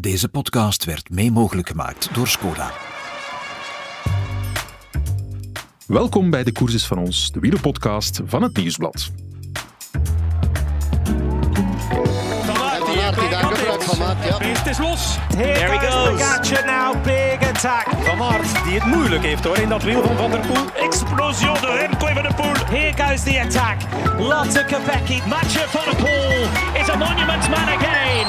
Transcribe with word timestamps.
Deze 0.00 0.28
podcast 0.28 0.84
werd 0.84 1.10
mee 1.10 1.32
mogelijk 1.32 1.68
gemaakt 1.68 2.14
door 2.14 2.28
Skoda. 2.28 2.70
Welkom 5.86 6.30
bij 6.30 6.44
de 6.44 6.52
Courses 6.52 6.86
van 6.86 6.98
ons, 6.98 7.32
de 7.32 7.40
wielerpodcast 7.40 8.20
van 8.24 8.42
het 8.42 8.56
Nieuwsblad. 8.56 9.10
Van 12.44 12.56
van. 13.80 14.16
Het 14.16 14.66
is 14.66 14.78
los. 14.78 15.16
Here 15.16 15.52
There 15.52 15.78
he 15.78 15.78
goes. 15.78 16.10
Pogacar 16.10 16.64
now, 16.64 17.02
big 17.04 17.48
attack. 17.48 17.86
Van 18.00 18.22
Aert, 18.22 18.64
die 18.64 18.74
het 18.74 18.84
moeilijk 18.84 19.22
heeft 19.22 19.44
hoor 19.44 19.58
in 19.58 19.68
dat 19.68 19.82
wiel 19.82 20.02
van 20.02 20.16
Van 20.16 20.30
der 20.30 20.40
Poel. 20.40 20.84
Explosion 20.84 21.54
de 21.54 21.76
Remco 21.80 22.06
Evenepoel. 22.06 22.54
Here 22.66 23.04
goes 23.04 23.22
the 23.22 23.40
attack. 23.40 23.76
Lotte 24.18 24.64
Kopecky. 24.64 25.20
Mathieu 25.28 25.68
van 25.68 25.84
der 25.84 25.96
Poel 25.96 26.42
is 26.80 26.88
a 26.88 26.96
monument 26.96 27.48
man 27.48 27.68
again. 27.68 28.26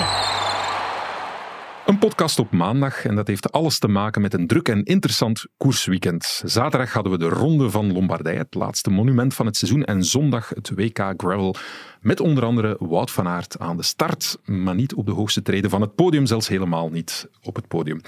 Een 1.87 1.99
podcast 1.99 2.39
op 2.39 2.51
maandag 2.51 3.05
en 3.05 3.15
dat 3.15 3.27
heeft 3.27 3.51
alles 3.51 3.79
te 3.79 3.87
maken 3.87 4.21
met 4.21 4.33
een 4.33 4.47
druk 4.47 4.69
en 4.69 4.83
interessant 4.83 5.45
koersweekend. 5.57 6.41
Zaterdag 6.45 6.93
hadden 6.93 7.11
we 7.11 7.17
de 7.17 7.29
Ronde 7.29 7.69
van 7.69 7.93
Lombardije, 7.93 8.37
het 8.37 8.53
laatste 8.53 8.89
monument 8.89 9.33
van 9.33 9.45
het 9.45 9.57
seizoen, 9.57 9.83
en 9.83 10.03
zondag 10.03 10.49
het 10.49 10.71
WK 10.75 11.13
Gravel 11.17 11.55
met 12.01 12.19
onder 12.19 12.43
andere 12.43 12.75
Wout 12.79 13.11
van 13.11 13.27
Aert 13.27 13.59
aan 13.59 13.77
de 13.77 13.83
start, 13.83 14.37
maar 14.45 14.75
niet 14.75 14.93
op 14.93 15.05
de 15.05 15.11
hoogste 15.11 15.41
treden 15.41 15.69
van 15.69 15.81
het 15.81 15.95
podium, 15.95 16.25
zelfs 16.25 16.47
helemaal 16.47 16.89
niet 16.89 17.29
op 17.43 17.55
het 17.55 17.67
podium. 17.67 18.01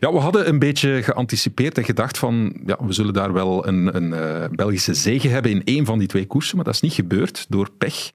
Ja, 0.00 0.12
we 0.12 0.18
hadden 0.18 0.48
een 0.48 0.58
beetje 0.58 1.02
geanticipeerd 1.02 1.78
en 1.78 1.84
gedacht 1.84 2.18
van, 2.18 2.60
ja, 2.66 2.76
we 2.80 2.92
zullen 2.92 3.14
daar 3.14 3.32
wel 3.32 3.66
een, 3.66 3.96
een 3.96 4.12
eh, 4.12 4.48
Belgische 4.50 4.94
zege 4.94 5.28
hebben 5.28 5.50
in 5.50 5.64
één 5.64 5.84
van 5.84 5.98
die 5.98 6.08
twee 6.08 6.26
koersen, 6.26 6.56
maar 6.56 6.64
dat 6.64 6.74
is 6.74 6.80
niet 6.80 6.92
gebeurd 6.92 7.46
door 7.48 7.70
pech. 7.78 8.12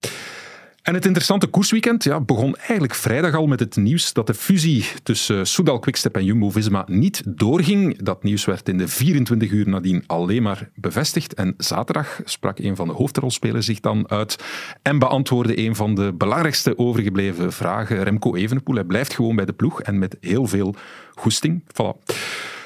En 0.86 0.94
het 0.94 1.06
interessante 1.06 1.48
koersweekend 1.48 2.04
ja, 2.04 2.22
begon 2.22 2.56
eigenlijk 2.56 2.96
vrijdag 2.96 3.36
al 3.36 3.48
met 3.48 3.60
het 3.60 3.76
nieuws 3.76 4.14
dat 4.14 4.28
de 4.28 4.34
fusie 4.34 4.86
tussen 5.04 5.48
Soudal 5.48 5.80
Quickstep 5.80 6.16
en 6.16 6.26
Jumbo-Visma 6.26 6.84
niet 6.88 7.24
doorging. 7.26 8.02
Dat 8.02 8.24
nieuws 8.24 8.46
werd 8.46 8.70
in 8.70 8.78
de 8.78 8.88
24 8.88 9.52
uur 9.52 9.70
nadien 9.70 10.04
alleen 10.08 10.44
maar 10.44 10.70
bevestigd. 10.76 11.34
En 11.34 11.54
zaterdag 11.58 12.20
sprak 12.24 12.60
een 12.60 12.76
van 12.76 12.88
de 12.88 12.94
hoofdrolspelers 12.94 13.66
zich 13.66 13.80
dan 13.80 14.10
uit 14.10 14.44
en 14.82 15.00
beantwoordde 15.00 15.60
een 15.60 15.76
van 15.76 15.96
de 15.96 16.14
belangrijkste 16.14 16.78
overgebleven 16.78 17.54
vragen. 17.54 18.04
Remco 18.04 18.36
Evenepoel, 18.36 18.76
hij 18.76 18.84
blijft 18.84 19.14
gewoon 19.14 19.36
bij 19.36 19.46
de 19.46 19.54
ploeg 19.54 19.82
en 19.82 20.00
met 20.00 20.18
heel 20.20 20.46
veel 20.46 20.76
goesting. 21.16 21.64
Voilà. 21.64 22.16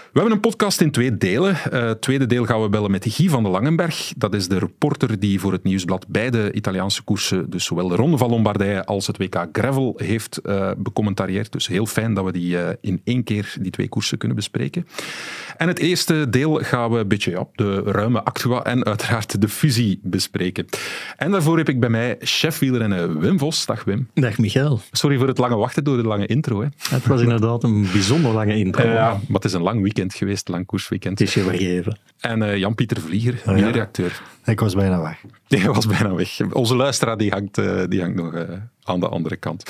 We 0.09 0.19
hebben 0.19 0.33
een 0.33 0.39
podcast 0.39 0.81
in 0.81 0.91
twee 0.91 1.17
delen. 1.17 1.51
Uh, 1.51 1.87
het 1.87 2.01
tweede 2.01 2.25
deel 2.25 2.45
gaan 2.45 2.61
we 2.61 2.69
bellen 2.69 2.91
met 2.91 3.05
Guy 3.09 3.29
van 3.29 3.43
de 3.43 3.49
Langenberg. 3.49 4.13
Dat 4.17 4.33
is 4.33 4.47
de 4.47 4.59
reporter 4.59 5.19
die 5.19 5.39
voor 5.39 5.51
het 5.51 5.63
Nieuwsblad 5.63 6.05
beide 6.07 6.51
Italiaanse 6.51 7.03
koersen, 7.03 7.49
dus 7.49 7.65
zowel 7.65 7.87
de 7.87 7.95
Ronde 7.95 8.17
van 8.17 8.29
Lombardije 8.29 8.85
als 8.85 9.07
het 9.07 9.17
WK 9.17 9.47
Gravel, 9.51 9.93
heeft 9.97 10.39
uh, 10.43 10.71
becommentarieerd. 10.77 11.51
Dus 11.51 11.67
heel 11.67 11.85
fijn 11.85 12.13
dat 12.13 12.25
we 12.25 12.31
die 12.31 12.55
uh, 12.55 12.69
in 12.81 13.01
één 13.03 13.23
keer 13.23 13.55
die 13.61 13.71
twee 13.71 13.89
koersen 13.89 14.17
kunnen 14.17 14.37
bespreken. 14.37 14.87
En 15.59 15.67
het 15.67 15.79
eerste 15.79 16.29
deel 16.29 16.53
gaan 16.53 16.91
we 16.91 16.99
een 16.99 17.07
beetje 17.07 17.31
ja, 17.31 17.47
de 17.55 17.81
ruime 17.81 18.23
actua 18.23 18.63
en 18.63 18.83
uiteraard 18.85 19.41
de 19.41 19.49
fusie 19.49 19.99
bespreken. 20.03 20.65
En 21.17 21.31
daarvoor 21.31 21.57
heb 21.57 21.69
ik 21.69 21.79
bij 21.79 21.89
mij 21.89 22.15
chef 22.19 22.59
wielrennen 22.59 23.19
Wim 23.19 23.39
Vos. 23.39 23.65
Dag 23.65 23.83
Wim. 23.83 24.07
Dag 24.13 24.37
Michael. 24.37 24.79
Sorry 24.91 25.17
voor 25.17 25.27
het 25.27 25.37
lange 25.37 25.55
wachten 25.55 25.83
door 25.83 25.97
de 25.97 26.03
lange 26.03 26.25
intro. 26.25 26.61
Hè. 26.61 26.67
Het 26.89 27.05
was 27.05 27.21
inderdaad 27.21 27.63
een 27.63 27.87
bijzonder 27.91 28.31
lange 28.31 28.55
intro. 28.55 28.89
ja, 28.89 29.09
maar 29.09 29.21
het 29.35 29.45
is 29.45 29.53
een 29.53 29.61
lang 29.61 29.81
weekend 29.81 30.13
geweest, 30.13 30.47
lang 30.47 30.65
koersweekend. 30.65 31.19
Het 31.19 31.27
is 31.27 31.33
je 31.33 31.41
vergeven. 31.41 31.97
En 32.19 32.41
uh, 32.41 32.57
Jan-Pieter 32.57 33.01
Vlieger, 33.01 33.41
Oh, 33.47 33.57
ja. 33.57 33.89
Ik 34.45 34.59
was 34.59 34.75
bijna 34.75 35.01
weg. 35.01 35.21
Die 35.47 35.65
was 35.65 35.85
bijna 35.85 36.13
weg. 36.13 36.39
Onze 36.51 36.75
luisteraar 36.75 37.17
die 37.17 37.31
hangt, 37.31 37.57
uh, 37.57 37.83
die 37.87 38.01
hangt 38.01 38.15
nog 38.15 38.33
aan 38.89 38.99
de 38.99 39.07
andere 39.07 39.35
kant. 39.35 39.63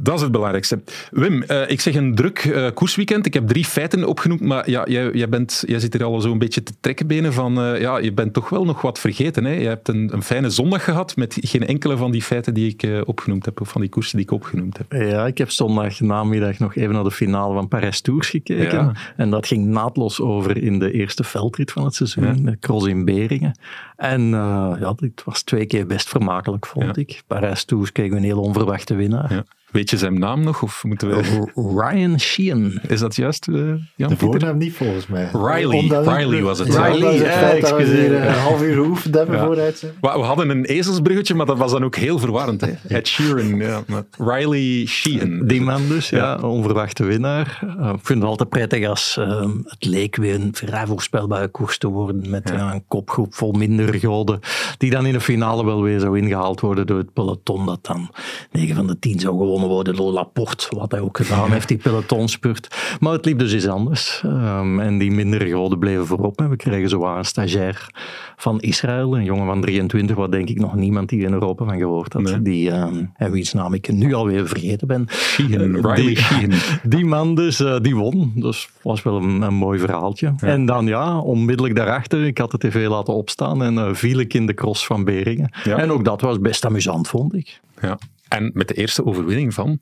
Dat 0.00 0.14
is 0.14 0.20
het 0.20 0.32
belangrijkste. 0.32 0.82
Wim, 1.10 1.44
uh, 1.48 1.70
ik 1.70 1.80
zeg 1.80 1.94
een 1.94 2.14
druk 2.14 2.44
uh, 2.44 2.66
koersweekend. 2.74 3.26
Ik 3.26 3.34
heb 3.34 3.48
drie 3.48 3.64
feiten 3.64 4.04
opgenoemd, 4.04 4.40
maar 4.40 4.70
ja, 4.70 4.86
jij, 4.88 5.10
jij, 5.10 5.28
bent, 5.28 5.62
jij 5.66 5.78
zit 5.78 5.94
er 5.94 6.04
al 6.04 6.20
zo'n 6.20 6.38
beetje 6.38 6.62
te 6.62 6.72
trekken 6.80 7.06
benen 7.06 7.32
van, 7.32 7.58
uh, 7.58 7.80
ja, 7.80 7.98
je 7.98 8.12
bent 8.12 8.32
toch 8.32 8.48
wel 8.48 8.64
nog 8.64 8.80
wat 8.80 8.98
vergeten. 8.98 9.44
Hè? 9.44 9.52
Je 9.52 9.66
hebt 9.66 9.88
een, 9.88 10.10
een 10.12 10.22
fijne 10.22 10.50
zondag 10.50 10.84
gehad 10.84 11.16
met 11.16 11.38
geen 11.40 11.66
enkele 11.66 11.96
van 11.96 12.10
die 12.10 12.22
feiten 12.22 12.54
die 12.54 12.76
ik 12.76 13.06
opgenoemd 13.06 13.44
heb, 13.44 13.60
of 13.60 13.68
van 13.68 13.80
die 13.80 13.90
koersen 13.90 14.16
die 14.16 14.26
ik 14.26 14.32
opgenoemd 14.32 14.78
heb. 14.78 14.92
Ja, 14.92 15.26
ik 15.26 15.38
heb 15.38 15.50
zondag 15.50 16.00
namiddag 16.00 16.58
nog 16.58 16.76
even 16.76 16.94
naar 16.94 17.04
de 17.04 17.10
finale 17.10 17.54
van 17.54 17.68
Parijs 17.68 18.00
Tours 18.00 18.28
gekeken. 18.28 18.78
Ja. 18.78 18.92
En 19.16 19.30
dat 19.30 19.46
ging 19.46 19.66
naadloos 19.66 20.20
over 20.20 20.62
in 20.62 20.78
de 20.78 20.92
eerste 20.92 21.24
veldrit 21.24 21.72
van 21.72 21.84
het 21.84 21.94
seizoen, 21.94 22.24
ja. 22.24 22.50
de 22.50 22.58
cross 22.58 22.86
in 22.86 23.04
Beringen. 23.04 23.58
En 23.96 24.28
ja, 24.28 24.94
het 24.96 25.22
was 25.24 25.42
twee 25.42 25.66
keer 25.66 25.86
best 25.86 26.08
vermakelijk, 26.08 26.66
vond 26.66 26.96
ja. 26.96 27.02
ik. 27.02 27.22
Parijs 27.26 27.64
Tours 27.64 27.92
kregen 27.92 28.12
we 28.12 28.18
een 28.18 28.24
heel 28.24 28.42
onverwachte 28.44 28.94
winnaar. 28.94 29.32
Ja. 29.32 29.44
Weet 29.74 29.90
je 29.90 29.98
zijn 29.98 30.18
naam 30.18 30.42
nog? 30.42 30.62
Of 30.62 30.84
moeten 30.84 31.08
we... 31.08 31.46
Ryan 31.54 32.20
Sheehan. 32.20 32.80
Is 32.88 33.00
dat 33.00 33.16
juist, 33.16 33.48
uh, 33.48 33.74
Jan 33.96 34.08
De 34.08 34.16
voornaam 34.16 34.58
niet 34.58 34.72
volgens 34.72 35.06
mij. 35.06 35.28
Riley, 35.32 35.78
Omdat 35.78 36.06
Riley 36.06 36.42
was 36.42 36.58
het. 36.58 36.72
Ja, 36.72 36.86
Riley, 36.86 37.16
het 37.16 37.32
feit 37.32 37.60
dat 37.60 37.76
we 37.76 37.84
hier 37.84 38.14
een 38.14 38.32
half 38.32 38.62
uur 38.62 38.74
geoefend 38.74 39.14
hebben 39.14 39.36
ja. 39.36 39.44
vooruit 39.44 39.78
zijn. 39.78 39.92
We 40.00 40.08
hadden 40.08 40.48
een 40.48 40.64
ezelsbruggetje, 40.64 41.34
maar 41.34 41.46
dat 41.46 41.58
was 41.58 41.70
dan 41.70 41.84
ook 41.84 41.96
heel 41.96 42.18
verwarrend. 42.18 42.60
Hè? 42.60 42.72
Ed 42.88 43.08
Sheeran, 43.08 43.56
ja. 43.56 43.82
Riley 44.18 44.86
Sheehan. 44.86 45.46
Die 45.46 45.60
man 45.60 45.88
dus, 45.88 46.10
ja, 46.10 46.18
ja 46.18 46.48
onverwachte 46.48 47.04
winnaar. 47.04 47.60
Uh, 47.78 47.92
ik 47.94 48.06
vind 48.06 48.20
het 48.20 48.28
altijd 48.28 48.48
prettig 48.48 48.88
als 48.88 49.16
uh, 49.20 49.48
het 49.64 49.84
leek 49.84 50.16
weer 50.16 50.34
een 50.34 50.54
vrij 50.54 50.86
voorspelbare 50.86 51.48
koers 51.48 51.78
te 51.78 51.88
worden 51.88 52.30
met 52.30 52.48
ja. 52.48 52.74
een 52.74 52.84
kopgroep 52.88 53.34
vol 53.34 53.52
minder 53.52 53.94
goden, 53.94 54.40
die 54.78 54.90
dan 54.90 55.06
in 55.06 55.12
de 55.12 55.20
finale 55.20 55.64
wel 55.64 55.82
weer 55.82 56.00
zou 56.00 56.18
ingehaald 56.18 56.60
worden 56.60 56.86
door 56.86 56.98
het 56.98 57.12
peloton 57.12 57.66
dat 57.66 57.78
dan 57.82 58.10
9 58.50 58.74
van 58.74 58.86
de 58.86 58.98
10 58.98 59.20
zou 59.20 59.36
gewonnen 59.36 59.62
worden 59.68 59.96
door 59.96 60.12
Laporte, 60.12 60.76
wat 60.76 60.90
hij 60.90 61.00
ook 61.00 61.16
gedaan 61.16 61.52
heeft, 61.52 61.68
die 61.68 61.76
pelotonspurt. 61.76 62.96
Maar 63.00 63.12
het 63.12 63.24
liep 63.24 63.38
dus 63.38 63.54
iets 63.54 63.68
anders. 63.68 64.22
Um, 64.24 64.80
en 64.80 64.98
die 64.98 65.10
mindere 65.10 65.50
goden 65.50 65.78
bleven 65.78 66.06
voorop. 66.06 66.40
En 66.40 66.50
we 66.50 66.56
kregen 66.56 66.88
zo 66.88 67.16
een 67.16 67.24
stagiair 67.24 67.88
van 68.36 68.60
Israël, 68.60 69.16
een 69.16 69.24
jongen 69.24 69.46
van 69.46 69.60
23, 69.60 70.16
wat 70.16 70.32
denk 70.32 70.48
ik 70.48 70.58
nog 70.58 70.74
niemand 70.74 71.08
die 71.08 71.24
in 71.24 71.32
Europa 71.32 71.64
van 71.64 71.78
gehoord 71.78 72.12
had. 72.12 72.22
Nee. 72.22 72.42
Die, 72.42 72.70
um, 72.70 73.12
en 73.16 73.30
wiens 73.30 73.52
naam 73.52 73.74
ik 73.74 73.92
nu 73.92 74.14
alweer 74.14 74.48
vergeten 74.48 74.86
ben. 74.86 75.06
Sheehan, 75.10 75.74
Riley 75.74 75.94
die, 75.94 76.16
Sheehan. 76.16 76.52
Die 76.84 77.04
man 77.04 77.34
dus, 77.34 77.60
uh, 77.60 77.80
die 77.80 77.96
won. 77.96 78.32
Dus 78.34 78.68
was 78.82 79.02
wel 79.02 79.16
een, 79.16 79.42
een 79.42 79.54
mooi 79.54 79.78
verhaaltje. 79.78 80.34
Ja. 80.36 80.46
En 80.46 80.66
dan 80.66 80.86
ja, 80.86 81.18
onmiddellijk 81.18 81.76
daarachter, 81.76 82.24
ik 82.24 82.38
had 82.38 82.50
de 82.50 82.58
tv 82.58 82.86
laten 82.86 83.14
opstaan 83.14 83.62
en 83.62 83.74
uh, 83.74 83.88
viel 83.92 84.18
ik 84.18 84.34
in 84.34 84.46
de 84.46 84.54
cross 84.54 84.86
van 84.86 85.04
Beringen. 85.04 85.50
Ja. 85.64 85.76
En 85.76 85.90
ook 85.90 86.04
dat 86.04 86.20
was 86.20 86.40
best 86.40 86.64
amusant, 86.64 87.08
vond 87.08 87.34
ik. 87.34 87.60
Ja. 87.80 87.98
En 88.34 88.50
met 88.54 88.68
de 88.68 88.74
eerste 88.74 89.04
overwinning 89.04 89.54
van 89.54 89.80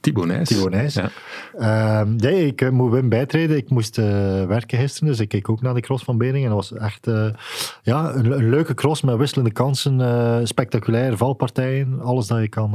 Thibaut 0.00 0.26
Nijs. 0.26 0.48
Thibaut 0.48 0.70
Nijs. 0.70 0.94
Ja. 0.94 1.10
Uh, 1.58 2.08
nee, 2.16 2.46
ik 2.46 2.60
uh, 2.60 2.70
moet 2.70 2.92
Wim 2.92 3.08
bijtreden. 3.08 3.56
Ik 3.56 3.70
moest 3.70 3.98
uh, 3.98 4.04
werken 4.46 4.78
gisteren, 4.78 5.08
dus 5.08 5.20
ik 5.20 5.28
keek 5.28 5.48
ook 5.48 5.62
naar 5.62 5.74
de 5.74 5.80
cross 5.80 6.04
van 6.04 6.18
Beringen. 6.18 6.50
En 6.50 6.56
dat 6.56 6.68
was 6.68 6.78
echt 6.78 7.06
ja, 7.82 8.14
een, 8.14 8.30
een, 8.30 8.48
leuke 8.50 8.74
cross 8.74 9.02
met 9.02 9.16
wisselende 9.16 9.52
kansen, 9.52 10.46
spectaculaire 10.48 11.16
valpartijen. 11.16 12.00
Alles 12.00 12.26
dat 12.26 12.40
je 12.40 12.48
kan, 12.48 12.70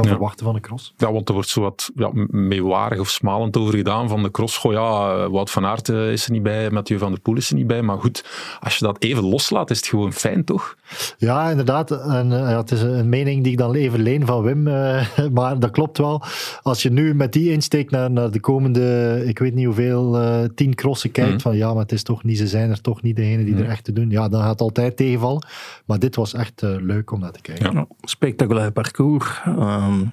kan 0.00 0.10
ja. 0.10 0.16
verwachten 0.16 0.44
van 0.46 0.54
een 0.54 0.60
cross. 0.60 0.94
Ja, 0.96 1.12
want 1.12 1.28
er 1.28 1.34
wordt 1.34 1.48
zo 1.48 1.60
wat 1.60 1.90
ja, 1.94 2.10
meewarig 2.30 2.98
of 2.98 3.08
smalend 3.08 3.56
over 3.56 3.74
gedaan 3.74 4.08
van 4.08 4.22
de 4.22 4.30
cross. 4.30 4.56
Goh, 4.56 4.72
ja, 4.72 5.28
Wout 5.30 5.50
van 5.50 5.66
Aert 5.66 5.88
is 5.88 6.24
er 6.24 6.32
niet 6.32 6.42
bij, 6.42 6.70
Mathieu 6.70 6.98
van 6.98 7.10
der 7.10 7.20
Poel 7.20 7.36
is 7.36 7.50
er 7.50 7.56
niet 7.56 7.66
bij. 7.66 7.82
Maar 7.82 7.98
goed, 7.98 8.24
als 8.60 8.76
je 8.76 8.84
dat 8.84 9.02
even 9.02 9.24
loslaat, 9.24 9.70
is 9.70 9.76
het 9.76 9.86
gewoon 9.86 10.12
fijn, 10.12 10.44
toch? 10.44 10.76
Ja, 11.18 11.50
inderdaad. 11.50 11.90
En, 11.90 12.30
uh, 12.30 12.56
het 12.56 12.70
is 12.70 12.82
een 12.82 13.08
mening 13.08 13.42
die 13.42 13.52
ik 13.52 13.58
dan 13.58 13.74
even 13.74 14.02
leen 14.02 14.26
van 14.26 14.42
Wim. 14.42 14.66
Uh, 14.66 15.06
maar 15.32 15.58
dat 15.58 15.70
klopt 15.70 15.98
wel. 15.98 16.22
Als 16.62 16.82
je 16.82 16.90
nu 16.90 17.14
met 17.14 17.32
die 17.32 17.50
insteek 17.50 17.90
naar, 17.90 18.10
naar 18.10 18.30
de 18.30 18.40
komende, 18.40 19.22
ik 19.26 19.38
weet 19.38 19.54
niet 19.54 19.64
hoeveel, 19.64 20.20
uh, 20.20 20.44
tien 20.54 20.74
crossen 20.74 21.10
kijkt. 21.10 21.32
Mm. 21.32 21.40
Van 21.40 21.56
ja, 21.56 21.72
maar 21.72 21.82
het 21.82 21.92
is 21.92 22.02
toch 22.02 22.24
niet, 22.24 22.38
ze 22.38 22.46
zijn 22.46 22.70
er 22.70 22.80
toch 22.80 23.02
niet 23.02 23.16
degene 23.16 23.44
die 23.44 23.54
mm. 23.54 23.60
er 23.60 23.68
echt 23.68 23.84
te 23.84 23.92
doen. 23.92 24.10
Ja, 24.10 24.28
dan 24.28 24.40
gaat 24.40 24.50
het 24.50 24.60
altijd 24.60 24.96
tegenvallen. 24.96 25.46
Maar 25.84 25.98
dit 25.98 26.16
was 26.16 26.34
echt 26.34 26.62
leuk 26.62 27.10
om 27.10 27.20
naar 27.20 27.32
te 27.32 27.40
kijken. 27.40 27.72
Ja. 27.72 27.86
Spectaculair 28.00 28.72
parcours. 28.72 29.40
Um, 29.88 30.12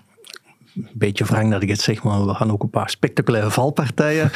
een 0.76 0.90
beetje 0.94 1.26
wrang 1.26 1.52
dat 1.52 1.62
ik 1.62 1.70
het 1.70 1.82
zeg, 1.82 2.04
maar 2.04 2.26
we 2.26 2.34
gaan 2.34 2.52
ook 2.52 2.64
een 2.64 2.70
paar 2.70 2.90
spectaculaire 2.90 3.52
valpartijen. 3.52 4.32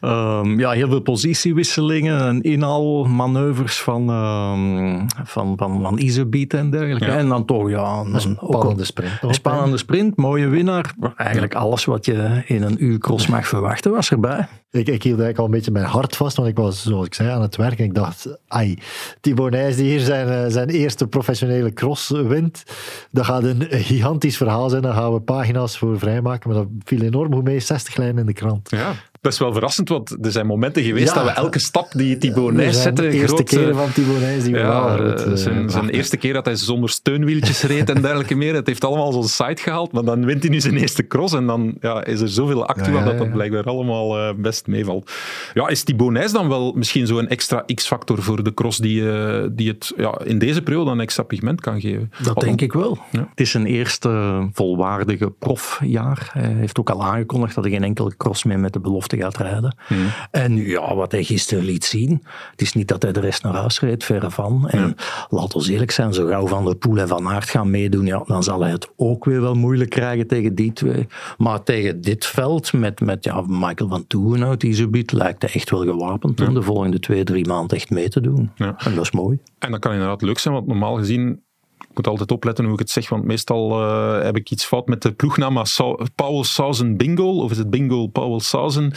um, 0.00 0.58
ja, 0.64 0.70
heel 0.70 0.88
veel 0.88 1.00
positiewisselingen 1.00 2.20
en 2.20 2.40
inhaalmanoeuvres 2.40 3.80
van, 3.80 4.10
um, 4.10 5.06
van, 5.24 5.56
van, 5.56 5.80
van 5.82 5.98
en 5.98 6.70
dergelijke. 6.70 7.04
Ja. 7.04 7.16
En 7.16 7.28
dan 7.28 7.44
toch 7.44 7.70
ja, 7.70 7.98
een, 7.98 8.14
een 8.14 8.38
spannende 8.40 8.84
sprint. 8.84 9.12
Een 9.20 9.34
spannende 9.34 9.76
sprint, 9.76 10.16
mooie 10.16 10.48
winnaar. 10.48 10.94
Eigenlijk 11.16 11.54
alles 11.54 11.84
wat 11.84 12.04
je 12.04 12.42
in 12.46 12.62
een 12.62 12.84
uur 12.84 12.98
cross 12.98 13.26
mag 13.26 13.48
verwachten 13.48 13.90
was 13.90 14.10
erbij. 14.10 14.48
Ik, 14.70 14.88
ik 14.88 15.02
hield 15.02 15.20
eigenlijk 15.20 15.38
al 15.38 15.44
een 15.44 15.50
beetje 15.50 15.70
mijn 15.70 15.84
hart 15.84 16.16
vast, 16.16 16.36
want 16.36 16.48
ik 16.48 16.56
was, 16.56 16.82
zoals 16.82 17.06
ik 17.06 17.14
zei, 17.14 17.28
aan 17.28 17.42
het 17.42 17.56
werk. 17.56 17.78
En 17.78 17.84
ik 17.84 17.94
dacht, 17.94 18.38
ai, 18.48 18.78
Thibaut 19.20 19.50
Nijs 19.50 19.76
die 19.76 19.90
hier 19.90 20.00
zijn, 20.00 20.50
zijn 20.50 20.68
eerste 20.68 21.06
professionele 21.06 21.72
cross 21.72 22.08
wint, 22.08 22.62
dat 23.10 23.24
gaat 23.24 23.42
een 23.42 23.66
gigantisch 23.70 24.36
verhaal 24.36 24.68
zijn. 24.68 24.82
Dan 24.82 24.94
gaan 24.94 25.12
we 25.12 25.20
pagina's 25.20 25.78
voor 25.86 25.98
vrijmaken, 25.98 26.50
maar 26.50 26.58
dat 26.58 26.68
viel 26.84 27.00
enorm 27.00 27.34
goed 27.34 27.44
mee. 27.44 27.60
60 27.60 27.96
lijnen 27.96 28.18
in 28.18 28.26
de 28.26 28.32
krant. 28.32 28.70
Ja. 28.70 28.94
Is 29.28 29.38
wel 29.38 29.52
verrassend, 29.52 29.88
want 29.88 30.16
er 30.24 30.32
zijn 30.32 30.46
momenten 30.46 30.82
geweest 30.82 31.14
dat 31.14 31.24
we 31.24 31.30
elke 31.30 31.58
stap 31.58 31.92
die 31.92 32.18
Thibaut 32.18 32.52
Nijs 32.52 32.82
zette... 32.82 33.02
De 33.02 33.10
eerste 33.10 33.74
van 33.74 33.92
Thibaut 33.92 34.20
Nijs 34.20 34.42
die 34.42 34.52
we 34.52 34.58
ja, 34.58 34.98
eh, 34.98 35.32
zijn, 35.34 35.70
zijn 35.70 35.88
eerste 35.88 36.16
keer 36.16 36.32
dat 36.32 36.44
hij 36.44 36.56
zonder 36.56 36.90
steunwieltjes 36.90 37.62
reed 37.62 37.90
en 37.90 38.02
dergelijke 38.02 38.34
meer. 38.34 38.54
Het 38.54 38.66
heeft 38.66 38.84
allemaal 38.84 39.12
zo'n 39.12 39.28
site 39.28 39.62
gehaald, 39.62 39.92
maar 39.92 40.04
dan 40.04 40.24
wint 40.24 40.42
hij 40.42 40.50
nu 40.50 40.60
zijn 40.60 40.76
eerste 40.76 41.06
cross 41.06 41.34
en 41.34 41.46
dan 41.46 41.74
ja, 41.80 42.04
is 42.04 42.20
er 42.20 42.28
zoveel 42.28 42.66
actua 42.66 42.92
Ja, 42.92 42.98
ja, 42.98 43.04
dat 43.04 43.18
dat 43.18 43.32
blijkbaar 43.32 43.64
allemaal 43.64 44.18
eh, 44.18 44.34
best 44.36 44.66
meevalt. 44.66 45.10
Ja, 45.54 45.68
is 45.68 45.82
Thibaut 45.82 46.12
Nijs 46.12 46.32
dan 46.32 46.48
wel 46.48 46.72
misschien 46.72 47.06
zo'n 47.06 47.28
extra 47.28 47.64
x-factor 47.74 48.22
voor 48.22 48.44
de 48.44 48.54
cross 48.54 48.78
die, 48.78 49.10
eh, 49.12 49.46
die 49.52 49.68
het 49.68 49.92
ja, 49.96 50.20
in 50.24 50.38
deze 50.38 50.62
periode 50.62 50.90
een 50.90 51.00
extra 51.00 51.22
pigment 51.22 51.60
kan 51.60 51.80
geven? 51.80 52.12
Dat 52.22 52.40
denk 52.40 52.60
ik 52.60 52.72
wel. 52.72 52.98
Ja. 53.10 53.26
Het 53.30 53.40
is 53.40 53.50
zijn 53.50 53.66
eerste 53.66 54.48
volwaardige 54.52 55.30
profjaar. 55.30 56.30
Hij 56.32 56.52
heeft 56.52 56.78
ook 56.78 56.90
al 56.90 57.04
aangekondigd 57.04 57.54
dat 57.54 57.64
hij 57.64 57.72
geen 57.72 57.84
enkele 57.84 58.16
cross 58.16 58.44
meer 58.44 58.58
met 58.58 58.72
de 58.72 58.80
belofte 58.80 59.10
gaat 59.18 59.36
rijden. 59.36 59.76
Hmm. 59.86 60.06
En 60.30 60.56
ja, 60.56 60.94
wat 60.94 61.12
hij 61.12 61.24
gisteren 61.24 61.64
liet 61.64 61.84
zien, 61.84 62.22
het 62.50 62.60
is 62.60 62.72
niet 62.72 62.88
dat 62.88 63.02
hij 63.02 63.12
de 63.12 63.20
rest 63.20 63.42
naar 63.42 63.54
huis 63.54 63.80
reed, 63.80 64.04
verre 64.04 64.30
van. 64.30 64.68
En 64.68 64.96
laat 65.28 65.54
ons 65.54 65.68
eerlijk 65.68 65.90
zijn, 65.90 66.14
zo 66.14 66.26
gauw 66.26 66.46
Van 66.46 66.64
der 66.64 66.74
Poel 66.74 66.98
en 66.98 67.08
Van 67.08 67.28
Aert 67.28 67.50
gaan 67.50 67.70
meedoen, 67.70 68.06
ja, 68.06 68.22
dan 68.26 68.42
zal 68.42 68.60
hij 68.60 68.70
het 68.70 68.88
ook 68.96 69.24
weer 69.24 69.40
wel 69.40 69.54
moeilijk 69.54 69.90
krijgen 69.90 70.26
tegen 70.26 70.54
die 70.54 70.72
twee. 70.72 71.06
Maar 71.38 71.62
tegen 71.62 72.00
dit 72.00 72.26
veld, 72.26 72.72
met, 72.72 73.00
met 73.00 73.24
ja, 73.24 73.44
Michael 73.46 73.88
van 73.88 74.06
Toegenhout, 74.06 74.60
die 74.60 74.74
zo 74.74 74.88
biedt, 74.88 75.12
lijkt 75.12 75.42
hij 75.42 75.50
echt 75.52 75.70
wel 75.70 75.84
gewapend 75.84 76.40
om 76.40 76.54
de 76.54 76.62
volgende 76.62 76.98
twee, 76.98 77.24
drie 77.24 77.46
maanden 77.46 77.76
echt 77.76 77.90
mee 77.90 78.08
te 78.08 78.20
doen. 78.20 78.50
Ja. 78.54 78.74
En 78.78 78.94
dat 78.94 79.04
is 79.04 79.10
mooi. 79.10 79.38
En 79.58 79.70
dat 79.70 79.80
kan 79.80 79.92
inderdaad 79.92 80.22
leuk 80.22 80.38
zijn, 80.38 80.54
want 80.54 80.66
normaal 80.66 80.94
gezien, 80.94 81.42
ik 81.90 81.96
moet 81.96 82.06
altijd 82.06 82.30
opletten 82.30 82.64
hoe 82.64 82.72
ik 82.72 82.78
het 82.78 82.90
zeg, 82.90 83.08
want 83.08 83.24
meestal 83.24 83.82
eh, 83.82 84.24
heb 84.24 84.36
ik 84.36 84.50
iets 84.50 84.64
fout 84.64 84.86
met 84.86 85.02
de 85.02 85.12
ploegnaam, 85.12 85.52
maar 85.52 85.76
Paul 86.14 86.44
Sausen 86.44 86.96
Bingo, 86.96 87.42
of 87.42 87.50
is 87.50 87.58
het 87.58 87.70
Bingo 87.70 88.06
Paul 88.06 88.40
Sausen? 88.40 88.92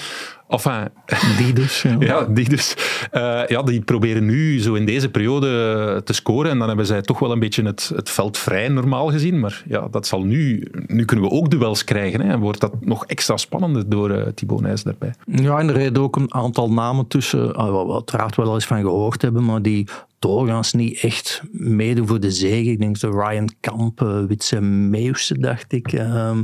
Enfin, 0.47 0.89
Die 1.37 1.53
dus. 1.53 1.81
Ja. 1.81 1.95
ja, 2.11 2.23
die 2.23 2.49
dus. 2.49 2.75
Eh, 3.11 3.47
ja, 3.47 3.63
die 3.63 3.81
proberen 3.81 4.25
nu 4.25 4.61
zo 4.61 4.73
in 4.73 4.85
deze 4.85 5.09
periode 5.09 6.01
te 6.03 6.13
scoren 6.13 6.51
en 6.51 6.57
dan 6.57 6.67
hebben 6.67 6.85
zij 6.85 7.01
toch 7.01 7.19
wel 7.19 7.31
een 7.31 7.39
beetje 7.39 7.63
het, 7.63 7.91
het 7.95 8.09
veld 8.09 8.37
vrij 8.37 8.67
normaal 8.67 9.09
gezien, 9.09 9.39
maar 9.39 9.63
ja, 9.67 9.87
dat 9.91 10.07
zal 10.07 10.23
nu, 10.23 10.67
nu 10.87 11.05
kunnen 11.05 11.25
we 11.25 11.31
ook 11.31 11.49
duels 11.49 11.83
krijgen 11.83 12.21
hè, 12.21 12.31
en 12.31 12.39
wordt 12.39 12.59
dat 12.59 12.85
nog 12.85 13.05
extra 13.05 13.37
spannender 13.37 13.89
door 13.89 14.09
eh 14.09 14.27
Thibaut 14.27 14.61
Nijs 14.61 14.83
daarbij. 14.83 15.13
Ja, 15.25 15.59
en 15.59 15.67
er 15.67 15.75
reden 15.75 16.03
ook 16.03 16.15
een 16.15 16.33
aantal 16.33 16.71
namen 16.71 17.07
tussen, 17.07 17.55
ah, 17.55 17.71
waar 17.71 17.87
we 17.87 17.93
uiteraard 17.93 18.35
wel 18.35 18.53
eens 18.53 18.65
van 18.65 18.81
gehoord 18.81 19.21
hebben, 19.21 19.45
maar 19.45 19.61
die 19.61 19.87
doorgaans 20.19 20.73
niet 20.73 20.99
echt 20.99 21.41
meedoen 21.51 22.07
voor 22.07 22.19
de 22.19 22.31
zege. 22.31 22.69
Ik 22.71 22.79
denk 22.79 22.97
zo 22.97 23.09
Ryan 23.09 23.49
Kamp, 23.59 24.01
eh, 24.01 24.23
Witse 24.25 24.61
Meeuwse, 24.61 25.37
dacht 25.39 25.73
ik. 25.73 25.93
ehm, 25.93 26.43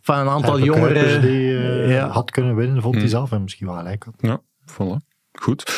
van 0.00 0.18
een 0.18 0.28
aantal 0.28 0.60
jongeren. 0.60 1.20
die 1.20 1.56
eh, 1.58 1.90
ja. 1.90 2.08
had 2.08 2.30
kunnen 2.30 2.56
winnen, 2.56 2.80
vond 2.82 2.94
Hmm. 2.94 3.02
hij 3.02 3.10
zelf 3.12 3.32
en 3.32 3.42
misschien 3.42 3.66
wel 3.66 3.76
gelijk 3.76 4.04
had. 4.04 4.14
Ja, 4.18 4.40
voilà. 4.72 4.96
Goed. 5.32 5.72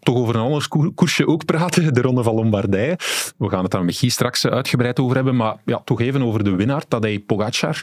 Toch 0.00 0.16
over 0.16 0.34
een 0.34 0.40
ander 0.40 0.68
koer- 0.68 0.92
koersje 0.94 1.26
ook 1.26 1.44
praten, 1.44 1.94
de 1.94 2.00
Ronde 2.02 2.22
van 2.22 2.34
Lombardije. 2.34 2.98
We 3.38 3.48
gaan 3.48 3.62
het 3.62 3.70
daar 3.70 3.84
met 3.84 3.96
Guy 3.96 4.08
straks 4.08 4.44
eh, 4.44 4.52
uitgebreid 4.52 5.00
over 5.00 5.14
hebben, 5.16 5.36
maar 5.36 5.56
ja, 5.64 5.80
toch 5.84 6.00
even 6.00 6.22
over 6.22 6.44
de 6.44 6.50
winnaar, 6.54 6.86
Tadej 6.88 7.18
Pogacar. 7.18 7.82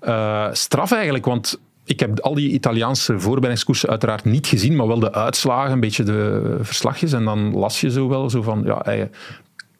Eh, 0.00 0.48
straf 0.52 0.92
eigenlijk, 0.92 1.24
want 1.24 1.60
ik 1.86 2.00
heb 2.00 2.20
al 2.20 2.34
die 2.34 2.50
Italiaanse 2.50 3.20
voorbereidingskoersen 3.20 3.88
uiteraard 3.88 4.24
niet 4.24 4.46
gezien, 4.46 4.76
maar 4.76 4.86
wel 4.86 4.98
de 4.98 5.12
uitslagen, 5.12 5.72
een 5.72 5.80
beetje 5.80 6.02
de 6.02 6.58
verslagjes. 6.60 7.12
En 7.12 7.24
dan 7.24 7.54
las 7.54 7.80
je 7.80 7.90
zo 7.90 8.08
wel 8.08 8.30
zo 8.30 8.42
van, 8.42 8.62
ja, 8.64 8.80
hij 8.84 9.10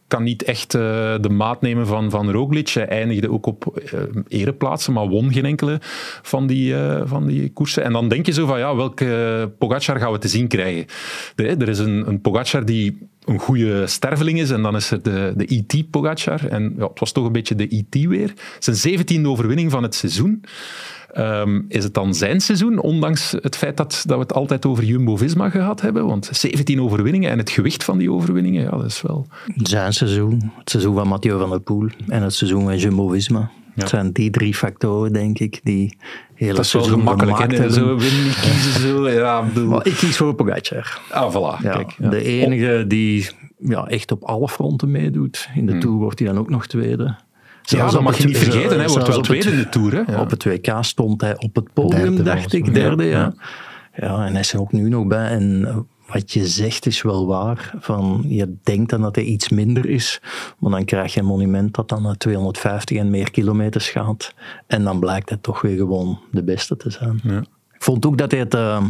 kan 0.08 0.22
niet 0.22 0.42
echt 0.42 0.74
eh, 0.74 0.80
de 1.20 1.28
maat 1.28 1.60
nemen 1.60 1.86
van, 1.86 2.10
van 2.10 2.30
Roglic. 2.30 2.68
Hij 2.68 2.88
eindigde 2.88 3.30
ook 3.30 3.46
op 3.46 3.76
eh, 3.76 4.00
ereplaatsen, 4.28 4.92
maar 4.92 5.08
won 5.08 5.32
geen 5.32 5.44
enkele 5.44 5.78
van 6.22 6.46
die, 6.46 6.74
eh, 6.74 7.02
van 7.04 7.26
die 7.26 7.52
koersen. 7.52 7.84
En 7.84 7.92
dan 7.92 8.08
denk 8.08 8.26
je 8.26 8.32
zo 8.32 8.46
van, 8.46 8.58
ja, 8.58 8.76
welke 8.76 9.52
Pogacar 9.58 9.98
gaan 9.98 10.12
we 10.12 10.18
te 10.18 10.28
zien 10.28 10.48
krijgen? 10.48 10.86
Er, 11.36 11.68
is 11.68 11.78
een, 11.78 12.08
een 12.08 12.20
Pogacar 12.20 12.64
die 12.64 13.08
een 13.24 13.38
goede 13.38 13.86
sterveling 13.86 14.40
is 14.40 14.50
en 14.50 14.62
dan 14.62 14.76
is 14.76 14.90
er 14.90 15.02
de, 15.02 15.32
de 15.36 15.46
IT 15.46 15.90
Pogacar. 15.90 16.46
En 16.46 16.74
ja, 16.78 16.88
het 16.88 17.00
was 17.00 17.12
toch 17.12 17.26
een 17.26 17.32
beetje 17.32 17.54
de 17.54 17.68
IT 17.68 18.06
weer. 18.06 18.32
Zijn 18.58 18.76
zeventiende 18.76 19.28
overwinning 19.28 19.70
van 19.70 19.82
het 19.82 19.94
seizoen. 19.94 20.44
Ehm, 21.16 21.60
is 21.68 21.84
het 21.84 21.94
dan 21.94 22.14
zijn 22.14 22.40
seizoen, 22.40 22.78
ondanks 22.78 23.34
het 23.40 23.56
feit 23.56 23.76
dat, 23.76 24.02
dat 24.06 24.16
we 24.16 24.22
het 24.22 24.32
altijd 24.32 24.66
over 24.66 24.84
Jumbo-Visma 24.84 25.50
gehad 25.50 25.80
hebben? 25.80 26.06
Want 26.06 26.28
17 26.32 26.82
overwinningen 26.82 27.30
en 27.30 27.38
het 27.38 27.50
gewicht 27.50 27.84
van 27.84 27.98
die 27.98 28.12
overwinningen, 28.12 28.62
ja, 28.62 28.70
dat 28.70 28.84
is 28.84 29.02
wel... 29.02 29.26
Zijn 29.56 29.92
seizoen, 29.92 30.52
het 30.58 30.70
seizoen 30.70 30.94
van 30.94 31.08
Mathieu 31.08 31.38
van 31.38 31.50
der 31.50 31.60
Poel 31.60 31.88
en 32.08 32.22
het 32.22 32.34
seizoen 32.34 32.64
van 32.64 32.78
Jumbo-Visma. 32.78 33.50
Het 33.74 33.88
zijn 33.88 34.12
die 34.12 34.30
drie 34.30 34.54
factoren, 34.54 35.12
denk 35.12 35.38
ik, 35.38 35.60
die 35.62 35.96
hele 36.34 36.54
Dat 36.54 36.64
is 36.64 36.72
wel 36.72 36.82
gemakkelijk, 36.82 37.52
hè? 37.52 37.70
Zo 37.70 37.96
winnen, 37.96 38.32
kiezen, 38.42 38.80
zo. 38.80 39.08
Ja, 39.08 39.40
ik 39.40 39.52
bedoel... 39.52 39.68
Maar 39.68 39.86
ik 39.86 39.94
kies 39.94 40.16
voor 40.16 40.34
Pogacar. 40.34 41.00
Ah, 41.10 41.34
voilà. 41.34 41.62
Ja, 41.62 41.72
Kijk, 41.72 41.94
ja. 41.98 42.08
De 42.08 42.22
enige 42.22 42.84
die 42.86 43.28
ja, 43.58 43.86
echt 43.86 44.12
op 44.12 44.24
alle 44.24 44.48
fronten 44.48 44.90
meedoet. 44.90 45.48
In 45.54 45.66
de 45.66 45.78
Tour 45.78 45.96
wordt 45.96 46.18
hij 46.18 46.28
dan 46.28 46.38
ook 46.38 46.50
nog 46.50 46.66
tweede. 46.66 47.16
Ja, 47.70 47.90
dat 47.90 48.02
mag 48.02 48.18
je 48.18 48.26
niet 48.26 48.38
vergeten. 48.38 48.78
Hij 48.78 48.88
zelfs 48.88 48.92
wordt 48.92 49.08
wel 49.08 49.20
tweede 49.20 49.50
in 49.50 49.56
de 49.56 49.68
Tour. 49.68 50.04
Hè? 50.06 50.20
Op 50.20 50.30
het 50.30 50.44
WK 50.44 50.76
stond 50.80 51.20
hij 51.20 51.38
op 51.38 51.54
het 51.54 51.72
podium, 51.72 52.00
Derde, 52.00 52.22
dacht 52.22 52.52
ik. 52.52 52.74
Derde, 52.74 53.04
ja. 53.04 53.34
Ja. 53.94 54.26
en 54.26 54.32
hij 54.32 54.40
is 54.40 54.52
er 54.52 54.60
ook 54.60 54.72
nu 54.72 54.88
nog 54.88 55.06
bij. 55.06 55.28
En 55.28 55.64
eh, 55.66 55.76
wat 56.06 56.32
je 56.32 56.46
zegt 56.46 56.86
is 56.86 57.02
wel 57.02 57.26
waar. 57.26 57.74
Van, 57.78 58.24
je 58.28 58.54
denkt 58.62 58.90
dan 58.90 59.00
dat 59.00 59.14
hij 59.14 59.24
iets 59.24 59.48
minder 59.48 59.86
is. 59.86 60.20
Maar 60.58 60.70
dan 60.70 60.84
krijg 60.84 61.14
je 61.14 61.20
een 61.20 61.26
monument 61.26 61.74
dat 61.74 61.88
dan 61.88 62.02
naar 62.02 62.16
250 62.16 62.96
en 62.98 63.10
meer 63.10 63.30
kilometers 63.30 63.88
gaat. 63.88 64.34
En 64.66 64.84
dan 64.84 65.00
blijkt 65.00 65.28
hij 65.28 65.38
toch 65.40 65.60
weer 65.60 65.76
gewoon 65.76 66.20
de 66.30 66.42
beste 66.42 66.76
te 66.76 66.90
zijn. 66.90 67.20
Ja. 67.22 67.38
Ik 67.74 67.82
vond 67.82 68.06
ook 68.06 68.18
dat 68.18 68.30
hij 68.30 68.40
het... 68.40 68.54
eh, 68.54 68.84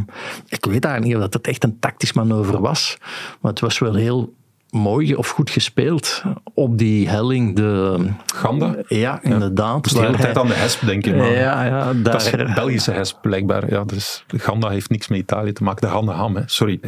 ik 0.48 0.64
weet 0.64 0.84
eigenlijk 0.84 1.04
niet 1.04 1.14
of 1.14 1.20
dat 1.20 1.32
het 1.34 1.46
echt 1.46 1.64
een 1.64 1.78
tactisch 1.78 2.12
manoeuvre 2.12 2.60
was. 2.60 2.96
Maar 3.40 3.50
het 3.50 3.60
was 3.60 3.78
wel 3.78 3.94
heel 3.94 4.34
mooi 4.70 5.14
of 5.14 5.28
goed 5.28 5.50
gespeeld 5.50 6.22
op 6.54 6.78
die 6.78 7.08
helling. 7.08 7.56
De, 7.56 7.96
Ganda? 8.34 8.76
ja, 8.88 9.22
inderdaad. 9.22 9.92
De 9.92 10.00
hele 10.00 10.16
tijd 10.16 10.38
aan 10.38 10.46
de 10.46 10.54
hesp 10.54 10.86
denken. 10.86 11.16
Maar 11.16 11.30
ja, 11.30 11.64
ja, 11.64 11.92
daar, 11.92 12.02
Dat 12.02 12.32
is 12.34 12.54
Belgische 12.54 12.90
hesp, 12.90 13.18
blijkbaar. 13.20 13.70
Ja, 13.70 13.84
dus 13.84 14.24
Ganda 14.26 14.68
heeft 14.68 14.90
niks 14.90 15.08
met 15.08 15.18
Italië 15.18 15.52
te 15.52 15.62
maken. 15.62 15.86
De 15.86 15.92
Ganda 15.92 16.12
Ham, 16.12 16.36
hè. 16.36 16.42
sorry. 16.46 16.80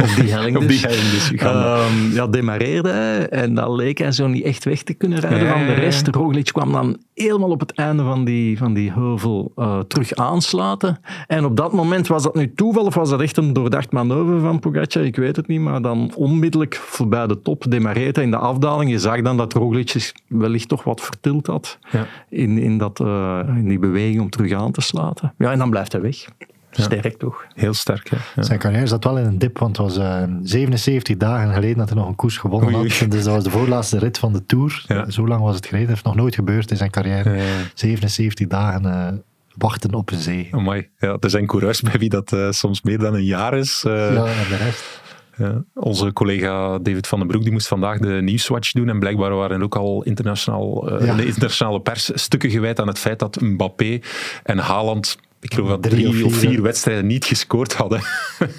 op 0.00 0.08
die 0.16 0.32
helling 0.32 0.56
Op 0.64 0.68
dus. 0.68 0.80
die 0.80 0.90
helling 0.90 1.10
dus. 1.10 1.32
Ehm, 1.32 2.12
ja, 2.12 2.26
demareerde 2.26 2.90
hij 2.90 3.28
en 3.28 3.54
dan 3.54 3.74
leek 3.74 3.98
hij 3.98 4.12
zo 4.12 4.26
niet 4.26 4.44
echt 4.44 4.64
weg 4.64 4.82
te 4.82 4.94
kunnen 4.94 5.18
rijden 5.18 5.48
van 5.48 5.66
de 5.66 5.72
rest. 5.72 6.08
Roglic 6.08 6.50
kwam 6.52 6.72
dan 6.72 6.98
helemaal 7.14 7.50
op 7.50 7.60
het 7.60 7.72
einde 7.72 8.02
van 8.02 8.24
die, 8.24 8.58
van 8.58 8.74
die 8.74 8.92
heuvel 8.92 9.52
eh, 9.56 9.78
terug 9.78 10.14
aansluiten. 10.14 11.00
En 11.26 11.44
op 11.44 11.56
dat 11.56 11.72
moment, 11.72 12.06
was 12.06 12.22
dat 12.22 12.34
nu 12.34 12.54
toeval 12.54 12.84
of 12.84 12.94
was 12.94 13.10
dat 13.10 13.20
echt 13.20 13.36
een 13.36 13.52
doordacht 13.52 13.92
manoeuvre 13.92 14.38
van 14.40 14.60
Pogacar? 14.60 15.04
Ik 15.04 15.16
weet 15.16 15.36
het 15.36 15.46
niet, 15.46 15.60
maar 15.60 15.82
dan 15.82 16.12
onmiddellijk 16.14 16.74
voorbij 16.94 17.26
de 17.26 17.40
top 17.40 17.64
demareerde 17.68 18.22
in 18.22 18.30
de 18.30 18.36
afdaling. 18.36 18.90
Je 18.90 18.98
zag 18.98 19.22
dan 19.22 19.36
dat 19.36 19.52
Roglic 19.52 19.90
zich 19.90 20.12
wellicht 20.28 20.68
toch 20.68 20.84
wat 20.84 21.00
vertild 21.00 21.46
had 21.46 21.78
Ja. 21.90 22.06
in, 22.28 22.58
in, 22.58 22.78
dat, 22.78 23.00
eh, 23.00 23.40
in 23.56 23.68
die 23.68 23.78
beweging 23.78 24.20
om 24.20 24.30
terug 24.30 24.52
aan 24.52 24.72
te 24.72 24.80
sluiten. 24.80 25.34
Ja, 25.38 25.52
en 25.52 25.58
dan 25.58 25.70
blijft 25.70 25.92
hij 25.92 26.00
weg. 26.00 26.24
Sterk 26.70 27.18
toch? 27.18 27.44
Heel 27.54 27.74
sterk, 27.74 28.10
hè. 28.10 28.16
Ja. 28.34 28.42
Zijn 28.42 28.58
carrière 28.58 28.86
zat 28.86 29.04
wel 29.04 29.18
in 29.18 29.24
een 29.24 29.38
dip, 29.38 29.58
want 29.58 29.76
het 29.76 29.86
was 29.86 29.96
eh, 29.98 30.22
77 30.42 31.16
dagen 31.16 31.52
geleden 31.54 31.76
dat 31.76 31.88
hij 31.88 31.98
nog 31.98 32.08
een 32.08 32.14
koers 32.14 32.36
gewonnen 32.36 32.74
Oei, 32.74 32.92
had. 32.98 33.10
Dus 33.10 33.24
dat 33.24 33.34
was 33.34 33.44
de 33.44 33.50
voorlaatste 33.50 33.98
rit 33.98 34.18
van 34.18 34.32
de 34.32 34.46
Tour. 34.46 34.84
Ja. 34.86 35.10
Zo 35.10 35.26
lang 35.26 35.42
was 35.42 35.54
het 35.56 35.66
geleden. 35.66 35.86
Dat 35.86 35.94
heeft 35.94 36.06
nog 36.06 36.16
nooit 36.16 36.34
gebeurd 36.34 36.70
in 36.70 36.76
zijn 36.76 36.90
carrière. 36.90 37.30
Ja, 37.30 37.36
ja. 37.36 37.42
77 37.74 38.46
dagen 38.46 38.84
eh, 38.86 39.12
wachten 39.56 39.94
op 39.94 40.10
een 40.10 40.18
zee. 40.18 40.48
Amai. 40.50 40.88
Ja, 40.98 41.16
er 41.20 41.30
zijn 41.30 41.46
coureurs 41.46 41.80
bij 41.80 41.98
wie 41.98 42.08
dat 42.08 42.32
eh, 42.32 42.50
soms 42.50 42.82
meer 42.82 42.98
dan 42.98 43.14
een 43.14 43.24
jaar 43.24 43.54
is. 43.58 43.82
Eh, 43.86 43.92
Ja, 43.92 44.24
en 44.26 44.48
de 44.48 44.56
rest. 44.56 45.02
Ja, 45.36 45.64
onze 45.74 46.12
collega 46.12 46.78
David 46.78 47.06
van 47.06 47.18
den 47.18 47.28
Broek 47.28 47.42
die 47.42 47.52
moest 47.52 47.66
vandaag 47.68 47.98
de 47.98 48.08
nieuwswatch 48.22 48.72
doen. 48.72 48.88
En 48.88 48.98
blijkbaar 48.98 49.34
waren 49.34 49.58
er 49.58 49.64
ook 49.64 49.76
al 49.76 50.02
internationaal, 50.02 50.90
eh, 50.90 51.06
Ja. 51.06 51.14
de 51.14 51.26
internationale 51.26 51.80
pers 51.80 52.10
stukken 52.14 52.50
gewijd 52.50 52.80
aan 52.80 52.88
het 52.88 52.98
feit 52.98 53.18
dat 53.18 53.40
Mbappé 53.40 53.98
en 54.42 54.58
Haaland, 54.58 55.18
ik 55.40 55.54
geloof 55.54 55.68
dat 55.68 55.82
Drie 55.82 56.08
drie, 56.10 56.24
of 56.24 56.34
vier, 56.34 56.62
wedstrijden 56.62 57.06
niet 57.06 57.24
gescoord 57.24 57.74
hadden. 57.74 58.00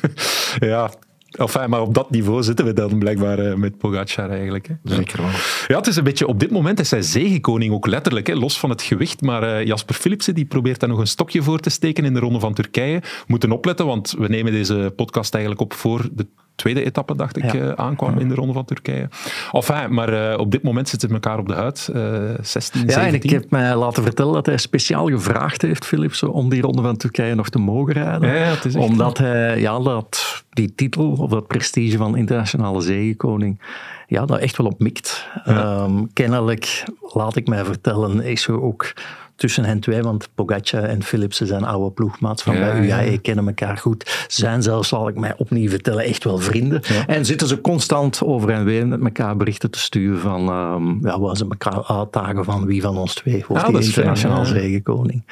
ja, 0.59 0.91
enfin, 1.31 1.69
maar 1.69 1.81
op 1.81 1.93
dat 1.93 2.09
niveau 2.11 2.43
zitten 2.43 2.65
we 2.65 2.73
dan 2.73 2.99
blijkbaar 2.99 3.39
eh, 3.39 3.55
met 3.55 3.77
Pogacar 3.77 4.29
eigenlijk. 4.29 4.67
Hè. 4.67 4.73
Zeker 4.83 5.21
wel. 5.21 5.31
Ja, 5.67 5.77
het 5.77 5.87
is 5.87 5.95
een 5.95 6.03
beetje, 6.03 6.27
op 6.27 6.39
dit 6.39 6.51
moment 6.51 6.79
is 6.79 6.91
hij 6.91 7.01
zegenkoning 7.01 7.73
ook 7.73 7.87
letterlijk, 7.87 8.27
hè, 8.27 8.33
los 8.33 8.59
van 8.59 8.69
het 8.69 8.81
gewicht. 8.81 9.21
Maar 9.21 9.43
eh, 9.43 9.65
Jasper 9.65 9.95
Philipsen 9.95 10.35
die 10.35 10.45
probeert 10.45 10.79
daar 10.79 10.89
nog 10.89 10.99
een 10.99 11.07
stokje 11.07 11.43
voor 11.43 11.59
te 11.59 11.69
steken 11.69 12.05
in 12.05 12.13
de 12.13 12.19
ronde 12.19 12.39
van 12.39 12.53
Turkije. 12.53 12.99
We 12.99 13.23
moeten 13.27 13.51
opletten, 13.51 13.85
want 13.85 14.15
we 14.17 14.27
nemen 14.27 14.51
deze 14.51 14.93
podcast 14.95 15.33
eigenlijk 15.33 15.63
op 15.63 15.73
voor 15.73 16.09
de 16.11 16.27
tweede 16.55 16.83
etappe, 16.85 17.15
dacht 17.15 17.37
ik, 17.37 17.51
Ja. 17.53 17.59
eh, 17.59 17.69
aankwam 17.85 18.17
in 18.17 18.27
de 18.29 18.35
ronde 18.35 18.53
van 18.53 18.65
Turkije. 18.65 19.07
Enfin, 19.51 19.93
maar 19.93 20.31
eh, 20.31 20.39
op 20.39 20.51
dit 20.51 20.63
moment 20.63 20.89
zitten 20.89 21.07
ze 21.09 21.13
elkaar 21.13 21.39
op 21.39 21.47
de 21.47 21.53
huid. 21.53 21.89
eh 21.93 22.01
16, 22.41 22.81
Ja, 22.81 22.91
17. 22.91 23.01
en 23.07 23.13
ik 23.13 23.29
heb 23.29 23.49
mij 23.51 23.75
laten 23.75 24.03
vertellen 24.03 24.33
dat 24.33 24.45
hij 24.45 24.57
speciaal 24.57 25.07
gevraagd 25.07 25.61
heeft, 25.61 25.85
Philipsen, 25.85 26.31
om 26.31 26.49
die 26.49 26.61
ronde 26.61 26.81
van 26.81 26.97
Turkije 26.97 27.35
nog 27.35 27.49
te 27.49 27.59
mogen 27.59 27.93
rijden. 27.93 28.29
Ja, 28.29 28.33
het 28.43 28.65
is 28.65 28.75
Omdat 28.75 29.17
hij 29.17 29.59
ja, 29.59 29.79
dat, 29.79 30.43
die 30.49 30.75
titel, 30.75 31.11
of 31.11 31.29
dat 31.29 31.47
prestige 31.47 31.97
van 31.97 32.17
internationale 32.17 32.81
zegenkoning, 32.81 33.61
ja, 34.07 34.25
daar 34.25 34.39
echt 34.39 34.57
wel 34.57 34.67
op 34.67 34.79
mikt. 34.79 35.27
Ehm, 35.45 36.03
kennelijk, 36.13 36.83
laat 37.13 37.35
ik 37.35 37.47
mij 37.47 37.65
vertellen, 37.65 38.21
is 38.23 38.47
er 38.47 38.61
ook 38.61 38.93
tussen 39.35 39.65
hen 39.65 39.79
twee, 39.79 40.01
want 40.01 40.29
Pogacar 40.35 40.83
en 40.83 41.03
Philipsen 41.03 41.47
zijn 41.47 41.63
oude 41.63 41.91
ploegmaats 41.91 42.43
van 42.43 42.55
Ja, 42.55 42.59
bij 42.59 42.87
UAE, 42.87 43.11
ja. 43.11 43.17
kennen 43.21 43.47
elkaar 43.47 43.77
goed. 43.77 44.25
Zijn 44.27 44.63
zelfs, 44.63 44.87
zal 44.89 45.07
ik 45.07 45.19
mij 45.19 45.33
opnieuw 45.37 45.69
vertellen, 45.69 46.03
echt 46.03 46.23
wel 46.23 46.37
vrienden. 46.37 46.81
En 47.07 47.25
zitten 47.25 47.47
ze 47.47 47.61
constant 47.61 48.23
over 48.23 48.49
en 48.49 48.65
weer 48.65 48.87
met 48.87 49.03
elkaar 49.03 49.37
berichten 49.37 49.71
te 49.71 49.79
sturen 49.79 50.19
van, 50.19 50.49
ehm, 50.49 51.07
ja, 51.07 51.19
waar 51.19 51.37
ze 51.37 51.45
elkaar 51.49 51.83
uitdagen 51.83 52.43
van 52.45 52.65
wie 52.65 52.81
van 52.81 52.97
ons 52.97 53.13
twee 53.13 53.45
wordt 53.47 53.63
Ah, 53.63 53.73
die 53.75 53.83
internationaal 53.83 54.45
zegenkoning. 54.45 55.23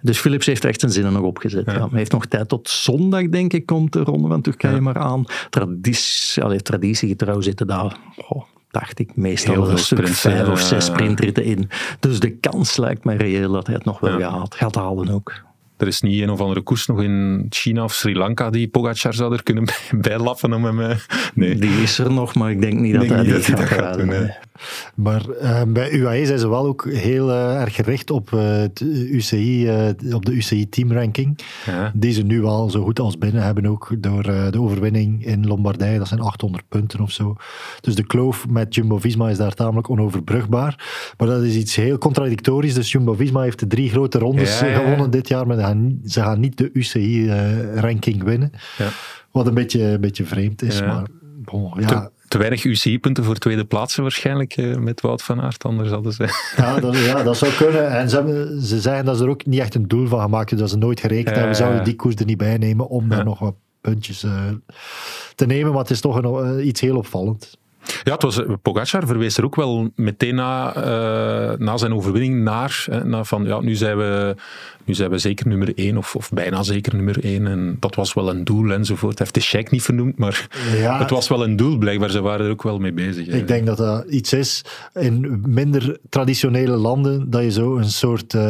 Dus 0.00 0.18
Philips 0.18 0.46
heeft 0.46 0.62
er 0.62 0.68
echt 0.68 0.80
zijn 0.80 0.92
zinnen 0.92 1.12
nog 1.12 1.22
opgezet. 1.22 1.66
Ja. 1.66 1.72
Hij 1.72 1.88
heeft 1.92 2.12
nog 2.12 2.26
tijd 2.26 2.48
tot 2.48 2.68
zondag, 2.68 3.28
denk 3.28 3.52
ik, 3.52 3.66
komt 3.66 3.92
de 3.92 4.00
ronde 4.00 4.28
van 4.28 4.40
Turkije 4.40 4.80
maar 4.80 4.98
aan. 4.98 5.24
Traditie, 5.50 6.42
allee, 6.42 6.62
traditiegetrouw 6.62 7.40
zitten 7.40 7.66
daar, 7.66 7.96
oh, 8.28 8.42
dacht 8.72 8.98
ik, 8.98 9.16
meestal 9.16 9.70
een 9.70 9.78
stuk 9.78 10.08
vijf 10.08 10.48
of 10.48 10.60
zes 10.60 10.84
sprintritten 10.84 11.44
in. 11.44 11.68
Dus 12.00 12.20
de 12.20 12.30
kans 12.30 12.76
lijkt 12.76 13.04
mij 13.04 13.16
reëel 13.16 13.52
dat 13.52 13.66
hij 13.66 13.74
het 13.76 13.84
nog 13.84 14.00
wel 14.00 14.18
Ja. 14.18 14.30
gaat, 14.30 14.54
gaat 14.54 14.74
halen 14.74 15.08
ook. 15.08 15.32
Er 15.76 15.86
is 15.88 16.00
niet 16.00 16.22
een 16.22 16.30
of 16.30 16.40
andere 16.40 16.60
koers 16.60 16.86
nog 16.86 17.02
in 17.02 17.46
China 17.48 17.84
of 17.84 17.92
Sri 17.92 18.16
Lanka 18.16 18.50
die 18.50 18.68
Pogacar 18.68 19.14
zou 19.14 19.32
er 19.32 19.42
kunnen 19.42 19.64
bij- 19.90 20.00
bijlappen 20.00 20.52
om 20.52 20.64
hem... 20.64 20.80
eh, 20.80 20.96
Nee. 21.34 21.54
Die 21.54 21.82
is 21.82 21.98
er 21.98 22.12
nog, 22.12 22.34
maar 22.34 22.50
ik 22.50 22.60
denk 22.60 22.72
niet 22.80 22.92
dat 22.92 23.00
denk 23.08 23.14
hij 23.14 23.22
niet 23.22 23.46
die 23.46 23.54
dat 23.54 23.64
gaat, 23.64 23.78
gaat 23.78 23.98
doen. 23.98 24.30
Maar 24.94 25.28
eh, 25.28 25.62
bij 25.68 25.90
UAE 25.92 26.26
zijn 26.26 26.38
ze 26.38 26.48
wel 26.48 26.66
ook 26.66 26.90
heel 26.90 27.30
eh, 27.30 27.60
erg 27.60 27.74
gericht 27.74 28.10
op, 28.10 28.32
eh, 28.32 28.62
UCI, 29.12 29.70
op 30.12 30.24
de 30.26 30.32
UCI 30.32 30.68
teamranking. 30.68 31.38
Ja. 31.66 31.90
Die 31.94 32.12
ze 32.12 32.22
nu 32.22 32.44
al 32.44 32.70
zo 32.70 32.82
goed 32.84 33.00
als 33.00 33.18
binnen 33.18 33.42
hebben 33.42 33.66
ook 33.66 33.94
door 33.98 34.22
de 34.22 34.60
overwinning 34.60 35.26
in 35.26 35.46
Lombardije. 35.46 35.98
Dat 35.98 36.08
zijn 36.08 36.20
800 36.20 36.64
punten 36.68 37.00
of 37.00 37.10
zo. 37.10 37.36
Dus 37.80 37.94
de 37.94 38.06
kloof 38.06 38.48
met 38.48 38.74
Jumbo-Visma 38.74 39.28
is 39.28 39.36
daar 39.36 39.54
tamelijk 39.54 39.88
onoverbrugbaar. 39.90 40.84
Maar 41.18 41.28
dat 41.28 41.42
is 41.42 41.54
iets 41.54 41.76
heel 41.76 41.98
contradictorisch. 41.98 42.74
Dus 42.74 42.92
Jumbo-Visma 42.92 43.40
heeft 43.42 43.58
de 43.58 43.66
drie 43.66 43.90
grote 43.90 44.18
rondes 44.18 44.58
Ja, 44.60 44.66
ja, 44.66 44.72
ja. 44.72 44.78
gewonnen 44.78 45.10
dit 45.10 45.28
jaar, 45.28 45.46
maar 45.46 45.56
ze 45.56 45.62
gaan, 45.62 45.82
niet- 45.86 46.12
ze 46.12 46.20
gaan 46.20 46.40
niet 46.40 46.58
de 46.58 46.70
UCI-ranking 46.72 48.22
winnen. 48.22 48.50
Ja. 48.78 48.88
Wat 49.30 49.46
een 49.46 49.54
beetje, 49.54 49.82
een 49.82 50.00
beetje 50.00 50.24
vreemd 50.24 50.62
is. 50.62 50.80
Maar 50.80 51.06
bon, 51.22 51.72
ja, 51.80 52.10
Te, 52.32 52.38
weinig 52.38 52.64
UCI-punten 52.64 53.24
voor 53.24 53.34
tweede 53.34 53.64
plaatsen 53.64 54.02
waarschijnlijk 54.02 54.56
eh, 54.56 54.76
met 54.76 55.00
Wout 55.00 55.22
van 55.22 55.40
Aert. 55.40 55.64
Anders 55.64 55.90
hadden 55.90 56.12
ze... 56.12 56.28
Ja, 56.56 56.80
dat, 56.80 56.98
ja, 56.98 57.22
dat 57.22 57.36
zou 57.36 57.52
kunnen. 57.52 57.90
En 57.90 58.08
ze, 58.10 58.16
hebben, 58.16 58.62
ze 58.62 58.80
zeggen 58.80 59.04
dat 59.04 59.16
ze 59.16 59.22
er 59.24 59.28
ook 59.30 59.46
niet 59.46 59.60
echt 59.60 59.74
een 59.74 59.88
doel 59.88 60.06
van 60.06 60.20
gemaakt 60.20 60.50
hebben. 60.50 60.68
Dat 60.68 60.78
ze 60.78 60.84
nooit 60.84 61.00
gerekend 61.00 61.28
Ja, 61.28 61.34
hebben. 61.34 61.52
ja, 61.52 61.58
ja. 61.58 61.64
Zouden 61.64 61.84
die 61.84 61.96
koers 61.96 62.14
er 62.14 62.24
niet 62.24 62.36
bij 62.36 62.56
nemen 62.56 62.88
om 62.88 63.08
daar 63.08 63.24
nog 63.24 63.38
wat 63.38 63.54
puntjes 63.80 64.22
eh, 64.22 64.44
te 65.34 65.46
nemen. 65.46 65.70
Maar 65.72 65.80
het 65.80 65.90
is 65.90 66.00
toch 66.00 66.16
een, 66.16 66.58
eh, 66.58 66.66
iets 66.66 66.80
heel 66.80 66.96
opvallend. 66.96 67.58
Ja, 68.02 68.12
het 68.12 68.22
was, 68.22 68.44
eh, 68.44 68.52
Pogacar 68.62 69.06
verwees 69.06 69.36
er 69.36 69.44
ook 69.44 69.56
wel 69.56 69.88
meteen 69.94 70.34
na, 70.34 70.74
eh, 70.74 71.58
na 71.58 71.76
zijn 71.76 71.94
overwinning 71.94 72.42
naar, 72.42 72.86
hè, 72.90 73.04
naar 73.04 73.24
van 73.24 73.44
ja, 73.44 73.60
nu 73.60 73.74
zijn 73.74 73.96
we, 73.96 74.34
nu 74.84 74.94
zijn 74.94 75.10
we 75.10 75.18
zeker 75.18 75.46
nummer 75.46 75.72
één 75.74 75.96
of, 75.96 76.14
of 76.16 76.30
bijna 76.30 76.62
zeker 76.62 76.94
nummer 76.94 77.24
één 77.24 77.46
en 77.46 77.76
dat 77.80 77.94
was 77.94 78.14
wel 78.14 78.30
een 78.30 78.44
doel 78.44 78.70
enzovoort. 78.72 79.18
Hij 79.18 79.26
heeft 79.30 79.34
de 79.34 79.40
Sheik 79.50 79.70
niet 79.70 79.82
vernoemd, 79.82 80.18
maar 80.18 80.46
Ja. 80.76 80.98
het 81.02 81.10
was 81.10 81.28
wel 81.28 81.44
een 81.44 81.56
doel 81.56 81.78
blijkbaar. 81.78 82.10
Ze 82.10 82.20
waren 82.20 82.46
er 82.46 82.52
ook 82.52 82.62
wel 82.62 82.78
mee 82.78 82.92
bezig. 82.92 83.26
hè. 83.26 83.36
Ik 83.36 83.48
denk 83.48 83.66
dat 83.66 83.76
dat 83.76 84.04
iets 84.08 84.32
is 84.32 84.64
in 84.94 85.42
minder 85.48 85.98
traditionele 86.08 86.76
landen. 86.76 87.30
Dat 87.30 87.42
je 87.42 87.50
zo 87.50 87.76
een 87.76 87.90
soort 87.90 88.34
uh, 88.34 88.42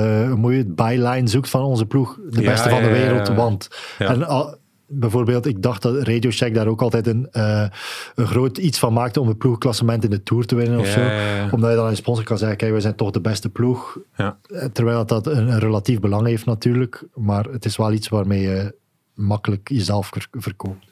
je 0.42 0.48
het, 0.56 0.74
byline 0.74 1.28
zoekt 1.28 1.48
van 1.50 1.62
onze 1.62 1.86
ploeg. 1.86 2.18
De 2.30 2.40
Ja, 2.42 2.50
beste 2.50 2.68
van 2.68 2.82
de 2.82 2.88
wereld. 2.90 3.28
Want 3.28 3.68
en, 3.98 4.26
al- 4.26 4.60
bijvoorbeeld, 4.92 5.46
ik 5.46 5.62
dacht 5.62 5.82
dat 5.82 6.02
Radio 6.06 6.30
Shack 6.30 6.54
daar 6.54 6.66
ook 6.66 6.82
altijd 6.82 7.06
een, 7.06 7.28
eh, 7.30 7.66
een 8.14 8.26
groot 8.26 8.58
iets 8.58 8.78
van 8.78 8.92
maakte 8.92 9.20
om 9.20 9.28
het 9.28 9.38
ploegklassement 9.38 10.04
in 10.04 10.10
de 10.10 10.22
Tour 10.22 10.46
te 10.46 10.54
winnen 10.54 10.78
of 10.78 10.86
Ja, 10.86 10.92
zo. 10.92 11.00
ja, 11.00 11.34
ja. 11.36 11.48
Omdat 11.50 11.70
je 11.70 11.76
dan 11.76 11.86
een 11.86 11.96
sponsor 11.96 12.24
kan 12.24 12.38
zeggen, 12.38 12.56
kijk, 12.56 12.70
wij 12.72 12.80
zijn 12.80 12.94
toch 12.94 13.10
de 13.10 13.20
beste 13.20 13.48
ploeg. 13.48 13.98
Ja. 14.16 14.38
Eh, 14.46 14.64
Terwijl 14.64 15.06
dat 15.06 15.26
een, 15.26 15.48
een 15.48 15.58
relatief 15.58 16.00
belang 16.00 16.26
heeft 16.26 16.46
natuurlijk. 16.46 17.04
Maar 17.14 17.44
het 17.44 17.64
is 17.64 17.76
wel 17.76 17.92
iets 17.92 18.08
waarmee 18.08 18.40
je 18.40 18.74
makkelijk 19.14 19.68
jezelf 19.68 20.06
ver- 20.06 20.28
verkoopt. 20.30 20.86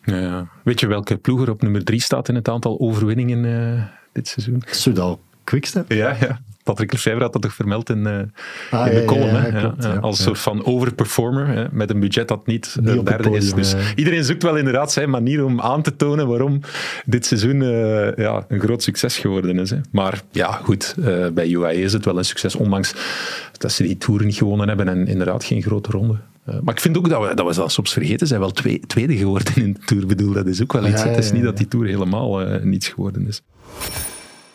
Weet 0.65 0.81
je 0.81 0.87
welke 0.87 1.17
ploeg 1.17 1.43
er 1.43 1.51
op 1.51 1.63
nummer 1.63 1.85
drie 1.85 2.01
staat 2.01 2.29
in 2.29 2.35
het 2.35 2.49
aantal 2.49 2.81
overwinningen 2.81 3.45
eh, 3.77 3.83
dit 4.13 4.29
seizoen? 4.29 4.63
Soudal 4.67 5.21
Quickstep. 5.45 5.93
Ja, 5.93 6.17
ja. 6.21 6.41
Patrick 6.71 6.93
Lefevre 6.93 7.23
had 7.23 7.33
dat 7.33 7.43
toch 7.43 7.55
vermeld 7.55 7.91
in, 7.91 8.07
eh, 8.07 8.19
Ah, 8.71 8.87
in 8.87 8.95
de 8.95 9.01
ja, 9.01 9.07
column. 9.07 9.35
ja, 9.35 9.51
klopt, 9.61 10.01
als 10.01 10.23
soort 10.23 10.39
van 10.39 10.65
overperformer, 10.65 11.47
hè, 11.47 11.65
met 11.73 11.91
een 11.91 12.01
budget 12.01 12.29
dat 12.29 12.47
niet, 12.47 12.77
Niet 12.81 12.87
de 12.95 13.03
derde 13.03 13.31
is. 13.31 13.53
Dus 13.55 13.75
eh. 13.75 13.81
iedereen 13.95 14.25
zoekt 14.25 14.43
wel 14.43 14.57
inderdaad 14.57 14.93
zijn 14.93 15.11
manier 15.11 15.45
om 15.45 15.61
aan 15.61 15.83
te 15.83 15.97
tonen 15.97 16.29
waarom 16.29 16.61
dit 17.05 17.27
seizoen 17.27 17.63
eh, 17.63 18.17
ja, 18.17 18.45
een 18.49 18.61
groot 18.61 18.83
succes 18.83 19.19
geworden 19.19 19.59
is. 19.59 19.71
Hè. 19.71 19.77
Maar 19.93 20.23
ja, 20.31 20.53
goed, 20.53 20.95
bij 21.35 21.49
UAE 21.49 21.83
is 21.83 21.93
het 21.93 22.05
wel 22.05 22.19
een 22.19 22.25
succes, 22.25 22.55
ondanks 22.55 22.95
dat 23.59 23.73
ze 23.73 23.83
die 23.83 23.99
Tour 23.99 24.25
niet 24.25 24.37
gewonnen 24.37 24.69
hebben 24.69 24.89
en 24.89 25.07
inderdaad 25.07 25.45
geen 25.45 25.63
grote 25.63 25.91
ronde. 25.91 26.17
Maar 26.45 26.75
ik 26.75 26.81
vind 26.81 26.97
ook 26.99 27.09
dat 27.09 27.29
we, 27.29 27.35
dat 27.35 27.47
we 27.47 27.55
dat 27.55 27.73
soms 27.73 27.93
vergeten 27.93 28.27
zijn, 28.27 28.41
wel 28.41 28.51
twee, 28.51 28.81
tweede 28.87 29.17
geworden 29.17 29.53
in 29.57 29.73
de 29.73 29.81
Tour. 29.85 30.03
Ik 30.03 30.09
bedoel, 30.09 30.33
dat 30.33 30.47
is 30.47 30.63
ook 30.63 30.73
wel 30.73 30.87
iets. 30.87 31.03
Ja, 31.03 31.09
Het 31.09 31.19
is 31.19 31.33
niet 31.33 31.43
dat 31.43 31.57
die 31.57 31.69
Tour 31.69 31.87
helemaal 31.87 32.39
niets 32.63 32.89
geworden 32.89 33.27
is. 33.27 33.43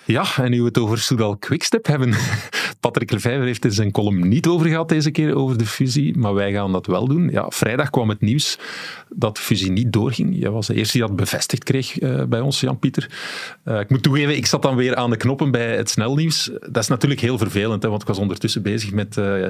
Ja, 0.06 0.26
en 0.38 0.52
nu 0.52 0.60
we 0.60 0.66
het 0.66 0.78
over 0.78 0.98
Soudal 1.00 1.38
Quickstep 1.38 1.86
hebben. 1.86 2.14
Patrick 2.80 3.12
Lefevre 3.12 3.46
heeft 3.46 3.64
er 3.64 3.74
zijn 3.74 3.92
column 3.92 4.28
niet 4.28 4.48
over 4.48 4.68
gehad 4.68 4.90
deze 4.90 5.12
keer, 5.12 5.36
over 5.36 5.58
de 5.58 5.66
fusie. 5.66 6.18
Maar 6.18 6.34
wij 6.34 6.52
gaan 6.52 6.72
dat 6.72 6.88
wel 6.88 7.08
doen. 7.08 7.30
Ja, 7.30 7.46
vrijdag 7.50 7.90
kwam 7.90 8.10
het 8.10 8.22
nieuws 8.22 8.58
dat 9.10 9.36
de 9.36 9.42
fusie 9.42 9.72
niet 9.72 9.94
doorging. 9.94 10.36
Jij 10.40 10.50
was 10.50 10.68
de 10.68 10.74
eerste 10.74 10.98
die 10.98 11.08
dat 11.08 11.16
bevestigd 11.16 11.64
kreeg 11.64 12.00
eh, 12.00 12.24
bij 12.24 12.40
ons, 12.40 12.60
Jan-Pieter. 12.60 13.10
Eh, 13.64 13.80
ik 13.80 13.90
moet 13.90 14.04
toegeven, 14.04 14.36
ik 14.36 14.46
zat 14.46 14.62
dan 14.62 14.76
weer 14.76 14.96
aan 14.96 15.10
de 15.10 15.18
knoppen 15.18 15.52
bij 15.52 15.76
het 15.76 15.90
snelnieuws. 15.90 16.52
Dat 16.70 16.84
is 16.84 16.88
natuurlijk 16.88 17.22
heel 17.22 17.38
vervelend, 17.38 17.84
hè, 17.84 17.90
want 17.90 18.02
ik 18.02 18.08
was 18.08 18.18
ondertussen 18.18 18.62
bezig 18.62 18.92
met 18.92 19.18
eh, 19.18 19.46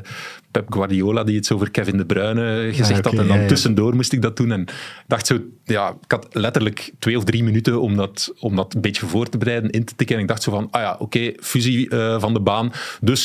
Pep 0.52 0.74
Guardiola, 0.74 1.24
die 1.24 1.36
iets 1.36 1.52
over 1.52 1.72
Kevin 1.72 1.98
De 1.98 2.06
Bruyne 2.06 2.70
gezegd 2.74 3.06
had. 3.06 3.14
En 3.14 3.28
dan 3.28 3.38
ja, 3.38 3.42
ja. 3.42 3.48
tussendoor 3.48 3.96
moest 3.96 4.14
ik 4.14 4.22
dat 4.22 4.38
doen. 4.38 4.52
En 4.52 4.62
ik 4.62 5.04
dacht 5.08 5.28
zo, 5.28 5.40
ja, 5.64 5.90
ik 5.90 6.12
had 6.12 6.28
letterlijk 6.32 6.92
twee 7.00 7.18
of 7.18 7.24
drie 7.24 7.44
minuten 7.44 7.82
om 7.82 7.96
dat, 7.96 8.34
om 8.40 8.56
dat 8.56 8.74
een 8.74 8.82
beetje 8.82 9.06
voor 9.06 9.30
te 9.30 9.38
bereiden, 9.38 9.70
in 9.70 9.86
te 9.86 9.96
tikken. 9.96 10.16
En 10.16 10.22
ik 10.22 10.28
dacht 10.28 10.44
zo 10.44 10.52
van, 10.52 10.68
ah 10.72 10.82
ja, 10.82 10.96
oké, 11.00 11.34
fusie 11.40 11.90
van 12.18 12.34
de 12.34 12.40
baan. 12.40 12.72
Dus 13.02 13.25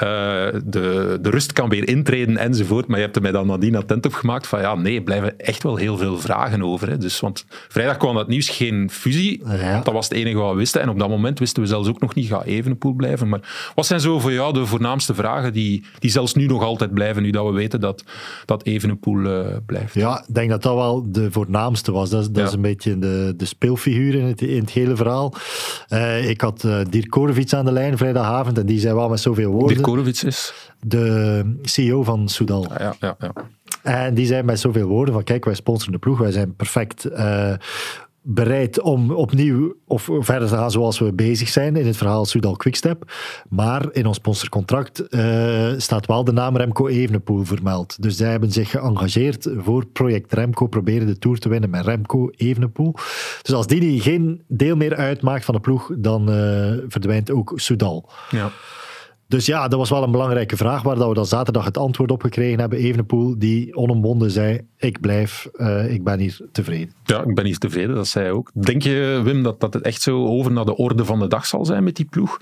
de, 0.00 1.18
de 1.20 1.30
rust 1.30 1.52
kan 1.52 1.68
weer 1.68 1.88
intreden 1.88 2.36
enzovoort. 2.36 2.86
Maar 2.86 2.98
je 2.98 3.04
hebt 3.04 3.16
er 3.16 3.22
mij 3.22 3.32
dan 3.32 3.46
nadien 3.46 3.76
attent 3.76 4.06
op 4.06 4.12
gemaakt 4.12 4.46
van, 4.46 4.60
ja, 4.60 4.74
nee, 4.74 4.96
er 4.96 5.02
blijven 5.02 5.38
echt 5.38 5.62
wel 5.62 5.76
heel 5.76 5.96
veel 5.96 6.18
vragen 6.18 6.62
over. 6.62 6.88
Hè. 6.88 6.98
Dus, 6.98 7.20
want 7.20 7.44
vrijdag 7.68 7.96
kwam 7.96 8.14
dat 8.14 8.28
nieuws, 8.28 8.48
geen 8.48 8.90
fusie. 8.90 9.42
Ja. 9.46 9.80
Dat 9.80 9.92
was 9.92 10.08
het 10.08 10.18
enige 10.18 10.36
wat 10.36 10.52
we 10.52 10.56
wisten. 10.56 10.80
En 10.80 10.88
op 10.88 10.98
dat 10.98 11.08
moment 11.08 11.38
wisten 11.38 11.62
we 11.62 11.68
zelfs 11.68 11.88
ook 11.88 12.00
nog 12.00 12.14
niet, 12.14 12.28
gaat 12.28 12.44
Evenepoel 12.44 12.92
blijven. 12.92 13.28
Maar 13.28 13.72
wat 13.74 13.86
zijn 13.86 14.00
zo 14.00 14.18
voor 14.18 14.32
jou 14.32 14.52
de 14.52 14.66
voornaamste 14.66 15.14
vragen 15.14 15.52
die, 15.52 15.84
die 15.98 16.10
zelfs 16.10 16.34
nu 16.34 16.46
nog 16.46 16.62
altijd 16.62 16.94
blijven, 16.94 17.22
nu 17.22 17.30
dat 17.30 17.46
we 17.46 17.52
weten 17.52 17.80
dat, 17.80 18.04
dat 18.44 18.64
Evenepoel 18.64 19.24
eh, 19.24 19.56
blijft? 19.66 19.94
Ja, 19.94 20.24
ik 20.28 20.34
denk 20.34 20.50
dat 20.50 20.62
dat 20.62 20.74
wel 20.74 21.12
de 21.12 21.30
voornaamste 21.30 21.92
was. 21.92 22.10
Dat 22.10 22.20
is, 22.20 22.30
dat 22.30 22.48
is 22.48 22.54
een 22.54 22.60
beetje 22.60 22.98
de, 22.98 23.34
de 23.36 23.44
speelfiguur 23.44 24.14
in 24.14 24.24
het, 24.24 24.40
in 24.40 24.60
het 24.60 24.70
hele 24.70 24.96
verhaal. 24.96 25.34
Eh, 25.88 26.28
ik 26.28 26.40
had 26.40 26.64
eh 26.64 26.78
Dirk 26.90 27.10
Korovic 27.10 27.52
aan 27.52 27.64
de 27.64 27.72
lijn 27.72 27.96
vrijdagavond 27.96 28.58
en 28.58 28.66
die 28.66 28.80
zei 28.80 28.94
wel 28.94 29.08
met 29.08 29.20
zoveel 29.20 29.50
woorden. 29.50 29.76
Is... 30.24 30.54
de 30.80 31.42
CEO 31.62 32.02
van 32.02 32.28
Soudal. 32.28 32.68
Ah, 32.68 32.78
ja, 32.78 32.94
ja, 33.00 33.16
ja. 33.18 33.32
En 33.82 34.14
die 34.14 34.26
zei 34.26 34.42
met 34.42 34.60
zoveel 34.60 34.86
woorden 34.86 35.14
van 35.14 35.24
kijk, 35.24 35.44
wij 35.44 35.54
sponsoren 35.54 35.92
de 35.92 35.98
ploeg, 35.98 36.18
wij 36.18 36.32
zijn 36.32 36.54
perfect 36.56 37.04
eh, 37.04 37.52
bereid 38.22 38.80
om 38.80 39.10
opnieuw 39.10 39.74
of 39.86 40.08
verder 40.18 40.48
te 40.48 40.54
gaan 40.54 40.70
zoals 40.70 40.98
we 40.98 41.12
bezig 41.12 41.48
zijn 41.48 41.76
in 41.76 41.86
het 41.86 41.96
verhaal 41.96 42.24
Soudal 42.24 42.56
Quickstep. 42.56 43.12
Maar 43.48 43.92
in 43.92 44.06
ons 44.06 44.16
sponsorcontract 44.16 45.00
eh, 45.00 45.72
staat 45.76 46.06
wel 46.06 46.24
de 46.24 46.32
naam 46.32 46.56
Remco 46.56 46.86
Evenepoel 46.88 47.44
vermeld. 47.44 48.02
Dus 48.02 48.16
zij 48.16 48.30
hebben 48.30 48.52
zich 48.52 48.70
geëngageerd 48.70 49.50
voor 49.56 49.86
project 49.86 50.32
Remco, 50.32 50.66
proberen 50.66 51.06
de 51.06 51.18
Tour 51.18 51.38
te 51.38 51.48
winnen 51.48 51.70
met 51.70 51.84
Remco 51.84 52.30
Evenepoel. 52.36 52.94
Dus 53.42 53.54
als 53.54 53.66
die, 53.66 53.80
die 53.80 54.00
geen 54.00 54.42
deel 54.48 54.76
meer 54.76 54.96
uitmaakt 54.96 55.44
van 55.44 55.54
de 55.54 55.60
ploeg, 55.60 55.90
dan 55.96 56.30
eh, 56.30 56.72
verdwijnt 56.88 57.30
ook 57.30 57.52
Soudal. 57.54 58.10
ja. 58.30 58.50
Dus 59.30 59.46
ja, 59.46 59.68
dat 59.68 59.78
was 59.78 59.90
wel 59.90 60.02
een 60.02 60.10
belangrijke 60.10 60.56
vraag 60.56 60.82
waar 60.82 60.96
dat 60.96 61.08
we 61.08 61.14
dan 61.14 61.26
zaterdag 61.26 61.64
het 61.64 61.78
antwoord 61.78 62.10
op 62.10 62.22
gekregen 62.22 62.60
hebben. 62.60 62.78
Evenepoel 62.78 63.38
die 63.38 63.76
onomwonden 63.76 64.30
zei, 64.30 64.60
ik 64.80 65.00
blijf, 65.00 65.48
eh, 65.56 65.92
ik 65.92 66.04
ben 66.04 66.18
hier 66.18 66.38
tevreden. 66.52 66.92
Ja, 67.04 67.22
ik 67.26 67.34
ben 67.34 67.44
hier 67.44 67.58
tevreden, 67.58 67.94
dat 67.94 68.06
zei 68.08 68.24
hij 68.24 68.34
ook. 68.34 68.50
Denk 68.54 68.82
je, 68.82 69.20
Wim, 69.24 69.42
dat, 69.42 69.60
dat 69.60 69.74
het 69.74 69.82
echt 69.82 70.02
zo 70.02 70.26
over 70.26 70.52
naar 70.52 70.64
de 70.64 70.76
orde 70.76 71.04
van 71.04 71.18
de 71.18 71.28
dag 71.28 71.46
zal 71.46 71.64
zijn 71.64 71.84
met 71.84 71.96
die 71.96 72.04
ploeg? 72.10 72.38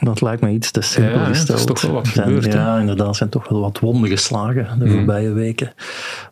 Dat 0.00 0.20
lijkt 0.20 0.42
me 0.42 0.50
iets 0.50 0.70
te 0.70 0.80
simpel 0.80 1.12
Ja, 1.18 1.24
er 1.24 1.30
is 1.30 1.36
gesteld. 1.38 1.66
toch 1.66 1.80
wel 1.80 1.92
wat 1.92 2.06
Zijn- 2.06 2.26
gebeurd? 2.26 2.52
Ja, 2.52 2.78
inderdaad, 2.78 3.16
zijn 3.16 3.28
toch 3.28 3.48
wel 3.48 3.60
wat 3.60 3.78
wonden 3.78 4.10
geslagen 4.10 4.78
de 4.78 4.90
voorbije 4.90 5.32
weken. 5.32 5.72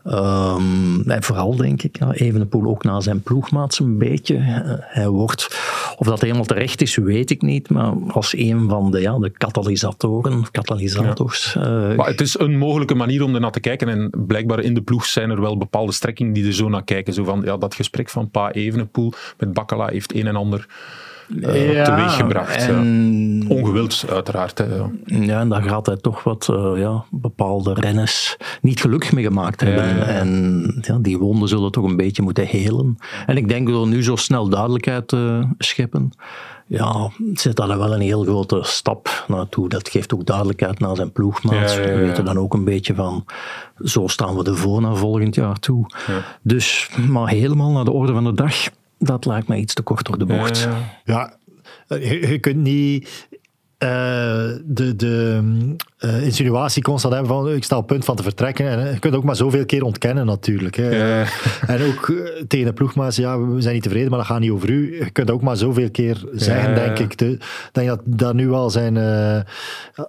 Ehm, 0.05 1.11
en 1.11 1.23
vooral 1.23 1.57
denk 1.57 1.83
ik, 1.83 1.99
ja, 1.99 2.13
Evenepoel 2.13 2.65
ook 2.67 2.85
na 2.85 3.01
zijn 3.01 3.23
ploegmaats 3.23 3.79
een 3.81 3.99
beetje. 3.99 4.37
Eh, 4.37 4.73
hij 4.79 5.09
wordt, 5.09 5.47
of 5.97 6.07
dat 6.07 6.21
helemaal 6.21 6.45
terecht 6.45 6.83
is, 6.83 6.97
weet 6.97 7.31
ik 7.31 7.43
niet, 7.43 7.71
maar 7.71 7.93
als 8.09 8.37
een 8.37 8.69
van 8.69 8.91
de, 8.91 9.01
ja, 9.01 9.19
de 9.19 9.31
katalysatoren, 9.31 10.51
katalysators. 10.51 11.55
eh, 11.57 11.95
Maar 11.97 12.07
het 12.07 12.21
is 12.21 12.39
een 12.39 12.59
mogelijke 12.59 12.95
manier 12.95 13.23
om 13.23 13.35
ernaar 13.35 13.51
te 13.51 13.61
kijken. 13.61 13.89
En 13.89 14.11
blijkbaar 14.27 14.61
in 14.61 14.75
de 14.75 14.83
ploeg 14.83 15.05
zijn 15.05 15.31
er 15.31 15.38
wel 15.41 15.57
bepaalde 15.57 15.93
strekkingen 15.93 16.33
die 16.33 16.47
er 16.47 16.55
zo 16.55 16.69
naar 16.69 16.85
kijken. 16.85 17.13
Zo 17.13 17.25
van, 17.25 17.43
ja, 17.45 17.57
dat 17.57 17.75
gesprek 17.75 18.09
van 18.09 18.31
Pa 18.31 18.53
Evenepoel 18.53 19.13
met 19.39 19.53
Bakkala 19.53 19.87
heeft 19.87 20.15
een 20.15 20.27
en 20.27 20.37
ander 20.37 20.67
uh, 21.29 21.73
Ja, 21.73 21.85
teweeggebracht. 21.85 22.57
En, 22.57 23.45
Ongewild, 23.49 24.05
uiteraard. 24.11 24.59
Hè, 24.59 24.65
ja. 24.65 24.91
ja, 25.05 25.41
en 25.41 25.49
daar 25.49 25.63
gaat 25.63 25.87
hij 25.87 25.97
toch 25.97 26.23
wat 26.23 26.49
eh, 26.51 26.73
ja, 26.77 27.05
bepaalde 27.11 27.75
renners 27.75 28.37
niet 28.61 28.81
gelukkig 28.81 29.13
mee 29.13 29.25
gemaakt 29.25 29.61
hebben. 29.61 29.97
Ja. 29.97 30.05
En 30.05 30.79
ja, 30.81 30.99
die 30.99 31.19
wonden 31.19 31.49
zullen 31.49 31.73
toch 31.73 31.85
een 31.85 31.97
beetje 31.97 32.23
moeten 32.23 32.47
helen. 32.47 32.99
En 33.27 33.37
ik 33.37 33.49
denk 33.49 33.69
door 33.69 33.87
nu 33.87 34.03
zo 34.03 34.17
snel 34.17 34.49
duidelijkheid 34.49 35.09
te 35.09 35.49
scheppen, 35.59 36.13
ja, 36.69 37.11
zit 37.33 37.57
dat 37.57 37.71
er 37.71 37.79
wel 37.79 37.95
een 37.95 38.01
heel 38.01 38.23
grote 38.23 38.59
stap 38.63 39.25
naartoe. 39.29 39.69
Dat 39.69 39.89
geeft 39.89 40.15
ook 40.15 40.27
duidelijkheid 40.27 40.79
naar 40.79 40.97
zijn 40.97 41.13
ploegmaats. 41.13 41.77
We 41.77 41.95
weten 41.95 42.25
dan 42.25 42.39
ook 42.39 42.55
een 42.55 42.65
beetje 42.65 42.95
van, 42.95 43.25
zo 43.85 44.07
staan 44.07 44.37
we 44.37 44.45
ervoor 44.45 44.81
naar 44.81 44.97
volgend 44.97 45.35
jaar 45.35 45.59
toe. 45.59 45.87
Dus, 46.43 46.91
maar 47.09 47.29
helemaal 47.29 47.71
naar 47.71 47.85
de 47.85 47.91
orde 47.91 48.13
van 48.13 48.25
de 48.25 48.35
dag, 48.35 48.55
dat 48.99 49.27
lijkt 49.27 49.49
mij 49.49 49.59
iets 49.59 49.75
te 49.75 49.83
kort 49.83 50.07
door 50.07 50.19
de 50.19 50.27
bocht. 50.27 50.59
Ja, 50.59 51.01
ja. 51.05 51.37
Ja, 51.89 51.97
je, 51.97 52.29
je 52.29 52.39
kunt 52.39 52.57
niet 52.57 53.27
eh, 53.31 53.38
de, 53.79 54.93
de 54.97 55.41
eh, 55.99 56.25
insinuatie 56.25 56.83
constant 56.83 57.15
hebben 57.15 57.33
van 57.33 57.53
ik 57.53 57.65
sta 57.65 57.77
op 57.77 57.87
punt 57.87 58.05
van 58.05 58.17
te 58.17 58.23
vertrekken. 58.23 58.69
En 58.69 58.87
eh, 58.87 58.93
je 58.93 58.99
kunt 58.99 59.15
ook 59.15 59.25
maar 59.25 59.37
zoveel 59.37 59.67
keer 59.67 59.83
ontkennen 59.83 60.27
natuurlijk. 60.27 60.77
Hè. 60.77 60.89
Ja. 61.21 61.27
En 61.67 61.83
ook 61.83 62.09
eh, 62.09 62.43
tegen 62.49 62.67
de 62.67 62.73
ploegmaats, 62.73 63.17
ja, 63.17 63.41
we 63.41 63.61
zijn 63.61 63.75
niet 63.75 63.83
tevreden, 63.83 64.09
maar 64.11 64.19
dat 64.19 64.27
gaat 64.29 64.41
niet 64.41 64.51
over 64.51 64.71
u. 64.71 64.99
Je 65.05 65.11
kunt 65.11 65.31
ook 65.31 65.43
maar 65.43 65.57
zoveel 65.57 65.91
keer 65.91 66.25
zeggen, 66.33 66.71
Ja. 66.71 66.75
denk 66.75 66.99
ik. 66.99 67.21
Ik 67.21 67.41
denk 67.73 67.89
dat, 67.89 68.01
dat 68.05 68.35
nu 68.35 68.51
al 68.51 68.71
zijn 68.71 68.97
eh, 68.97 69.41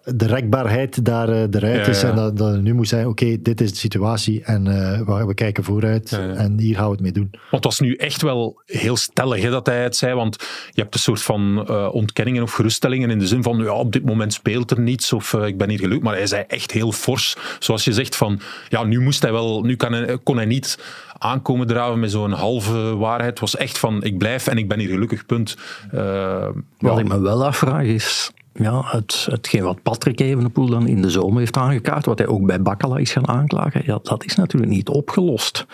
de 0.04 0.26
rekbaarheid 0.28 1.06
daar 1.06 1.30
eh, 1.30 1.42
eruit 1.42 1.86
Ja, 1.86 1.92
is. 1.92 2.04
En 2.04 2.16
dat, 2.16 2.38
dat 2.38 2.62
nu 2.62 2.74
moet 2.74 2.88
zijn, 2.88 3.08
oké, 3.08 3.42
dit 3.42 3.62
is 3.62 3.72
de 3.72 3.78
situatie 3.78 4.44
en 4.44 4.68
eh, 4.68 5.02
we, 5.02 5.26
we 5.26 5.34
kijken 5.34 5.64
vooruit. 5.64 6.12
En 6.12 6.60
hier 6.60 6.76
gaan 6.76 6.86
we 6.86 6.92
het 6.92 7.02
mee 7.02 7.12
doen. 7.12 7.28
Want 7.32 7.50
het 7.50 7.64
was 7.64 7.80
nu 7.80 7.96
echt 7.96 8.22
wel 8.22 8.62
heel 8.66 8.98
stellig 8.98 9.42
hè, 9.42 9.50
dat 9.50 9.66
hij 9.66 9.84
het 9.84 9.96
zei. 9.96 10.14
Want 10.14 10.36
je 10.72 10.82
hebt 10.82 10.94
een 10.94 11.00
soort 11.00 11.22
van 11.22 11.66
eh, 11.68 11.90
ontkenningen 11.92 12.44
of 12.44 12.52
geruststellingen 12.52 13.10
in 13.10 13.20
de 13.20 13.28
zin 13.28 13.44
van 13.44 13.59
ja, 13.64 13.74
op 13.74 13.92
dit 13.92 14.06
moment 14.06 14.34
speelt 14.34 14.72
er 14.72 14.80
niets 14.80 15.14
of 15.14 15.34
eh, 15.34 15.46
ik 15.46 15.58
ben 15.58 15.70
hier 15.70 15.80
gelukkig. 15.80 16.04
Maar 16.04 16.16
hij 16.16 16.28
zei 16.28 16.44
echt 16.48 16.72
heel 16.72 16.92
fors. 16.92 17.36
Zoals 17.60 17.84
je 17.84 17.94
zegt 17.94 18.16
van 18.16 18.40
ja, 18.70 18.84
nu 18.84 19.00
moest 19.00 19.22
hij 19.22 19.32
wel, 19.32 19.62
nu 19.62 19.76
kan 19.76 19.94
hij, 19.94 20.18
kon 20.24 20.36
hij 20.36 20.46
niet 20.46 20.80
aankomen 21.18 21.68
draven 21.68 22.00
met 22.00 22.12
zo'n 22.12 22.32
halve 22.32 22.98
waarheid. 22.98 23.30
Het 23.30 23.40
was 23.40 23.56
echt 23.56 23.78
van 23.78 24.04
ik 24.04 24.18
blijf 24.18 24.48
en 24.48 24.58
ik 24.58 24.68
ben 24.68 24.80
hier 24.80 24.90
gelukkig, 24.90 25.26
punt. 25.26 25.58
Eh, 25.92 26.48
Wat 26.78 26.94
ja. 26.94 27.00
ik 27.00 27.08
me 27.08 27.20
wel 27.20 27.46
afvraag 27.46 27.84
is, 27.84 28.32
ja, 28.54 28.84
het, 28.86 29.28
hetgeen 29.32 29.64
wat 29.64 29.82
Patrick 29.82 30.20
Evenepoel 30.20 30.66
dan 30.70 30.88
in 30.88 31.02
de 31.02 31.10
zomer 31.10 31.40
heeft 31.40 31.58
aangekaart, 31.58 32.06
wat 32.06 32.18
hij 32.18 32.28
ook 32.28 32.46
bij 32.46 32.62
Bakkala 32.62 32.98
is 32.98 33.12
gaan 33.12 33.28
aanklagen, 33.28 33.82
ja, 33.86 34.00
dat 34.04 34.26
is 34.26 34.36
natuurlijk 34.36 34.72
niet 34.72 34.90
opgelost. 34.90 35.66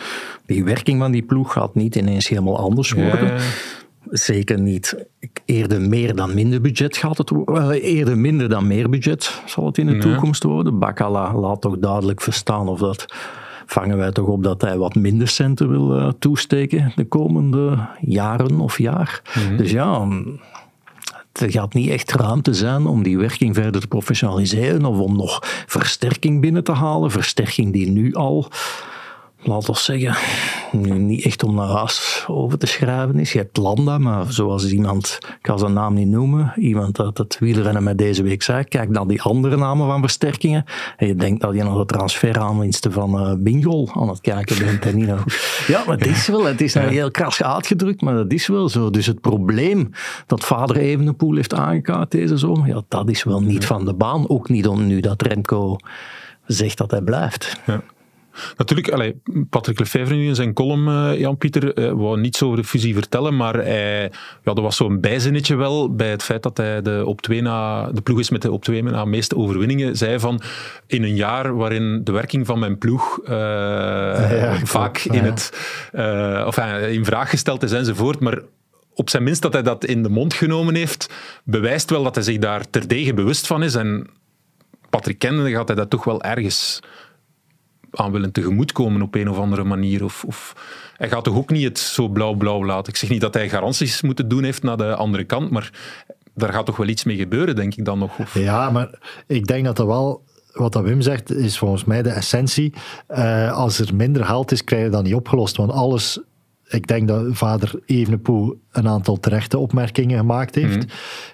Die 0.45 0.63
werking 0.63 0.99
van 0.99 1.11
die 1.11 1.23
ploeg 1.23 1.53
gaat 1.53 1.75
niet 1.75 1.95
ineens 1.95 2.27
helemaal 2.27 2.57
anders 2.57 2.91
worden. 2.91 3.33
Ja. 3.33 3.39
Zeker 4.09 4.59
niet 4.59 5.05
eerder 5.45 5.81
meer 5.81 6.15
dan 6.15 6.33
minder 6.33 6.61
budget 6.61 6.97
gaat 6.97 7.17
het 7.17 7.29
worden. 7.29 7.71
Eerder 7.71 8.17
minder 8.17 8.49
dan 8.49 8.67
meer 8.67 8.89
budget 8.89 9.41
zal 9.45 9.65
het 9.65 9.77
in 9.77 9.85
de 9.85 9.93
Ja. 9.93 9.99
toekomst 10.01 10.43
worden. 10.43 10.79
Bakkala 10.79 11.33
laat 11.33 11.61
toch 11.61 11.77
duidelijk 11.79 12.21
verstaan 12.21 12.67
of 12.67 12.79
dat 12.79 13.05
vangen 13.65 13.97
wij 13.97 14.11
toch 14.11 14.27
op 14.27 14.43
dat 14.43 14.61
hij 14.61 14.77
wat 14.77 14.95
minder 14.95 15.27
centen 15.27 15.69
wil 15.69 15.97
eh, 15.99 16.09
toesteken 16.19 16.91
de 16.95 17.05
komende 17.05 17.87
jaren 18.01 18.59
of 18.59 18.77
jaar. 18.77 19.21
Dus 19.57 19.71
ja, 19.71 20.07
er 21.31 21.51
gaat 21.51 21.73
niet 21.73 21.89
echt 21.89 22.11
ruimte 22.11 22.53
zijn 22.53 22.85
om 22.85 23.03
die 23.03 23.17
werking 23.17 23.55
verder 23.55 23.81
te 23.81 23.87
professionaliseren 23.87 24.85
of 24.85 24.99
om 24.99 25.15
nog 25.15 25.39
versterking 25.67 26.41
binnen 26.41 26.63
te 26.63 26.71
halen. 26.71 27.11
Versterking 27.11 27.73
die 27.73 27.89
nu 27.89 28.13
al, 28.13 28.47
laten 29.47 29.73
we 29.73 29.79
zeggen, 29.79 30.15
nu 30.71 30.91
niet 30.97 31.25
echt 31.25 31.43
om 31.43 31.55
naar 31.55 31.67
huis 31.67 32.23
over 32.27 32.57
te 32.57 32.65
schrijven 32.65 33.19
is. 33.19 33.31
Je 33.31 33.37
hebt 33.37 33.57
Landa, 33.57 33.97
maar 33.97 34.25
zoals 34.31 34.71
iemand, 34.71 35.17
ik 35.21 35.37
ga 35.47 35.57
zijn 35.57 35.73
naam 35.73 35.93
niet 35.93 36.07
noemen, 36.07 36.53
iemand 36.55 36.99
uit 36.99 37.17
het 37.17 37.37
wielrennen 37.39 37.83
met 37.83 37.97
deze 37.97 38.23
week 38.23 38.43
zei, 38.43 38.63
kijk 38.63 38.89
naar 38.89 39.07
die 39.07 39.21
andere 39.21 39.57
namen 39.57 39.87
van 39.87 39.99
versterkingen 40.01 40.65
en 40.97 41.07
je 41.07 41.15
denkt 41.15 41.41
dat 41.41 41.55
je 41.55 41.63
naar 41.63 41.77
de 41.77 41.85
transferaanwinsten 41.85 42.91
van 42.91 43.19
eh 43.19 43.33
Bingol 43.37 43.89
aan 43.93 44.09
het 44.09 44.21
kijken 44.21 44.57
bent. 44.65 44.85
En 44.85 44.95
niet 44.95 45.07
naar- 45.07 45.63
Ja, 45.67 45.83
maar 45.87 45.97
het 45.97 46.07
is 46.07 46.27
wel, 46.27 46.45
het 46.45 46.61
is 46.61 46.73
nou 46.73 46.87
heel 46.87 47.11
kras 47.11 47.43
uitgedrukt, 47.43 48.01
maar 48.01 48.13
dat 48.15 48.31
is 48.31 48.47
wel 48.47 48.69
zo. 48.69 48.89
Dus 48.89 49.05
het 49.05 49.21
probleem 49.21 49.89
dat 50.27 50.45
vader 50.45 50.77
Evenepoel 50.77 51.35
heeft 51.35 51.53
aangekaart 51.53 52.11
deze 52.11 52.37
zomer, 52.37 52.67
ja, 52.67 52.81
dat 52.87 53.09
is 53.09 53.23
wel 53.23 53.41
niet 53.41 53.65
van 53.65 53.85
de 53.85 53.93
baan. 53.93 54.29
Ook 54.29 54.49
niet 54.49 54.67
om 54.67 54.87
nu 54.87 54.99
dat 54.99 55.21
Remco 55.21 55.77
zegt 56.45 56.77
dat 56.77 56.91
hij 56.91 57.01
blijft. 57.01 57.59
Ja. 57.65 57.81
Natuurlijk, 58.57 58.91
allee, 58.91 59.21
Patrick 59.49 59.79
Lefevre 59.79 60.15
nu 60.15 60.27
in 60.27 60.35
zijn 60.35 60.53
column, 60.53 60.87
eh, 60.87 61.19
Jan-Pieter, 61.19 61.73
eh, 61.73 61.91
wou 61.91 62.19
niets 62.19 62.43
over 62.43 62.57
de 62.57 62.63
fusie 62.63 62.93
vertellen, 62.93 63.35
maar 63.35 63.53
hij, 63.53 64.11
ja, 64.43 64.53
er 64.53 64.61
was 64.61 64.75
zo'n 64.75 64.99
bijzinnetje 64.99 65.55
wel 65.55 65.95
bij 65.95 66.09
het 66.09 66.23
feit 66.23 66.43
dat 66.43 66.57
hij 66.57 66.81
de, 66.81 67.03
op 67.05 67.21
twee 67.21 67.41
na, 67.41 67.89
de 67.91 68.01
ploeg 68.01 68.19
is 68.19 68.29
met 68.29 68.41
de 68.41 68.51
op 68.51 68.63
twee 68.63 68.83
na 68.83 69.05
meeste 69.05 69.35
overwinningen, 69.35 69.97
zei 69.97 70.19
van 70.19 70.41
in 70.87 71.03
een 71.03 71.15
jaar 71.15 71.55
waarin 71.55 72.01
de 72.03 72.11
werking 72.11 72.45
van 72.45 72.59
mijn 72.59 72.77
ploeg 72.77 73.19
eh, 73.23 74.53
vaak 74.63 74.93
klopt. 74.93 75.17
in, 75.17 75.23
Ja. 75.23 75.31
het, 75.31 76.47
of, 76.47 76.57
in 76.89 77.05
vraag 77.05 77.29
gesteld 77.29 77.63
is 77.63 77.71
enzovoort, 77.71 78.19
maar 78.19 78.39
op 78.93 79.09
zijn 79.09 79.23
minst 79.23 79.41
dat 79.41 79.53
hij 79.53 79.61
dat 79.61 79.85
in 79.85 80.03
de 80.03 80.09
mond 80.09 80.33
genomen 80.33 80.75
heeft, 80.75 81.09
bewijst 81.43 81.89
wel 81.89 82.03
dat 82.03 82.15
hij 82.15 82.23
zich 82.23 82.37
daar 82.37 82.69
terdege 82.69 83.13
bewust 83.13 83.47
van 83.47 83.63
is 83.63 83.75
en 83.75 84.09
Patrick 84.95 85.19
kennende 85.19 85.51
gaat 85.51 85.67
hij 85.67 85.77
dat 85.77 85.89
toch 85.89 86.03
wel 86.03 86.23
ergens 86.23 86.79
aan 87.97 88.11
willen 88.11 88.31
tegemoetkomen 88.31 89.01
op 89.01 89.15
een 89.15 89.29
of 89.29 89.37
andere 89.37 89.63
manier. 89.63 90.03
Of, 90.03 90.23
of, 90.23 90.55
hij 90.97 91.09
gaat 91.09 91.23
toch 91.23 91.35
ook 91.35 91.49
niet 91.49 91.63
het 91.63 91.79
zo 91.79 92.07
blauw-blauw 92.07 92.65
laten. 92.65 92.93
Ik 92.93 92.99
zeg 92.99 93.09
niet 93.09 93.21
dat 93.21 93.33
hij 93.33 93.49
garanties 93.49 94.01
moeten 94.01 94.27
doen 94.27 94.43
heeft 94.43 94.63
naar 94.63 94.77
de 94.77 94.95
andere 94.95 95.23
kant, 95.23 95.51
maar 95.51 95.71
daar 96.35 96.53
gaat 96.53 96.65
toch 96.65 96.77
wel 96.77 96.87
iets 96.87 97.03
mee 97.03 97.17
gebeuren, 97.17 97.55
denk 97.55 97.75
ik 97.75 97.85
dan 97.85 97.99
nog. 97.99 98.19
Of, 98.19 98.33
Ja, 98.33 98.69
maar 98.69 98.89
ik 99.27 99.47
denk 99.47 99.65
dat 99.65 99.75
dat 99.75 99.87
wel, 99.87 100.23
wat 100.53 100.73
dat 100.73 100.83
Wim 100.83 101.01
zegt, 101.01 101.31
is 101.31 101.57
volgens 101.57 101.85
mij 101.85 102.01
de 102.01 102.09
essentie. 102.09 102.73
Eh, 103.07 103.51
als 103.51 103.79
er 103.79 103.95
minder 103.95 104.25
geld 104.25 104.51
is, 104.51 104.63
krijg 104.63 104.83
je 104.83 104.89
dat 104.89 105.03
niet 105.03 105.13
opgelost. 105.13 105.55
Want 105.55 105.71
alles, 105.71 106.19
ik 106.67 106.87
denk 106.87 107.07
dat 107.07 107.25
vader 107.29 107.79
Evenepoel 107.85 108.59
een 108.71 108.87
aantal 108.87 109.19
terechte 109.19 109.57
opmerkingen 109.57 110.17
gemaakt 110.17 110.55
heeft. 110.55 110.85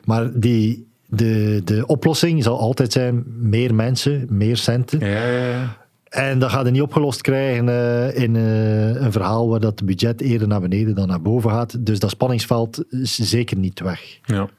Maar 0.06 0.40
die, 0.40 0.88
de, 1.06 1.62
de 1.64 1.86
oplossing 1.86 2.44
zal 2.44 2.60
altijd 2.60 2.92
zijn 2.92 3.24
meer 3.26 3.76
mensen, 3.76 4.26
meer 4.30 4.58
centen. 4.58 5.00
ja, 5.00 5.28
ja, 5.28 5.48
ja. 5.48 5.81
En 6.12 6.40
dat 6.40 6.52
gaat 6.52 6.66
je 6.66 6.72
niet 6.72 6.82
opgelost 6.82 7.22
krijgen 7.22 7.70
eh, 7.70 8.24
in 8.24 8.36
eh, 8.36 9.02
een 9.02 9.12
verhaal 9.12 9.50
waar 9.50 9.60
dat 9.60 9.86
budget 9.86 10.22
eerder 10.22 10.48
naar 10.48 10.62
beneden 10.62 10.96
dan 10.96 11.08
naar 11.08 11.22
boven 11.22 11.50
gaat. 11.50 11.86
Dus 11.86 12.00
dat 12.00 12.10
spanningsveld 12.10 12.84
is 12.90 13.16
zeker 13.16 13.58
niet 13.58 13.80
weg. 13.80 14.20
ja. 14.26 14.50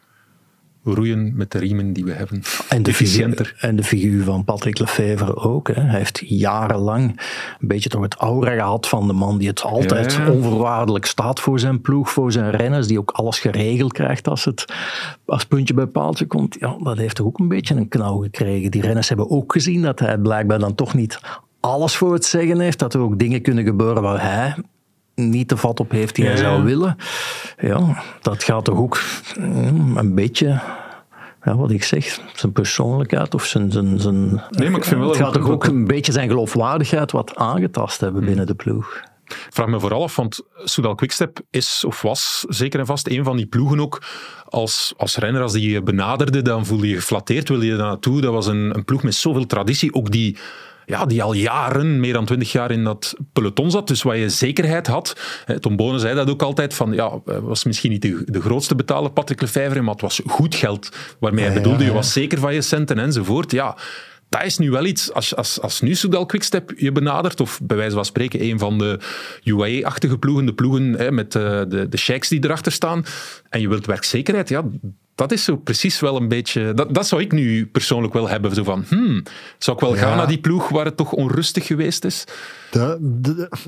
Roeien 0.84 1.32
met 1.36 1.50
de 1.50 1.58
riemen 1.58 1.92
die 1.92 2.04
we 2.04 2.12
hebben. 2.12 2.42
En 2.68 2.82
de, 2.82 2.94
figuur, 2.94 3.26
Efficiënter. 3.26 3.54
en 3.58 3.76
de 3.76 3.84
figuur 3.84 4.24
van 4.24 4.44
Patrick 4.44 4.78
Lefevre 4.78 5.36
ook. 5.36 5.68
Hè. 5.68 5.80
Hij 5.80 5.98
heeft 5.98 6.22
jarenlang 6.24 7.20
een 7.60 7.68
beetje 7.68 7.88
toch 7.88 8.02
het 8.02 8.14
aura 8.14 8.52
gehad 8.52 8.88
van 8.88 9.06
de 9.06 9.12
man 9.12 9.38
die 9.38 9.48
het 9.48 9.62
altijd 9.62 10.12
Ja, 10.12 10.24
ja. 10.24 10.30
onvoorwaardelijk 10.30 11.06
staat 11.06 11.40
voor 11.40 11.58
zijn 11.58 11.80
ploeg, 11.80 12.10
voor 12.10 12.32
zijn 12.32 12.50
renners, 12.50 12.86
die 12.86 12.98
ook 12.98 13.10
alles 13.10 13.38
geregeld 13.38 13.92
krijgt 13.92 14.28
als 14.28 14.44
het 14.44 14.64
als 15.24 15.44
puntje 15.44 15.74
bij 15.74 15.86
paaltje 15.86 16.26
komt. 16.26 16.56
Ja, 16.58 16.76
dat 16.82 16.96
heeft 16.96 17.16
toch 17.16 17.26
ook 17.26 17.38
een 17.38 17.48
beetje 17.48 17.74
een 17.74 17.88
knauw 17.88 18.18
gekregen. 18.18 18.70
Die 18.70 18.82
renners 18.82 19.08
hebben 19.08 19.30
ook 19.30 19.52
gezien 19.52 19.82
dat 19.82 19.98
hij 19.98 20.18
blijkbaar 20.18 20.58
dan 20.58 20.74
toch 20.74 20.94
niet 20.94 21.20
alles 21.60 21.96
voor 21.96 22.12
het 22.12 22.24
zeggen 22.24 22.60
heeft. 22.60 22.78
Dat 22.78 22.94
er 22.94 23.00
ook 23.00 23.18
dingen 23.18 23.42
kunnen 23.42 23.64
gebeuren 23.64 24.02
waar 24.02 24.22
hij 24.22 24.54
niet 25.14 25.48
de 25.48 25.56
vat 25.56 25.80
op 25.80 25.90
heeft 25.90 26.14
die 26.14 26.24
hij 26.26 26.36
zou 26.36 26.64
willen. 26.64 26.96
Ja, 27.58 28.02
dat 28.20 28.44
gaat 28.44 28.64
toch 28.64 28.78
ook 28.78 29.00
mm, 29.38 29.96
een 29.96 30.14
beetje 30.14 30.60
ja, 31.44 31.56
wat 31.56 31.70
ik 31.70 31.84
zeg, 31.84 32.18
zijn 32.34 32.52
persoonlijkheid 32.52 33.34
of 33.34 33.44
zijn... 33.44 33.72
zijn, 33.72 34.00
zijn 34.00 34.42
Nee, 34.50 34.70
maar 34.70 34.78
ik 34.80 34.84
vind 34.84 35.00
wel 35.00 35.08
het 35.08 35.18
dat- 35.18 35.26
gaat 35.26 35.32
toch 35.42 35.50
ook 35.50 35.64
een 35.64 35.86
beetje 35.86 36.12
zijn 36.12 36.28
geloofwaardigheid 36.28 37.12
wat 37.12 37.34
aangetast 37.36 38.00
hebben 38.00 38.24
binnen 38.24 38.46
de 38.46 38.54
ploeg. 38.54 39.02
Ik 39.26 39.46
vraag 39.50 39.66
me 39.66 39.80
vooral 39.80 40.02
af, 40.02 40.16
want 40.16 40.40
Soudal 40.64 40.94
Quickstep 40.94 41.40
is 41.50 41.84
of 41.86 42.02
was 42.02 42.44
zeker 42.48 42.80
en 42.80 42.86
vast 42.86 43.08
een 43.08 43.24
van 43.24 43.36
die 43.36 43.46
ploegen 43.46 43.80
ook. 43.80 44.02
Als, 44.48 44.94
als 44.96 45.16
renner, 45.16 45.42
als 45.42 45.52
die 45.52 45.70
je 45.70 45.82
benaderde, 45.82 46.42
dan 46.42 46.66
voelde 46.66 46.88
je 46.88 46.94
geflatteerd, 46.94 47.48
wilde 47.48 47.66
je 47.66 47.76
daar 47.76 47.86
naartoe. 47.86 48.20
Dat 48.20 48.32
was 48.32 48.46
een, 48.46 48.74
een 48.74 48.84
ploeg 48.84 49.02
met 49.02 49.14
zoveel 49.14 49.46
traditie, 49.46 49.94
ook 49.94 50.10
die, 50.10 50.36
ja, 50.86 51.06
die 51.06 51.22
al 51.22 51.32
jaren, 51.32 52.00
meer 52.00 52.12
dan 52.12 52.24
twintig 52.24 52.52
jaar 52.52 52.70
in 52.70 52.84
dat 52.84 53.14
peloton 53.32 53.70
zat. 53.70 53.88
Dus 53.88 54.02
waar 54.02 54.16
je 54.16 54.28
zekerheid 54.28 54.86
had. 54.86 55.16
Tom 55.60 55.76
Bonen 55.76 56.00
zei 56.00 56.14
dat 56.14 56.30
ook 56.30 56.42
altijd, 56.42 56.74
van 56.74 56.92
ja, 56.92 57.20
hij 57.24 57.40
was 57.40 57.64
misschien 57.64 57.90
niet 57.90 58.02
de, 58.02 58.22
de 58.26 58.40
grootste 58.40 58.74
betaler, 58.74 59.10
Patrick 59.10 59.40
Lefevre, 59.40 59.82
maar 59.82 59.92
het 59.92 60.02
was 60.02 60.20
goed 60.26 60.54
geld. 60.54 60.88
Waarmee 61.18 61.44
hij 61.44 61.54
Ja, 61.54 61.60
bedoelde, 61.60 61.82
ja, 61.82 61.88
je 61.88 61.94
was 61.94 62.12
zeker 62.12 62.38
van 62.38 62.54
je 62.54 62.62
centen 62.62 62.98
enzovoort. 62.98 63.50
Ja, 63.52 63.76
dat 64.28 64.44
is 64.44 64.58
nu 64.58 64.70
wel 64.70 64.84
iets, 64.84 65.12
als, 65.12 65.36
als, 65.36 65.60
als 65.60 65.80
nu 65.80 65.94
Soudal 65.94 66.26
Quickstep 66.26 66.72
je 66.76 66.92
benadert, 66.92 67.40
of 67.40 67.60
bij 67.62 67.76
wijze 67.76 67.94
van 67.94 68.04
spreken 68.04 68.42
een 68.42 68.58
van 68.58 68.78
de 68.78 68.98
UAE-achtige 69.44 70.18
ploegen, 70.18 70.46
de 70.46 70.54
ploegen 70.54 70.92
hè, 70.92 71.12
met 71.12 71.34
eh, 71.34 71.60
de, 71.68 71.86
de 71.88 71.96
sheiks 71.96 72.28
die 72.28 72.44
erachter 72.44 72.72
staan, 72.72 73.04
en 73.48 73.60
je 73.60 73.68
wilt 73.68 73.86
werkzekerheid, 73.86 74.48
ja, 74.48 74.64
dat 75.14 75.32
is 75.32 75.44
zo 75.44 75.56
precies 75.56 76.00
wel 76.00 76.16
een 76.16 76.28
beetje... 76.28 76.74
Dat, 76.74 76.94
dat 76.94 77.06
zou 77.06 77.20
ik 77.20 77.32
nu 77.32 77.66
persoonlijk 77.66 78.12
wel 78.12 78.28
hebben. 78.28 78.54
Zo 78.54 78.64
van, 78.64 78.84
hmm, 78.88 79.22
zou 79.58 79.76
ik 79.76 79.82
wel 79.82 79.94
gaan 79.96 80.16
naar 80.16 80.26
die 80.26 80.40
ploeg 80.40 80.68
waar 80.68 80.84
het 80.84 80.96
toch 80.96 81.12
onrustig 81.12 81.66
geweest 81.66 82.04
is? 82.04 82.24
Dat, 82.70 82.98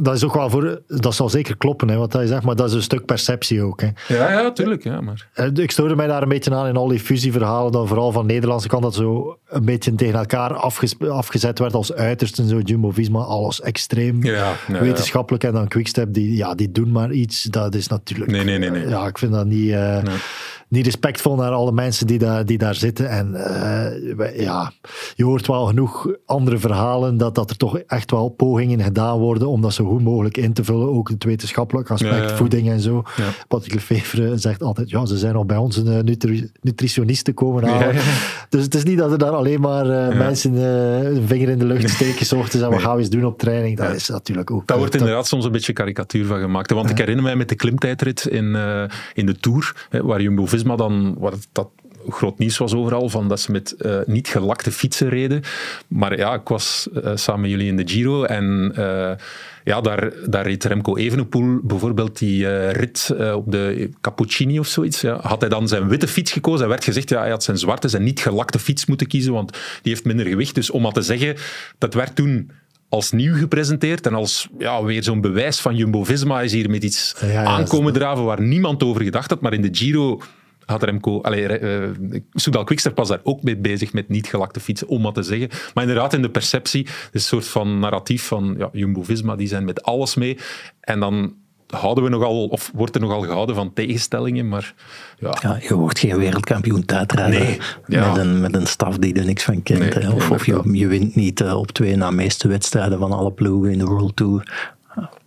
dat, 0.00 0.14
is 0.14 0.24
ook 0.24 0.34
wel 0.34 0.50
voor... 0.50 0.82
Dat 0.86 1.14
zal 1.14 1.28
zeker 1.28 1.56
kloppen, 1.56 1.88
hè, 1.88 1.96
wat 1.96 2.12
hij 2.12 2.26
zegt, 2.26 2.42
maar 2.42 2.56
dat 2.56 2.68
is 2.68 2.74
een 2.74 2.82
stuk 2.82 3.04
perceptie 3.04 3.62
ook. 3.62 3.80
Hè. 3.80 3.88
Ja, 4.08 4.30
ja, 4.30 4.52
tuurlijk. 4.52 4.84
Ja, 4.84 5.00
maar... 5.00 5.28
Eh, 5.32 5.46
ik 5.54 5.70
stoorde 5.70 5.96
mij 5.96 6.06
daar 6.06 6.22
een 6.22 6.28
beetje 6.28 6.54
aan 6.54 6.66
in 6.66 6.76
al 6.76 6.88
die 6.88 7.00
fusieverhalen, 7.00 7.72
dan 7.72 7.88
vooral 7.88 8.12
van 8.12 8.26
de 8.26 8.32
Nederlandse 8.32 8.68
kant, 8.68 8.82
dat 8.82 8.94
zo 8.94 9.38
een 9.48 9.64
beetje 9.64 9.94
tegen 9.94 10.18
elkaar 10.18 10.54
afgezet 11.08 11.58
werd 11.58 11.74
als 11.74 11.92
uiterst 11.92 12.38
en 12.38 12.48
zo. 12.48 12.58
Jumbo-Visma, 12.58 13.20
alles 13.20 13.60
extreem 13.60 14.22
ja, 14.22 14.54
wetenschappelijk. 14.66 15.44
En 15.44 15.52
dan 15.52 15.68
Quickstep, 15.68 16.14
die, 16.14 16.36
ja, 16.36 16.54
die 16.54 16.72
doen 16.72 16.90
maar 16.90 17.12
iets. 17.12 17.42
Dat 17.42 17.74
is 17.74 17.88
natuurlijk... 17.88 18.30
Nee, 18.30 18.44
nee, 18.44 18.58
nee. 18.58 18.70
nee. 18.70 18.88
Ja, 18.88 19.06
ik 19.06 19.18
vind 19.18 19.32
dat 19.32 19.46
niet... 19.46 19.68
Uh, 19.68 20.02
niet 20.74 20.84
respectvol 20.84 21.36
naar 21.36 21.50
alle 21.50 21.72
mensen 21.72 22.06
die 22.06 22.18
daar, 22.18 22.44
die 22.44 22.58
daar 22.58 22.74
zitten. 22.74 23.08
En 23.08 23.34
uh, 23.34 24.40
ja, 24.40 24.72
je 25.14 25.24
hoort 25.24 25.46
wel 25.46 25.66
genoeg 25.66 26.08
andere 26.26 26.58
verhalen 26.58 27.16
dat, 27.16 27.34
dat 27.34 27.50
er 27.50 27.56
toch 27.56 27.78
echt 27.78 28.10
wel 28.10 28.28
pogingen 28.28 28.82
gedaan 28.82 29.18
worden 29.18 29.48
om 29.48 29.60
dat 29.60 29.74
zo 29.74 29.84
goed 29.84 30.02
mogelijk 30.02 30.36
in 30.36 30.52
te 30.52 30.64
vullen. 30.64 30.88
Ook 30.88 31.08
het 31.08 31.24
wetenschappelijk 31.24 31.90
aspect, 31.90 32.32
voeding 32.32 32.70
en 32.70 32.80
zo. 32.80 33.02
Ja. 33.16 33.28
Patrick 33.48 33.74
Lefevre 33.74 34.38
zegt 34.38 34.62
altijd, 34.62 34.90
ja, 34.90 35.06
ze 35.06 35.18
zijn 35.18 35.34
al 35.34 35.44
bij 35.44 35.56
ons 35.56 35.76
een 35.76 35.86
eh, 35.86 36.02
nutri 36.02 36.50
nutritionisten 36.60 37.34
komen 37.34 37.64
halen. 37.64 37.94
Dus 38.48 38.62
het 38.62 38.74
is 38.74 38.84
niet 38.84 38.98
dat 38.98 39.12
er 39.12 39.18
daar 39.18 39.30
alleen 39.30 39.60
maar 39.60 39.86
uh, 39.86 40.18
mensen 40.18 40.54
uh, 40.54 41.02
een 41.02 41.26
vinger 41.26 41.48
in 41.48 41.58
de 41.58 41.64
lucht 41.64 41.90
steken, 41.96 42.26
zochten 42.26 42.64
en 42.64 42.70
wat 42.70 42.80
gaan 42.80 42.94
we 42.94 43.00
eens 43.00 43.10
doen 43.10 43.24
op 43.24 43.38
training. 43.38 43.76
Dat 43.76 43.94
is 43.94 44.08
natuurlijk 44.08 44.50
ook... 44.50 44.66
Daar 44.66 44.78
wordt 44.78 44.94
inderdaad 44.94 45.26
soms 45.26 45.44
een 45.44 45.52
beetje 45.52 45.72
karikatuur 45.72 46.26
van 46.26 46.40
gemaakt. 46.40 46.70
Want 46.70 46.90
ik 46.90 46.98
herinner 46.98 47.24
mij 47.24 47.36
met 47.36 47.48
de 47.48 47.54
klimtijdrit 47.54 48.26
in, 48.26 48.56
in 49.14 49.26
de 49.26 49.36
Tour, 49.36 49.88
waar 49.90 50.20
Jumbo-Visma 50.20 50.63
maar 50.64 50.76
dan, 50.76 51.14
wat 51.18 51.48
dat 51.52 51.68
groot 52.08 52.38
nieuws 52.38 52.58
was 52.58 52.74
overal, 52.74 53.08
van 53.08 53.28
dat 53.28 53.40
ze 53.40 53.52
met 53.52 53.74
uh, 53.78 53.98
niet 54.06 54.28
gelakte 54.28 54.72
fietsen 54.72 55.08
reden. 55.08 55.42
Maar 55.88 56.18
ja, 56.18 56.34
ik 56.34 56.48
was 56.48 56.88
uh, 56.92 57.10
samen 57.14 57.40
met 57.40 57.50
jullie 57.50 57.68
in 57.68 57.76
de 57.76 57.88
Giro 57.88 58.24
en 58.24 58.72
uh, 58.78 59.10
ja, 59.64 59.80
daar, 59.80 60.12
daar 60.28 60.46
reed 60.46 60.64
Remco 60.64 60.96
Evenepoel 60.96 61.60
bijvoorbeeld 61.62 62.18
die 62.18 62.68
rit 62.68 63.14
op 63.34 63.52
de 63.52 63.90
Cappuccini 64.00 64.58
of 64.58 64.66
zoiets. 64.66 65.00
Ja, 65.00 65.18
had 65.22 65.40
hij 65.40 65.50
dan 65.50 65.68
zijn 65.68 65.88
witte 65.88 66.08
fiets 66.08 66.32
gekozen 66.32 66.62
en 66.62 66.68
werd 66.68 66.84
gezegd, 66.84 67.08
ja, 67.08 67.20
hij 67.20 67.30
had 67.30 67.42
zijn 67.42 67.58
zwarte, 67.58 67.88
zijn 67.88 68.02
niet 68.02 68.20
gelakte 68.20 68.58
fiets 68.58 68.86
moeten 68.86 69.06
kiezen, 69.06 69.32
want 69.32 69.50
die 69.82 69.92
heeft 69.92 70.04
minder 70.04 70.26
gewicht. 70.26 70.54
Dus 70.54 70.70
om 70.70 70.82
maar 70.82 70.92
te 70.92 71.02
zeggen, 71.02 71.36
dat 71.78 71.94
werd 71.94 72.16
toen 72.16 72.50
als 72.88 73.12
nieuw 73.12 73.34
gepresenteerd 73.34 74.06
en 74.06 74.14
als 74.14 74.48
ja, 74.58 74.82
weer 74.82 75.02
zo'n 75.02 75.20
bewijs 75.20 75.60
van 75.60 75.76
Jumbo-Visma 75.76 76.40
is 76.40 76.52
hier 76.52 76.70
met 76.70 76.84
iets 76.84 77.14
aankomen 77.34 77.92
draven 77.92 78.24
waar 78.24 78.42
niemand 78.42 78.82
over 78.82 79.02
gedacht 79.02 79.30
had, 79.30 79.40
maar 79.40 79.52
in 79.52 79.62
de 79.62 79.68
Giro 79.72 80.20
had 80.66 80.82
Remco, 80.82 81.20
allee, 81.20 81.60
uh, 81.60 81.90
Soudal 82.32 82.64
Quickstep 82.64 82.96
was 82.96 83.08
daar 83.08 83.20
ook 83.22 83.42
mee 83.42 83.56
bezig 83.56 83.92
met 83.92 84.08
niet 84.08 84.26
gelakte 84.26 84.60
fietsen, 84.60 84.88
om 84.88 85.02
wat 85.02 85.14
te 85.14 85.22
zeggen. 85.22 85.48
Maar 85.74 85.84
inderdaad, 85.84 86.12
in 86.12 86.22
de 86.22 86.30
perceptie, 86.30 86.86
een 87.12 87.20
soort 87.20 87.48
van 87.48 87.78
narratief 87.78 88.26
van 88.26 88.54
ja, 88.58 88.68
Jumbo-Visma, 88.72 89.36
die 89.36 89.48
zijn 89.48 89.64
met 89.64 89.82
alles 89.82 90.14
mee. 90.14 90.38
En 90.80 91.00
dan 91.00 91.34
houden 91.66 92.04
we 92.04 92.10
nogal, 92.10 92.46
of 92.46 92.70
wordt 92.74 92.94
er 92.94 93.00
nogal 93.00 93.22
gehouden 93.22 93.54
van 93.54 93.72
tegenstellingen, 93.72 94.48
maar 94.48 94.74
ja. 95.18 95.36
ja 95.40 95.58
je 95.68 95.74
wordt 95.74 95.98
geen 95.98 96.18
wereldkampioen 96.18 96.84
tijdrijden 96.84 97.40
nee, 97.40 97.58
met, 97.86 98.16
een, 98.16 98.40
met 98.40 98.54
een 98.54 98.66
staf 98.66 98.98
die 98.98 99.14
er 99.14 99.24
niks 99.24 99.44
van 99.44 99.62
kent. 99.62 100.12
Of, 100.12 100.30
of 100.30 100.46
je, 100.46 100.60
je, 100.72 100.86
wint 100.86 101.14
niet 101.14 101.40
uh, 101.40 101.56
op 101.56 101.70
twee 101.70 101.96
na 101.96 102.10
meeste 102.10 102.48
wedstrijden 102.48 102.98
van 102.98 103.12
alle 103.12 103.32
ploegen 103.32 103.72
in 103.72 103.78
de 103.78 103.84
World 103.84 104.16
Tour 104.16 104.72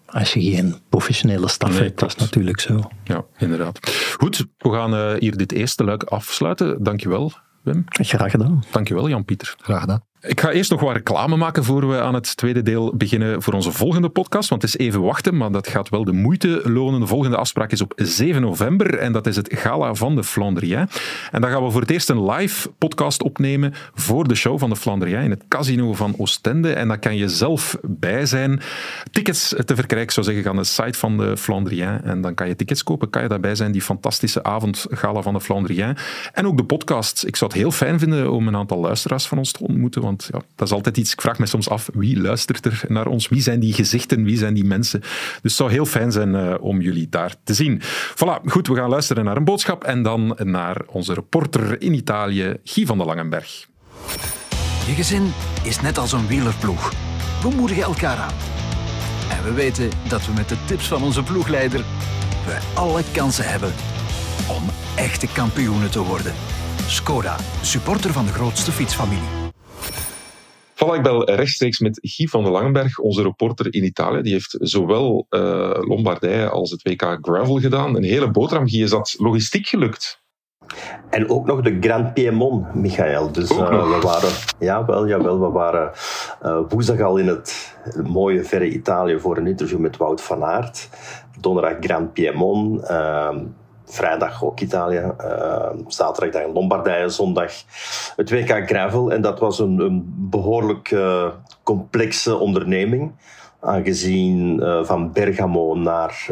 als 0.07 0.33
je 0.33 0.41
geen 0.41 0.75
professionele 0.89 1.47
staf 1.47 1.79
hebt, 1.79 1.99
dat 1.99 2.09
is 2.09 2.15
natuurlijk 2.15 2.59
zo. 2.59 2.89
Ja, 3.03 3.25
inderdaad. 3.37 3.79
Goed, 4.19 4.45
we 4.57 4.71
gaan 4.71 4.93
uh, 4.93 5.13
hier 5.19 5.37
dit 5.37 5.51
eerste 5.51 5.83
luik 5.83 6.03
afsluiten. 6.03 6.83
Dankjewel, 6.83 7.31
Wim. 7.63 7.83
Graag 7.87 8.31
gedaan. 8.31 8.63
Dankjewel, 8.71 9.09
Jan-Pieter. 9.09 9.55
Graag 9.57 9.79
gedaan. 9.79 10.01
Ik 10.21 10.41
ga 10.41 10.51
eerst 10.51 10.71
nog 10.71 10.79
wat 10.79 10.95
reclame 10.95 11.35
maken 11.35 11.63
voor 11.63 11.89
we 11.89 12.01
aan 12.01 12.13
het 12.13 12.37
tweede 12.37 12.61
deel 12.61 12.95
beginnen 12.95 13.41
voor 13.41 13.53
onze 13.53 13.71
volgende 13.71 14.09
podcast. 14.09 14.49
Want 14.49 14.61
het 14.61 14.73
is 14.73 14.85
even 14.85 15.01
wachten, 15.01 15.37
maar 15.37 15.51
dat 15.51 15.67
gaat 15.67 15.89
wel 15.89 16.03
de 16.03 16.11
moeite 16.11 16.61
lonen. 16.63 16.99
De 16.99 17.07
volgende 17.07 17.37
afspraak 17.37 17.71
is 17.71 17.81
op 17.81 17.93
7 17.95 18.41
november 18.41 18.97
en 18.97 19.11
dat 19.11 19.27
is 19.27 19.35
het 19.35 19.53
gala 19.53 19.93
van 19.93 20.15
de 20.15 20.23
Flandrien. 20.23 20.89
En 21.31 21.41
dan 21.41 21.49
gaan 21.49 21.63
we 21.63 21.71
voor 21.71 21.81
het 21.81 21.89
eerst 21.89 22.09
een 22.09 22.29
live 22.31 22.69
podcast 22.77 23.23
opnemen 23.23 23.73
voor 23.93 24.27
de 24.27 24.35
show 24.35 24.59
van 24.59 24.69
de 24.69 24.75
Flandrien 24.75 25.21
in 25.21 25.29
het 25.29 25.43
casino 25.47 25.93
van 25.93 26.13
Oostende. 26.17 26.73
En 26.73 26.87
daar 26.87 26.99
kan 26.99 27.15
je 27.15 27.29
zelf 27.29 27.77
bij 27.83 28.25
zijn. 28.25 28.61
Tickets 29.11 29.55
te 29.65 29.75
verkrijgen, 29.75 30.13
zou 30.13 30.25
zeggen, 30.25 30.49
aan 30.49 30.55
de 30.55 30.63
site 30.63 30.99
van 30.99 31.17
de 31.17 31.37
Flandrien. 31.37 32.03
En 32.03 32.21
dan 32.21 32.33
kan 32.33 32.47
je 32.47 32.55
tickets 32.55 32.83
kopen, 32.83 33.09
kan 33.09 33.21
je 33.21 33.27
daarbij 33.27 33.55
zijn. 33.55 33.71
Die 33.71 33.81
fantastische 33.81 34.43
avond 34.43 34.85
gala 34.89 35.21
van 35.21 35.33
de 35.33 35.41
Flandrien. 35.41 35.97
En 36.33 36.47
ook 36.47 36.57
de 36.57 36.65
podcast. 36.65 37.25
Ik 37.25 37.35
zou 37.35 37.51
het 37.51 37.59
heel 37.59 37.71
fijn 37.71 37.99
vinden 37.99 38.31
om 38.31 38.47
een 38.47 38.55
aantal 38.55 38.79
luisteraars 38.79 39.27
van 39.27 39.37
ons 39.37 39.51
te 39.51 39.63
ontmoeten 39.63 40.05
want 40.07 40.16
ja, 40.31 40.41
dat 40.55 40.67
is 40.67 40.73
altijd 40.73 40.97
iets, 40.97 41.11
ik 41.11 41.21
vraag 41.21 41.39
me 41.39 41.45
soms 41.45 41.69
af, 41.69 41.89
wie 41.93 42.19
luistert 42.19 42.65
er 42.65 42.83
naar 42.87 43.07
ons? 43.07 43.27
Wie 43.27 43.41
zijn 43.41 43.59
die 43.59 43.73
gezichten? 43.73 44.23
Wie 44.23 44.37
zijn 44.37 44.53
die 44.53 44.63
mensen? 44.63 44.99
Dus 44.99 45.39
het 45.41 45.51
zou 45.51 45.71
heel 45.71 45.85
fijn 45.85 46.11
zijn 46.11 46.33
uh, 46.33 46.53
om 46.59 46.81
jullie 46.81 47.09
daar 47.09 47.35
te 47.43 47.53
zien. 47.53 47.81
Voilà, 48.15 48.45
goed, 48.45 48.67
we 48.67 48.75
gaan 48.75 48.89
luisteren 48.89 49.25
naar 49.25 49.37
een 49.37 49.43
boodschap 49.43 49.83
en 49.83 50.03
dan 50.03 50.37
naar 50.43 50.81
onze 50.87 51.13
reporter 51.13 51.81
in 51.81 51.93
Italië, 51.93 52.55
Guy 52.63 52.85
van 52.85 52.97
der 52.97 53.07
Langenberg. 53.07 53.67
Je 54.87 54.93
gezin 54.93 55.33
is 55.63 55.81
net 55.81 55.97
als 55.97 56.11
een 56.11 56.27
wielerploeg. 56.27 56.93
We 57.41 57.49
moedigen 57.55 57.83
elkaar 57.83 58.17
aan. 58.17 58.33
En 59.29 59.43
we 59.43 59.53
weten 59.53 59.89
dat 60.07 60.25
we 60.25 60.33
met 60.33 60.49
de 60.49 60.57
tips 60.65 60.87
van 60.87 61.03
onze 61.03 61.23
ploegleider 61.23 61.83
we 62.47 62.57
alle 62.73 63.03
kansen 63.11 63.49
hebben 63.49 63.73
om 64.47 64.63
echte 64.95 65.27
kampioenen 65.27 65.91
te 65.91 66.03
worden. 66.03 66.33
Skoda, 66.87 67.35
supporter 67.61 68.13
van 68.13 68.25
de 68.25 68.31
grootste 68.31 68.71
fietsfamilie. 68.71 69.36
Voilà, 70.77 70.95
ik 70.95 71.03
bel 71.03 71.23
rechtstreeks 71.23 71.79
met 71.79 71.99
Guy 72.01 72.27
van 72.27 72.43
den 72.43 72.51
Langenberg, 72.51 72.99
onze 72.99 73.21
reporter 73.21 73.73
in 73.73 73.83
Italië. 73.83 74.21
Die 74.21 74.33
heeft 74.33 74.57
zowel 74.59 75.25
uh, 75.29 75.71
Lombardije 75.73 76.49
als 76.49 76.71
het 76.71 76.81
WK 76.81 77.17
Gravel 77.21 77.59
gedaan. 77.59 77.95
Een 77.95 78.03
hele 78.03 78.31
boterham, 78.31 78.69
Guy. 78.69 78.83
Is 78.83 78.89
dat 78.89 79.15
logistiek 79.17 79.67
gelukt? 79.67 80.25
En 81.09 81.29
ook 81.29 81.45
nog 81.45 81.61
de 81.61 81.77
Grand 81.79 82.13
Piemont, 82.13 82.75
Michael. 82.75 83.31
Dus 83.31 83.51
uh, 83.51 83.69
we 83.69 83.99
waren, 84.01 84.29
ja, 84.59 84.85
wel, 84.85 85.07
jawel, 85.07 85.39
we 85.39 85.49
waren 85.49 85.91
uh, 86.43 86.59
woensdag 86.69 87.01
al 87.01 87.17
in 87.17 87.27
het 87.27 87.77
mooie 88.03 88.43
verre 88.43 88.69
Italië 88.69 89.19
voor 89.19 89.37
een 89.37 89.47
interview 89.47 89.79
met 89.79 89.97
Wout 89.97 90.21
van 90.21 90.43
Aert. 90.43 90.89
Donderdag 91.39 91.75
Grand 91.79 92.13
Piemont. 92.13 92.81
Ehm, 93.87 93.95
vrijdag 93.95 94.43
ook 94.43 94.59
Italië, 94.59 95.11
uh, 95.21 95.69
zaterdag 95.87 96.41
dan 96.41 96.53
Lombardije, 96.53 97.09
zondag 97.09 97.51
het 98.15 98.29
WK 98.29 98.67
Gravel. 98.67 99.11
En 99.11 99.21
dat 99.21 99.39
was 99.39 99.59
een, 99.59 99.79
een 99.79 100.03
behoorlijk 100.29 100.91
uh, 100.91 101.27
complexe 101.63 102.37
onderneming. 102.37 103.11
Aangezien 103.59 104.59
uh, 104.59 104.83
van 104.83 105.11
Bergamo 105.11 105.75
naar 105.75 106.27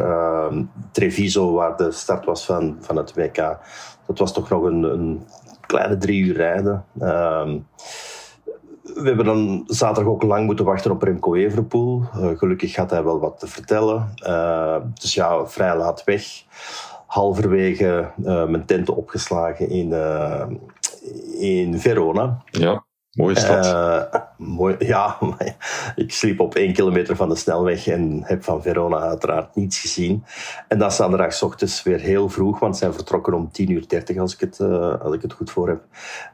Treviso, 0.92 1.52
waar 1.52 1.76
de 1.76 1.90
start 1.90 2.24
was 2.24 2.44
van, 2.44 2.76
van 2.80 2.96
het 2.96 3.14
WK, 3.14 3.36
dat 4.06 4.18
was 4.18 4.32
toch 4.32 4.48
nog 4.48 4.62
een, 4.62 4.82
een 4.82 5.26
kleine 5.66 5.96
drie 5.96 6.24
uur 6.24 6.36
rijden. 6.36 6.84
Ehm, 6.98 7.58
we 8.82 9.02
hebben 9.02 9.24
dan 9.24 9.62
zaterdag 9.66 10.12
ook 10.12 10.22
lang 10.22 10.46
moeten 10.46 10.64
wachten 10.64 10.90
op 10.90 11.02
Remco 11.02 11.34
Evenepoel. 11.34 12.02
gelukkig 12.12 12.76
had 12.76 12.90
hij 12.90 13.04
wel 13.04 13.20
wat 13.20 13.38
te 13.38 13.46
vertellen. 13.46 14.14
dus 14.94 15.14
ja, 15.14 15.46
vrij 15.46 15.76
laat 15.76 16.04
weg 16.04 16.44
halverwege 17.16 18.10
uh, 18.24 18.46
mijn 18.46 18.66
tenten 18.66 18.96
opgeslagen 18.96 19.68
in, 19.70 19.88
uh, 19.88 20.46
in 21.40 21.78
Verona. 21.78 22.42
Ja. 22.50 22.84
Mooie 23.12 23.38
stad. 23.38 23.66
Uh, 23.66 24.20
mooi, 24.36 24.76
ja, 24.78 25.18
ik 25.96 26.12
sliep 26.12 26.40
op 26.40 26.54
één 26.54 26.72
kilometer 26.72 27.16
van 27.16 27.28
de 27.28 27.36
snelweg 27.36 27.86
en 27.86 28.22
heb 28.24 28.44
van 28.44 28.62
Verona 28.62 28.98
uiteraard 28.98 29.54
niets 29.54 29.80
gezien. 29.80 30.24
En 30.68 30.78
dan 30.78 30.92
zaterdag 30.92 31.42
ochtends 31.42 31.82
weer 31.82 32.00
heel 32.00 32.28
vroeg, 32.28 32.58
want 32.58 32.74
ze 32.74 32.80
zijn 32.80 32.94
vertrokken 32.94 33.34
om 33.34 33.50
10.30 33.60 33.66
uur 33.66 33.88
30 33.88 34.18
als 34.18 34.34
ik 34.34 34.40
het, 34.40 34.58
uh, 34.58 35.00
als 35.00 35.14
ik 35.14 35.22
het 35.22 35.32
goed 35.32 35.50
voor 35.50 35.68
heb. 35.68 35.82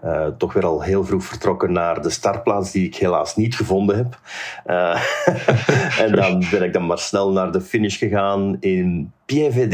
Uh, 0.05 0.27
toch 0.27 0.53
weer 0.53 0.67
al 0.67 0.83
heel 0.83 1.05
vroeg 1.05 1.25
vertrokken 1.25 1.73
naar 1.73 2.03
de 2.03 2.11
startplaats 2.11 2.73
die 2.73 2.87
ik 2.87 2.97
helaas 2.97 3.37
niet 3.37 3.55
gevonden 3.55 3.97
heb. 3.97 4.19
en 6.05 6.13
dan 6.13 6.45
ben 6.51 6.63
ik 6.63 6.73
dan 6.73 6.87
maar 6.87 6.99
snel 6.99 7.33
naar 7.33 7.53
de 7.53 7.61
finish 7.61 7.99
gegaan 7.99 8.57
in 8.61 9.13
Pieve 9.25 9.67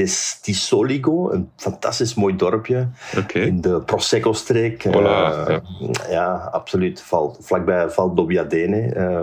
di 0.43 0.55
Soligo, 0.55 1.31
een 1.31 1.51
fantastisch 1.57 2.15
mooi 2.15 2.37
dorpje 2.37 2.89
in 3.33 3.61
de 3.61 3.81
Prosecco-streek. 3.81 4.87
Voilà, 4.87 4.93
ja. 4.93 5.63
ja. 6.09 6.35
absoluut. 6.53 7.01
Valt, 7.01 7.39
vlakbij 7.41 7.91
Val 7.91 8.15
Dobbiadene. 8.15 8.95
Uh, 8.97 9.21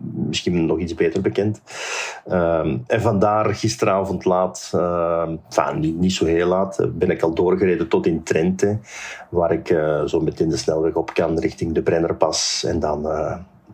misschien 0.00 0.66
nog 0.66 0.78
iets 0.78 0.94
beter 0.94 1.22
bekend. 1.22 1.60
Um, 2.30 2.84
en 2.86 3.00
vandaar 3.00 3.54
gisteravond 3.54 4.24
laat, 4.24 4.72
uh, 4.74 5.28
enfin, 5.48 5.80
niet, 5.80 5.98
niet, 5.98 6.12
zo 6.12 6.24
heel 6.24 6.48
laat, 6.48 6.86
ben 6.92 7.10
ik 7.10 7.22
al 7.22 7.34
doorgereden 7.34 7.88
tot 7.88 8.06
in 8.06 8.22
Trente, 8.22 8.78
waar 9.30 9.52
ik 9.52 9.70
uh, 9.70 10.04
zo 10.04 10.20
meteen 10.20 10.48
de 10.48 10.56
snelweg 10.56 10.94
op 10.94 11.14
kan 11.14 11.38
richting 11.38 11.74
de 11.74 11.82
Brennerpas 11.82 12.64
en 12.64 12.78
dan 12.80 13.06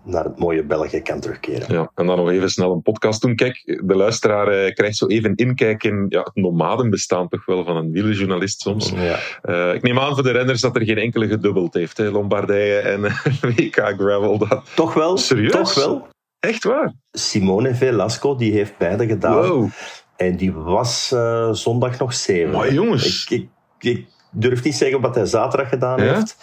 naar 0.04 0.24
het 0.24 0.38
mooie 0.38 0.64
België 0.64 1.00
kan 1.00 1.20
terugkeren. 1.20 1.72
Ja, 1.72 1.90
en 1.94 2.06
dan 2.06 2.16
nog 2.16 2.30
even 2.30 2.50
snel 2.50 2.72
een 2.72 2.82
podcast 2.82 3.22
doen. 3.22 3.36
Kijk, 3.36 3.80
de 3.84 3.94
luisteraar 3.94 4.48
eh, 4.48 4.74
krijgt 4.74 4.96
zo 4.96 5.06
even 5.06 5.34
inkijk 5.34 5.84
in 5.84 6.06
ja, 6.08 6.20
het 6.20 6.34
nomadenbestaan 6.34 7.28
toch 7.28 7.46
wel 7.46 7.64
van 7.64 7.76
een 7.76 7.90
wielerjournalist 7.90 8.60
soms. 8.60 8.90
Ja. 8.90 9.18
Uh, 9.42 9.74
ik 9.74 9.82
neem 9.82 9.98
aan 9.98 10.14
voor 10.14 10.22
de 10.22 10.30
renners 10.30 10.60
dat 10.60 10.76
er 10.76 10.84
geen 10.84 10.98
enkele 10.98 11.28
gedubbeld 11.28 11.74
heeft. 11.74 11.96
Hè? 11.96 12.10
Lombardije 12.10 12.78
en 12.78 13.02
WK 13.56 13.76
Gravel. 13.76 14.38
Dat... 14.38 14.70
Toch 14.74 14.94
wel? 14.94 15.16
Serieus? 15.16 15.52
Toch 15.52 15.74
wel? 15.74 16.08
Echt 16.40 16.64
waar? 16.64 16.94
Simone 17.12 17.74
Velasco, 17.74 18.36
die 18.36 18.52
heeft 18.52 18.78
beide 18.78 19.06
gedaan. 19.06 19.48
Wow. 19.48 19.70
En 20.16 20.36
die 20.36 20.52
was 20.52 21.10
uh, 21.14 21.52
zondag 21.52 21.98
nog 21.98 22.14
zeven. 22.14 22.50
Maar 22.50 22.72
jongens. 22.72 23.26
Ik, 23.28 23.30
ik, 23.30 23.48
ik, 23.78 24.06
durf 24.34 24.64
niet 24.64 24.74
zeggen 24.74 25.00
wat 25.00 25.14
hij 25.14 25.26
zaterdag 25.26 25.68
gedaan 25.68 26.02
Ja? 26.04 26.14
heeft. 26.14 26.36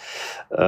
Uh, 0.50 0.58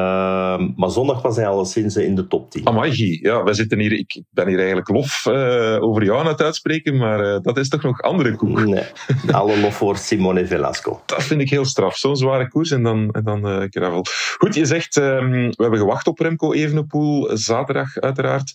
maar 0.77 0.91
zondag 0.91 1.23
was 1.23 1.37
hij 1.37 1.47
alleszins 1.47 1.97
in 1.97 2.15
de 2.15 2.27
top 2.27 2.51
10. 2.51 2.67
Amai, 2.67 2.93
Guy. 2.95 3.19
ja, 3.23 3.43
wij 3.43 3.55
zitten 3.55 3.79
hier, 3.79 3.93
ik 3.93 4.23
ben 4.31 4.49
hier 4.49 4.59
eigenlijk 4.59 4.89
lof 4.89 5.25
uh, 5.29 5.83
over 5.83 6.05
jou 6.05 6.19
aan 6.19 6.27
het 6.27 6.43
uitspreken, 6.43 6.97
maar 6.97 7.21
uh, 7.35 7.39
dat 7.43 7.57
is 7.57 7.69
toch 7.69 7.83
nog 7.83 8.03
andere 8.03 8.37
koek. 8.37 8.65
Nee, 8.65 8.85
alle 9.31 9.61
lof 9.61 9.77
voor 9.77 9.97
Simone 9.97 10.47
Velasco. 10.47 11.03
Dat 11.07 11.23
vind 11.23 11.41
ik 11.41 11.51
heel 11.51 11.65
straf, 11.65 11.97
zo'n 11.97 12.17
zware 12.17 12.49
koers 12.49 12.71
en 12.71 12.83
dan, 12.83 13.11
en 13.11 13.25
dan 13.25 13.67
gravel. 13.71 14.05
Goed, 14.39 14.55
je 14.55 14.65
zegt, 14.65 14.97
um, 14.97 15.31
we 15.49 15.63
hebben 15.63 15.79
gewacht 15.79 16.07
op 16.07 16.19
Remco 16.19 16.53
Evenepoel, 16.53 17.31
zaterdag 17.37 17.99
uiteraard. 17.99 18.53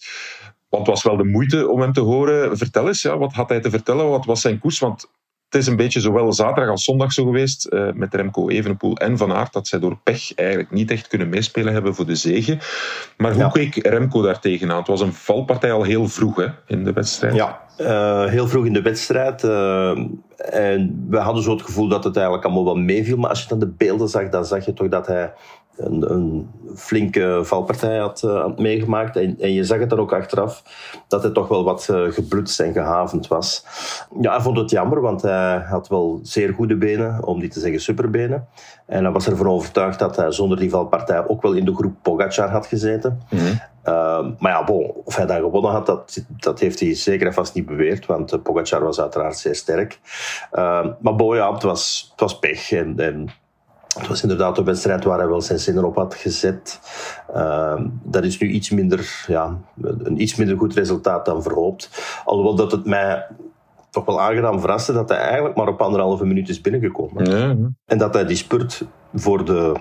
Want 0.70 0.88
het 0.88 0.96
was 0.96 1.04
wel 1.04 1.18
de 1.18 1.24
moeite 1.24 1.68
om 1.70 1.82
hem 1.82 1.94
te 1.94 2.00
horen. 2.02 2.58
Vertel 2.58 2.88
eens, 2.88 3.02
ja, 3.02 3.18
wat 3.18 3.34
had 3.34 3.50
hij 3.50 3.60
te 3.60 3.70
vertellen? 3.70 4.10
Wat 4.10 4.26
was 4.26 4.42
zijn 4.42 4.60
koers? 4.60 4.80
Want 4.80 5.10
het 5.50 5.62
is 5.62 5.68
een 5.68 5.76
beetje 5.76 6.00
zowel 6.00 6.34
zaterdag 6.34 6.72
als 6.72 6.84
zondag 6.84 7.12
zo 7.12 7.26
geweest 7.26 7.68
uh, 7.70 7.92
met 7.94 8.14
Remco 8.14 8.50
Evenepoel 8.50 8.98
en 8.98 9.18
Van 9.18 9.34
Aert 9.34 9.54
dat 9.54 9.68
zij 9.68 9.80
door 9.80 9.98
pech 10.04 10.36
eigenlijk 10.36 10.72
niet 10.72 10.92
echt 10.92 11.08
kunnen 11.08 11.30
meespelen 11.30 11.74
hebben 11.74 11.96
voor 11.96 12.06
de 12.06 12.16
zegen. 12.16 12.60
Maar 13.18 13.34
hoe 13.34 13.42
ja. 13.42 13.50
keek 13.50 13.76
Remco 13.88 14.22
daar 14.22 14.40
tegenaan? 14.40 14.78
Het 14.78 14.88
was 14.88 15.02
een 15.02 15.14
valpartij 15.14 15.72
al 15.72 15.84
heel 15.84 16.08
vroeg 16.08 16.36
hè, 16.36 16.48
in 16.68 16.84
de 16.84 16.94
wedstrijd. 16.94 17.36
Ja, 17.36 17.62
uh, 17.78 18.26
heel 18.26 18.48
vroeg 18.48 18.66
in 18.66 18.74
de 18.74 18.82
wedstrijd. 18.82 19.44
Uh, 19.44 19.90
en 20.38 21.06
we 21.10 21.18
hadden 21.18 21.44
zo 21.44 21.52
het 21.52 21.62
gevoel 21.62 21.88
dat 21.88 22.04
het 22.04 22.16
eigenlijk 22.16 22.46
allemaal 22.46 22.66
wel 22.66 22.76
meeviel. 22.76 23.18
Maar 23.18 23.30
als 23.30 23.42
je 23.42 23.48
dan 23.48 23.60
de 23.60 23.74
beelden 23.78 24.10
zag, 24.10 24.30
dan 24.30 24.46
zag 24.46 24.66
je 24.66 24.74
toch 24.74 24.88
dat 24.88 25.08
hij 25.08 25.34
een, 25.80 26.12
een 26.12 26.50
flinke 26.76 27.40
valpartij 27.44 27.98
had, 27.98 28.22
uh, 28.26 28.42
had 28.42 28.60
meegemaakt. 28.60 29.16
En, 29.16 29.36
en, 29.40 29.54
je 29.54 29.64
zag 29.64 29.80
het 29.80 29.90
dan 29.90 30.00
ook 30.00 30.14
achteraf 30.14 30.64
dat 31.08 31.24
hij 31.24 31.32
toch 31.32 31.48
wel 31.48 31.64
wat 31.64 31.88
uh, 31.92 32.12
geblutst 32.12 32.60
en 32.60 32.74
gehavend 32.74 33.28
was. 33.28 33.66
Ja, 34.22 34.32
hij 34.32 34.42
vond 34.42 34.58
het 34.58 34.70
jammer, 34.70 35.02
want 35.02 35.22
hij 35.22 35.58
had 35.58 35.88
wel 35.88 36.20
zeer 36.24 36.54
goede 36.54 36.78
benen, 36.78 37.24
om 37.24 37.40
niet 37.40 37.52
te 37.52 37.60
zeggen 37.60 37.82
superbenen. 37.82 38.48
En 38.86 39.04
hij 39.04 39.14
was 39.14 39.28
ervan 39.28 39.48
overtuigd 39.48 40.00
dat 40.00 40.16
hij 40.16 40.32
zonder 40.32 40.58
die 40.58 40.70
valpartij 40.70 41.28
ook 41.28 41.42
wel 41.42 41.54
in 41.54 41.66
de 41.66 41.76
groep 41.76 41.94
Pogacar 42.02 42.50
had 42.50 42.66
gezeten. 42.66 43.22
Mhm. 43.30 43.46
Uh, 43.86 44.26
maar 44.40 44.52
ja, 44.52 44.64
bon, 44.64 44.92
of 45.06 45.16
hij 45.16 45.26
dan 45.26 45.40
gewonnen 45.40 45.72
had, 45.72 45.86
dat, 45.86 46.26
dat 46.28 46.60
heeft 46.60 46.80
hij 46.80 46.96
zeker 46.96 47.28
en 47.28 47.34
vast 47.34 47.54
niet 47.54 47.66
beweerd, 47.66 48.06
want 48.06 48.34
uh, 48.34 48.42
Pogacar 48.42 48.84
was 48.84 49.02
uiteraard 49.02 49.38
zeer 49.38 49.56
sterk. 49.56 50.00
Uh, 50.54 50.86
maar 51.00 51.16
bon, 51.16 51.36
ja, 51.36 51.54
het 51.54 51.64
was, 51.64 52.08
het 52.12 52.20
was 52.20 52.40
pech 52.40 52.72
en, 52.72 53.00
en 53.00 53.30
het 53.98 54.08
was 54.08 54.22
inderdaad 54.22 54.58
een 54.58 54.64
wedstrijd 54.64 55.04
waar 55.04 55.18
hij 55.18 55.28
wel 55.28 55.42
zijn 55.42 55.60
zinnen 55.60 55.84
op 55.84 55.96
had 55.96 56.16
gezet. 56.16 56.80
Uh, 57.36 57.82
dat 58.04 58.24
is 58.24 58.40
nu 58.40 58.50
iets 58.50 58.70
minder, 58.70 59.26
ja, 59.28 59.58
een 59.82 60.22
iets 60.22 60.36
minder 60.36 60.58
goed 60.58 60.74
resultaat 60.74 61.26
dan 61.26 61.44
verhoopt. 61.44 61.90
Alhoewel 62.26 62.56
dat 62.56 62.72
het 62.72 62.86
mij 62.86 63.28
toch 63.90 64.06
wel 64.06 64.22
aangenaam 64.22 64.60
verraste 64.60 64.94
dat 64.94 65.10
hij 65.10 65.18
eigenlijk 65.18 65.56
maar 65.56 65.68
op 65.68 65.82
anderhalve 65.82 66.26
minuut 66.26 66.50
is 66.50 66.62
binnengekomen. 66.62 67.26
Ja. 67.26 67.56
En 67.86 67.98
dat 67.98 68.14
hij 68.14 68.26
die 68.26 68.36
spurt 68.36 68.86
voor 69.14 69.46
de 69.46 69.74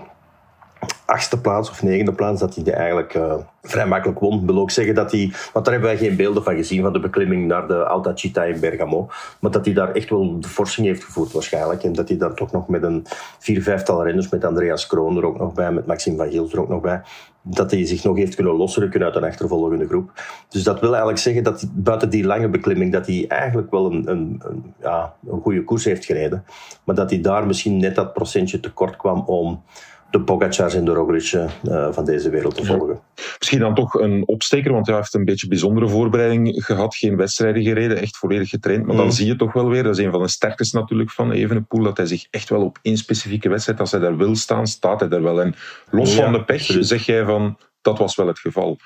achtste 1.09 1.41
plaats 1.41 1.71
of 1.71 1.83
negende 1.83 2.12
plaats, 2.12 2.41
dat 2.41 2.55
hij 2.55 2.64
die 2.64 2.73
eigenlijk 2.73 3.14
uh, 3.14 3.35
vrij 3.62 3.87
makkelijk 3.87 4.19
won. 4.19 4.41
Ik 4.41 4.47
wil 4.47 4.59
ook 4.59 4.71
zeggen 4.71 4.95
dat 4.95 5.12
hij, 5.12 5.33
want 5.53 5.64
daar 5.64 5.75
hebben 5.75 5.91
wij 5.91 6.07
geen 6.09 6.17
beelden 6.17 6.45
van 6.45 6.55
gezien, 6.55 6.83
van 6.83 6.93
de 6.93 7.01
beklimming 7.01 7.47
naar 7.47 7.67
de 7.67 7.85
Alta 7.85 8.14
Città 8.14 8.55
in 8.55 8.61
Bergamo, 8.61 9.09
maar 9.41 9.51
dat 9.51 9.64
hij 9.64 9.75
daar 9.75 9.93
echt 9.93 10.11
wel 10.11 10.41
de 10.41 10.49
forsing 10.49 10.87
heeft 10.87 11.05
gevoerd 11.05 11.33
waarschijnlijk. 11.33 11.83
En 11.83 11.93
dat 11.93 12.09
hij 12.09 12.19
daar 12.19 12.35
toch 12.35 12.53
nog 12.53 12.69
met 12.69 12.83
een 12.83 13.07
vier, 13.38 13.62
vijftal 13.62 14.05
renners, 14.05 14.29
met 14.29 14.45
Andreas 14.45 14.87
Kroon 14.87 15.17
er 15.17 15.27
ook 15.27 15.38
nog 15.38 15.53
bij, 15.53 15.73
met 15.73 15.87
Maxime 15.87 16.17
van 16.17 16.31
Giel 16.31 16.49
er 16.51 16.61
ook 16.61 16.69
nog 16.69 16.81
bij, 16.81 17.03
dat 17.43 17.71
hij 17.71 17.87
zich 17.87 18.05
nog 18.05 18.17
heeft 18.17 18.35
kunnen 18.35 18.55
losrukken 18.55 19.03
uit 19.03 19.17
een 19.17 19.25
achtervolgende 19.25 19.87
groep. 19.87 20.11
Dus 20.49 20.62
dat 20.62 20.81
wil 20.81 20.91
eigenlijk 20.91 21.19
zeggen 21.19 21.45
dat 21.45 21.67
buiten 21.73 22.11
die 22.11 22.25
lange 22.25 22.49
beklimming, 22.49 22.93
dat 22.93 23.07
hij 23.07 23.25
eigenlijk 23.29 23.71
wel 23.71 23.93
een, 23.93 24.11
een, 24.11 24.43
een, 24.45 24.75
ja, 24.81 25.14
een 25.31 25.41
goede 25.41 25.64
koers 25.64 25.85
heeft 25.85 26.05
gereden, 26.05 26.45
maar 26.85 26.95
dat 26.95 27.11
hij 27.11 27.21
daar 27.21 27.47
misschien 27.47 27.77
net 27.77 27.95
dat 27.95 28.12
procentje 28.12 28.61
tekort 28.61 28.97
kwam 28.97 29.23
om 29.27 29.62
de 30.11 30.21
Pogacars 30.21 30.75
en 30.75 30.85
de 30.85 30.92
Roglic 30.92 31.33
uh, 31.33 31.49
van 31.92 32.05
deze 32.05 32.31
wereld 32.31 32.55
te 32.55 32.64
volgen. 32.64 33.01
Ja. 33.14 33.23
Misschien 33.38 33.59
dan 33.59 33.75
toch 33.75 33.94
een 33.94 34.23
opsteker, 34.27 34.73
want 34.73 34.87
hij 34.87 34.97
heeft 34.97 35.14
een 35.14 35.25
beetje 35.25 35.49
bijzondere 35.49 35.88
voorbereiding 35.88 36.64
gehad. 36.64 36.97
Geen 36.97 37.16
wedstrijden 37.16 37.62
gereden, 37.62 37.97
echt 37.97 38.16
volledig 38.16 38.49
getraind. 38.49 38.87
Maar 38.87 38.94
mm. 38.94 39.01
dan 39.01 39.12
zie 39.12 39.27
je 39.27 39.37
toch 39.37 39.53
wel 39.53 39.68
weer, 39.68 39.83
dat 39.83 39.99
is 39.99 40.05
een 40.05 40.11
van 40.11 40.23
de 40.23 40.29
sterktes 40.29 40.73
natuurlijk 40.73 41.11
van 41.11 41.31
Evenepoel, 41.31 41.83
dat 41.83 41.97
hij 41.97 42.07
zich 42.07 42.27
echt 42.31 42.49
wel 42.49 42.62
op 42.62 42.79
één 42.83 42.97
specifieke 42.97 43.49
wedstrijd, 43.49 43.81
als 43.81 43.90
hij 43.90 44.01
daar 44.01 44.16
wil 44.16 44.37
staan, 44.37 44.66
staat 44.66 45.01
hij 45.01 45.09
daar 45.09 45.23
wel. 45.23 45.40
En 45.40 45.55
los 45.90 46.16
ja, 46.16 46.23
van 46.23 46.33
de 46.33 46.44
pech 46.44 46.77
zeg 46.81 47.07
jij 47.07 47.25
van, 47.25 47.59
dat 47.83 47.99
was 47.99 48.16
wel 48.16 48.27
het 48.27 48.38
geval. 48.38 48.77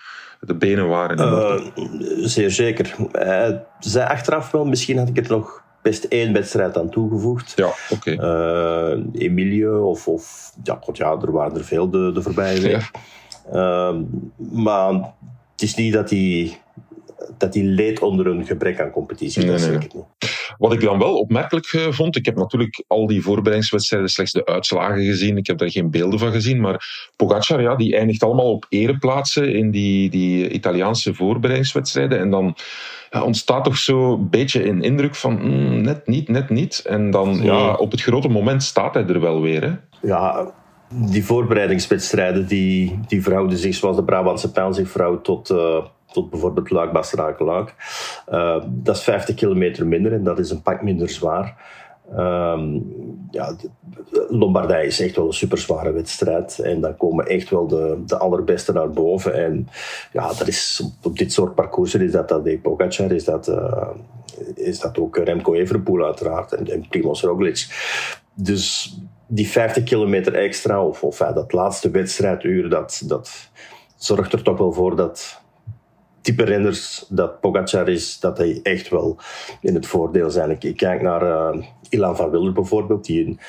De 0.41 0.55
benen 0.55 0.89
waren 0.89 1.19
uh, 1.19 2.27
Zeer 2.27 2.51
zeker. 2.51 2.95
Uh, 3.13 3.57
zij 3.79 4.05
achteraf 4.05 4.51
wel, 4.51 4.65
misschien 4.65 4.99
had 4.99 5.09
ik 5.09 5.17
het 5.17 5.29
nog 5.29 5.63
best 5.83 6.05
één 6.05 6.33
wedstrijd 6.33 6.79
aan 6.79 6.91
toegevoegd. 6.91 7.53
Ja, 7.57 7.73
oké. 7.91 8.13
Okay. 8.13 8.95
Uh, 8.95 9.05
Emilio 9.13 9.89
of, 9.89 10.09
of 10.09 10.53
ja, 10.63 10.79
god, 10.81 10.97
ja, 10.97 11.11
er 11.23 11.33
waren 11.33 11.57
er 11.57 11.65
veel 11.65 11.91
de, 11.91 12.11
de 12.13 12.23
voorbije 12.23 12.61
week. 12.61 12.91
Ja. 13.53 13.91
Uh, 13.91 14.01
maar 14.53 14.93
het 15.53 15.63
is 15.63 15.75
niet 15.75 15.93
dat 15.93 16.11
hij, 16.11 16.62
dat 17.39 17.55
hij 17.55 17.63
leed 17.63 18.01
onder 18.01 18.27
een 18.27 18.47
gebrek 18.47 18.81
aan 18.81 18.91
competitie. 18.91 19.43
Nee, 19.43 19.51
dat 19.51 19.61
nee. 19.61 19.71
zeker 19.71 19.91
niet. 19.95 20.31
Wat 20.59 20.73
ik 20.73 20.81
dan 20.81 20.99
wel 20.99 21.19
opmerkelijk 21.19 21.73
uh, 21.73 21.87
vond, 21.91 22.17
ik 22.17 22.25
heb 22.25 22.37
natuurlijk 22.37 22.85
al 22.87 23.07
die 23.07 23.23
voorbereidingswedstrijden 23.23 24.09
slechts 24.09 24.33
de 24.33 24.47
uitslagen 24.47 25.05
gezien. 25.05 25.37
Ik 25.37 25.47
heb 25.47 25.59
daar 25.59 25.71
geen 25.71 25.91
beelden 25.91 26.19
van 26.19 26.33
gezien. 26.33 26.61
Maar 26.61 27.11
Pogacar, 27.17 27.63
ja, 27.63 27.77
die 27.77 27.97
eindigt 27.97 28.23
allemaal 28.23 28.53
op 28.53 28.67
ereplaatsen 28.69 29.55
in 29.55 29.71
die, 29.71 30.11
die 30.11 30.49
Italiaanse 30.49 31.15
voorbereidingswedstrijden. 31.15 32.19
En 32.19 32.31
dan 32.31 32.57
ja, 33.11 33.23
ontstaat 33.23 33.65
toch 33.65 33.77
zo 33.77 34.13
een 34.13 34.31
beetje 34.31 34.69
een 34.69 34.83
indruk 34.83 35.15
van 35.15 35.33
mm, 35.35 35.81
net 35.81 36.07
niet, 36.07 36.29
net 36.29 36.51
niet. 36.51 36.83
En 36.87 37.11
dan 37.11 37.43
ja, 37.43 37.75
op 37.75 37.91
het 37.91 38.01
grote 38.01 38.29
moment 38.29 38.63
staat 38.63 38.95
hij 38.95 39.07
er 39.07 39.21
wel 39.21 39.41
weer. 39.41 39.63
Hè? 39.63 39.73
Ja, 40.09 40.53
die 40.95 41.25
voorbereidingswedstrijden 41.25 42.47
die, 42.47 43.01
die 43.07 43.23
verhouden 43.23 43.59
zich 43.59 43.75
zoals 43.75 43.97
de 43.97 44.05
Brabantse 44.05 44.53
pijl 44.53 44.73
zich 44.73 44.91
verhoudt 44.91 45.25
tot, 45.25 45.51
uh, 45.51 45.85
tot 46.13 46.31
bijvoorbeeld 46.31 46.71
Luik, 46.71 46.93
Bastenaken, 46.93 47.45
Luik. 47.45 47.75
Uh, 48.33 48.63
dat 48.69 48.97
is 48.97 49.03
50 49.03 49.35
kilometer 49.35 49.87
minder 49.87 50.13
en 50.13 50.25
dat 50.25 50.39
is 50.39 50.51
een 50.51 50.63
pak 50.63 50.83
minder 50.83 51.09
zwaar. 51.09 51.57
Um, 52.17 52.85
ja, 53.31 53.57
Lombardije 54.29 54.87
is 54.87 55.01
echt 55.01 55.17
wel 55.17 55.27
een 55.27 55.33
super 55.33 55.59
zware 55.59 55.93
wedstrijd. 55.93 56.59
En 56.59 56.81
dan 56.81 56.97
komen 56.97 57.27
echt 57.27 57.51
wel 57.51 57.67
de, 57.67 58.03
de 58.07 58.19
allerbeste 58.19 58.73
naar 58.73 58.91
boven. 58.91 59.35
En 59.35 59.69
ja, 60.13 60.27
dat 60.27 60.47
is, 60.47 60.85
op 61.03 61.19
dit 61.19 61.33
soort 61.33 61.55
parcoursen 61.55 62.01
is 62.01 62.13
dat 62.13 62.29
dat 62.29 62.63
Pogacar, 62.63 63.13
is 63.13 63.25
dat, 63.25 63.49
uh, 63.49 63.89
is 64.55 64.81
dat 64.81 64.99
ook 64.99 65.17
Remco 65.17 65.55
Evenepoel 65.55 66.05
uiteraard 66.05 66.53
en, 66.53 66.89
Primoz 66.89 67.23
Roglic. 67.23 67.67
Dus 68.35 68.97
die 69.27 69.49
50 69.49 69.85
kilometer 69.85 70.35
extra, 70.35 70.85
of, 70.85 71.03
of 71.03 71.17
dat 71.19 71.53
laatste 71.53 71.91
wedstrijduur, 71.91 72.69
dat, 72.69 73.03
dat 73.07 73.51
zorgt 73.97 74.33
er 74.33 74.43
toch 74.43 74.59
wel 74.59 74.73
voor 74.73 74.97
dat 74.97 75.42
type 76.23 76.45
renners 76.45 77.05
dat 77.09 77.41
Pogacar 77.41 77.89
is, 77.89 78.21
dat 78.21 78.39
hij 78.39 78.61
echt 78.63 78.89
wel 78.89 79.19
in 79.61 79.75
het 79.75 79.87
voordeel 79.87 80.31
zijn. 80.31 80.57
Ik, 80.61 80.77
kijk 80.77 81.03
naar 81.03 81.23
uh, 81.23 81.63
Ilan 81.89 82.17
van 82.17 82.31
Wilder 82.31 82.53
bijvoorbeeld, 82.53 83.05
die 83.05 83.27
een 83.27 83.41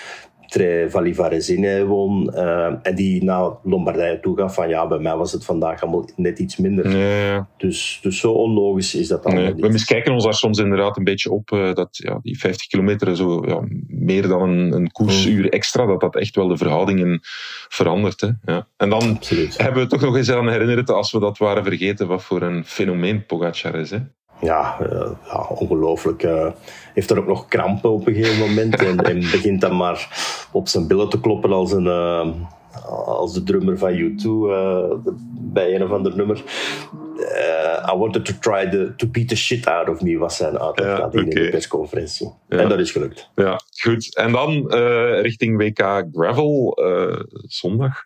Tre 0.53 0.89
Valivaresine 0.89 1.85
won 1.85 2.31
uh, 2.35 2.65
en 2.81 2.95
die 2.95 3.23
naar 3.23 3.51
Lombardije 3.63 4.19
toegaf 4.19 4.53
van 4.53 4.69
ja, 4.69 4.87
bij 4.87 4.97
mij 4.97 5.15
was 5.15 5.31
het 5.31 5.45
vandaag 5.45 5.81
allemaal 5.81 6.09
net 6.15 6.39
iets 6.39 6.57
minder. 6.57 6.87
Nee. 6.87 7.39
Dus, 7.57 7.99
dus 8.01 8.19
zo 8.19 8.31
onlogisch 8.31 8.95
is 8.95 9.07
dat 9.07 9.25
allemaal 9.25 9.43
nee. 9.43 9.53
niet. 9.53 9.65
We 9.65 9.71
miskijken 9.71 10.13
ons 10.13 10.23
daar 10.23 10.33
soms 10.33 10.57
inderdaad 10.57 10.97
een 10.97 11.03
beetje 11.03 11.31
op 11.31 11.51
uh, 11.51 11.73
dat 11.73 11.89
ja, 11.91 12.19
die 12.21 12.39
50 12.39 12.67
kilometer 12.67 13.15
zo 13.15 13.43
ja, 13.47 13.59
meer 13.87 14.27
dan 14.27 14.49
een, 14.49 14.73
een 14.73 14.91
koersuur 14.91 15.49
extra, 15.49 15.85
dat 15.85 16.01
dat 16.01 16.15
echt 16.15 16.35
wel 16.35 16.47
de 16.47 16.57
verhoudingen 16.57 17.19
verandert. 17.67 18.21
Hè? 18.21 18.29
Ja. 18.43 18.67
En 18.77 18.89
dan 18.89 19.15
Absoluut. 19.15 19.57
hebben 19.57 19.83
we 19.83 19.89
toch 19.89 20.01
nog 20.01 20.15
eens 20.15 20.31
aan 20.31 20.49
herinnerd, 20.49 20.89
als 20.89 21.11
we 21.11 21.19
dat 21.19 21.37
waren 21.37 21.63
vergeten, 21.63 22.07
wat 22.07 22.23
voor 22.23 22.41
een 22.41 22.65
fenomeen 22.65 23.25
Pogacar 23.25 23.75
is. 23.75 23.89
Hè? 23.89 23.99
Ja, 24.43 24.77
uh, 24.81 25.09
ja, 25.25 25.45
ongelooflijk. 25.49 26.23
Uh, 26.23 26.47
heeft 26.93 27.09
er 27.09 27.17
ook 27.17 27.27
nog 27.27 27.47
krampen 27.47 27.89
op 27.89 28.07
een 28.07 28.13
gegeven 28.13 28.47
moment. 28.47 28.75
en, 29.03 29.19
begint 29.19 29.61
dan 29.61 29.77
maar 29.77 30.07
op 30.51 30.67
zijn 30.67 30.87
billen 30.87 31.09
te 31.09 31.19
kloppen 31.19 31.51
als, 31.51 31.71
een, 31.71 31.85
uh, 31.85 32.27
als 33.05 33.33
de 33.33 33.43
drummer 33.43 33.77
van 33.77 33.93
U2 33.93 34.25
bij 35.31 35.75
een 35.75 35.83
of 35.83 35.91
ander 35.91 36.15
nummer. 36.15 36.43
Uh, 37.17 37.93
I 37.93 37.97
wanted 37.97 38.25
to 38.25 38.33
try 38.39 38.69
the, 38.69 38.93
to 38.97 39.07
beat 39.07 39.27
the 39.29 39.35
shit 39.35 39.67
out 39.67 39.89
of 39.89 40.01
me, 40.01 40.17
was 40.17 40.35
zijn 40.35 40.59
uitleg 40.59 40.97
Ja, 40.97 41.05
oké. 41.05 41.19
in 41.19 41.29
de 41.29 41.49
persconferentie. 41.49 42.31
Ja. 42.49 42.57
En 42.57 42.69
dat 42.69 42.79
is 42.79 42.91
gelukt. 42.91 43.29
Ja, 43.35 43.59
goed. 43.81 44.15
En 44.15 44.31
dan 44.31 44.69
eh, 44.71 45.21
richting 45.21 45.57
WK 45.57 46.03
Gravel, 46.13 46.73
eh, 46.83 47.19
zondag. 47.47 48.03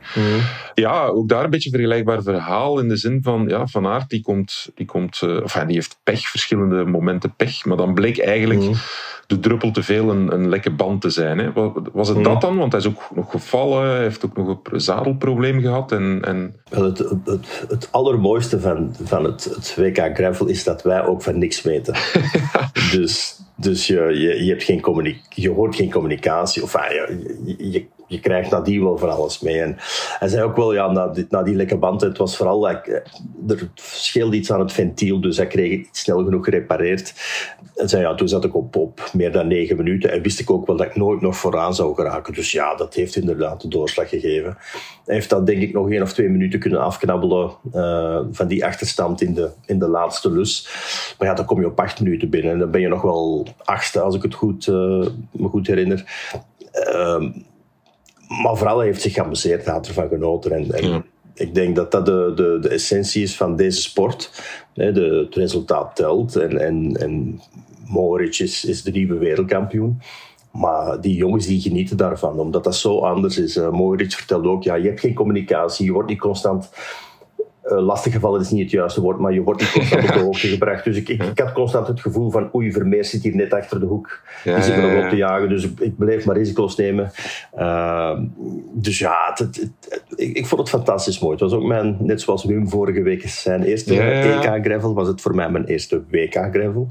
Ja, 0.73 1.05
ook 1.05 1.29
daar 1.29 1.43
een 1.43 1.49
beetje 1.49 1.69
een 1.69 1.75
vergelijkbaar 1.75 2.21
verhaal 2.23 2.79
in 2.79 2.87
de 2.87 2.97
zin 2.97 3.19
van, 3.23 3.45
ja, 3.47 3.67
Van 3.67 3.87
Aert 3.87 4.09
die 4.09 4.21
komt, 4.21 4.69
die 4.75 4.85
komt, 4.85 5.19
eh, 5.21 5.29
enfin, 5.41 5.65
die 5.67 5.75
heeft 5.75 5.99
pech, 6.03 6.27
verschillende 6.27 6.85
momenten 6.85 7.33
pech, 7.35 7.65
maar 7.65 7.77
dan 7.77 7.93
bleek 7.93 8.17
eigenlijk 8.19 8.59
Mhm. 8.59 8.73
de 9.27 9.39
druppel 9.39 9.71
te 9.71 9.83
veel 9.83 10.09
een, 10.09 10.33
een 10.33 10.49
lekke 10.49 10.71
band 10.71 11.01
te 11.01 11.09
zijn. 11.09 11.37
Hè. 11.37 11.51
Wa- 11.53 11.71
Was 11.93 12.07
het 12.07 12.17
Mhm. 12.17 12.27
dat 12.27 12.41
dan? 12.41 12.57
Want 12.57 12.71
hij 12.71 12.81
is 12.81 12.87
ook 12.87 13.01
nog 13.15 13.31
gevallen, 13.31 13.89
hij 13.89 14.01
heeft 14.01 14.25
ook 14.25 14.37
nog 14.37 14.59
een 14.63 14.81
zadelprobleem 14.81 15.61
gehad 15.61 15.91
en, 15.91 16.19
en 16.25 16.55
het, 16.69 16.97
het, 16.97 17.09
het, 17.25 17.65
het 17.69 17.87
allermooiste 17.91 18.59
van, 18.59 18.95
van 19.03 19.23
het, 19.23 19.43
het 19.43 19.75
WK 19.75 19.97
Gravel 20.13 20.47
is 20.47 20.63
dat 20.63 20.81
wij 20.83 21.05
ook 21.05 21.21
van 21.21 21.38
niks 21.38 21.62
weten. 21.62 21.95
dus 22.91 23.38
dus 23.60 23.88
je, 23.88 23.95
je, 23.95 24.43
je, 24.43 24.49
hebt 24.49 24.63
geen 24.63 24.81
je 25.29 25.49
hoort 25.49 25.75
geen 25.75 25.91
communicatie. 25.91 26.63
Of 26.63 26.75
ah, 26.75 26.91
je, 26.91 27.55
je, 27.57 27.86
je, 28.07 28.19
krijgt 28.19 28.51
nadien 28.51 28.83
wel 28.83 28.97
van 28.97 29.09
alles 29.09 29.39
mee. 29.39 29.61
En 29.61 29.75
hij 30.19 30.27
zei 30.27 30.43
ook 30.43 30.55
wel, 30.55 30.73
ja, 30.73 30.91
na 30.91 31.07
die, 31.07 31.25
na 31.29 31.43
die 31.43 31.55
lekke 31.55 31.77
band, 31.77 32.01
het 32.01 32.17
was 32.17 32.37
vooral, 32.37 32.65
like, 32.65 33.03
er 33.47 33.69
scheelde 33.75 34.35
iets 34.35 34.51
aan 34.51 34.59
het 34.59 34.71
ventiel, 34.71 35.21
dus 35.21 35.37
hij 35.37 35.47
kreeg 35.47 35.87
het 35.87 35.97
snel 35.97 36.23
genoeg 36.23 36.45
gerepareerd. 36.45 37.13
En 37.75 37.89
zei, 37.89 38.01
ja, 38.01 38.15
toen 38.15 38.27
zat 38.27 38.43
ik 38.43 38.55
op, 38.55 39.09
meer 39.13 39.31
dan 39.31 39.47
negen 39.47 39.77
minuten 39.77 40.11
en 40.11 40.21
wist 40.21 40.39
ik 40.39 40.49
ook 40.49 40.67
wel 40.67 40.75
dat 40.75 40.85
ik 40.85 40.95
nooit 40.95 41.21
nog 41.21 41.37
vooraan 41.37 41.75
zou 41.75 41.95
geraken. 41.95 42.33
Dus 42.33 42.51
ja, 42.51 42.75
dat 42.75 42.93
heeft 42.93 43.15
inderdaad 43.15 43.61
de 43.61 43.67
doorslag 43.67 44.09
gegeven. 44.09 44.57
Hij 45.05 45.15
heeft 45.15 45.29
dan 45.29 45.45
denk 45.45 45.61
ik 45.61 45.73
nog 45.73 45.91
één 45.91 46.01
of 46.01 46.13
twee 46.13 46.29
minuten 46.29 46.59
kunnen 46.59 46.79
afknabbelen 46.79 47.51
uh, 47.73 48.19
van 48.31 48.47
die 48.47 48.65
achterstand 48.65 49.21
in 49.21 49.33
de, 49.33 49.49
in 49.65 49.79
de 49.79 49.87
laatste 49.87 50.31
lus. 50.31 50.69
Maar 51.17 51.27
ja, 51.27 51.33
dan 51.33 51.45
kom 51.45 51.59
je 51.59 51.65
op 51.65 51.79
acht 51.79 52.01
minuten 52.01 52.29
binnen 52.29 52.51
en 52.51 52.59
dan 52.59 52.71
ben 52.71 52.81
je 52.81 52.87
nog 52.87 53.01
wel 53.01 53.47
achtste, 53.63 53.99
als 53.99 54.15
ik 54.15 54.21
het 54.21 54.33
goed, 54.33 54.67
uh, 54.67 55.05
me 55.31 55.47
goed 55.47 55.67
herinner. 55.67 56.05
Uh, 56.73 57.29
maar 58.27 58.57
vooral 58.57 58.77
hij 58.77 58.85
heeft 58.85 59.01
zich 59.01 59.13
geamuseerd, 59.13 59.65
had 59.65 59.87
ervan 59.87 60.07
genoten. 60.07 60.51
En, 60.51 60.71
en 60.71 60.89
ja. 60.89 61.03
ik 61.33 61.55
denk 61.55 61.75
dat 61.75 61.91
dat 61.91 62.05
de, 62.05 62.31
de, 62.35 62.57
de 62.61 62.69
essentie 62.69 63.23
is 63.23 63.35
van 63.35 63.55
deze 63.55 63.81
sport. 63.81 64.31
De, 64.73 65.25
het 65.25 65.35
resultaat 65.35 65.95
telt 65.95 66.35
en, 66.35 66.57
en, 66.57 66.97
en 66.99 67.41
Mohoric 67.87 68.39
is, 68.39 68.65
is 68.65 68.83
de 68.83 68.91
nieuwe 68.91 69.17
wereldkampioen. 69.17 70.01
Maar 70.51 71.01
die 71.01 71.15
jongens 71.15 71.45
die 71.45 71.61
genieten 71.61 71.97
daarvan, 71.97 72.39
omdat 72.39 72.63
dat 72.63 72.75
zo 72.75 72.99
anders 72.99 73.37
is. 73.37 73.57
Uh, 73.57 73.69
Mohoric 73.69 74.11
vertelde 74.11 74.49
ook, 74.49 74.63
ja, 74.63 74.75
je 74.75 74.87
hebt 74.87 74.99
geen 74.99 75.13
communicatie, 75.13 75.85
je 75.85 75.91
wordt 75.91 76.09
niet 76.09 76.19
constant... 76.19 76.69
Uh, 77.71 77.86
lastig 77.86 78.13
gevallen 78.13 78.41
is 78.41 78.49
niet 78.49 78.62
het 78.62 78.71
juiste 78.71 79.01
woord, 79.01 79.19
maar 79.19 79.34
je 79.34 79.41
wordt 79.41 79.62
niet 79.62 79.71
constant 79.71 80.03
op 80.03 80.13
de 80.13 80.19
hoogte 80.30 80.47
gebracht. 80.47 80.84
Dus 80.84 80.97
ik, 80.97 81.10
ik, 81.10 81.23
ik, 81.23 81.39
had 81.39 81.51
constant 81.51 81.88
het 81.88 82.01
gevoel 82.01 82.32
van 82.32 82.49
oei, 82.56 82.71
Vermeer 82.71 83.06
zit 83.06 83.23
hier 83.23 83.36
net 83.36 83.53
achter 83.53 83.80
de 83.80 83.86
hoek. 83.86 84.21
Ja, 84.43 84.56
die 84.56 84.63
zit 84.63 84.82
nog 84.82 85.03
op 85.03 85.10
te 85.10 85.15
jagen, 85.15 85.49
dus 85.49 85.63
ik, 85.63 85.80
ik 85.80 85.97
bleef 85.97 86.25
maar 86.25 86.38
risico's 86.38 86.75
nemen. 86.75 87.12
Uh, 87.58 88.19
dus 88.73 88.99
ja, 88.99 89.15
het, 89.30 89.39
het, 89.39 89.56
het, 89.89 90.03
ik, 90.15 90.38
ik, 90.38 90.45
vond 90.45 90.62
het 90.62 90.69
fantastisch 90.69 91.19
mooi. 91.19 91.32
Het 91.32 91.41
was 91.41 91.53
ook 91.53 91.63
mijn, 91.63 91.97
net 91.99 92.21
zoals 92.21 92.45
Wim 92.45 92.69
vorige 92.69 93.01
week 93.01 93.30
zijn 93.30 93.63
eerste 93.63 93.93
ja, 93.93 94.01
EK 94.01 94.65
Gravel, 94.65 94.93
was 94.93 95.08
het 95.08 95.21
voor 95.21 95.36
mij 95.36 95.49
mijn 95.49 95.65
eerste 95.65 96.03
WK 96.10 96.34
Gravel. 96.34 96.88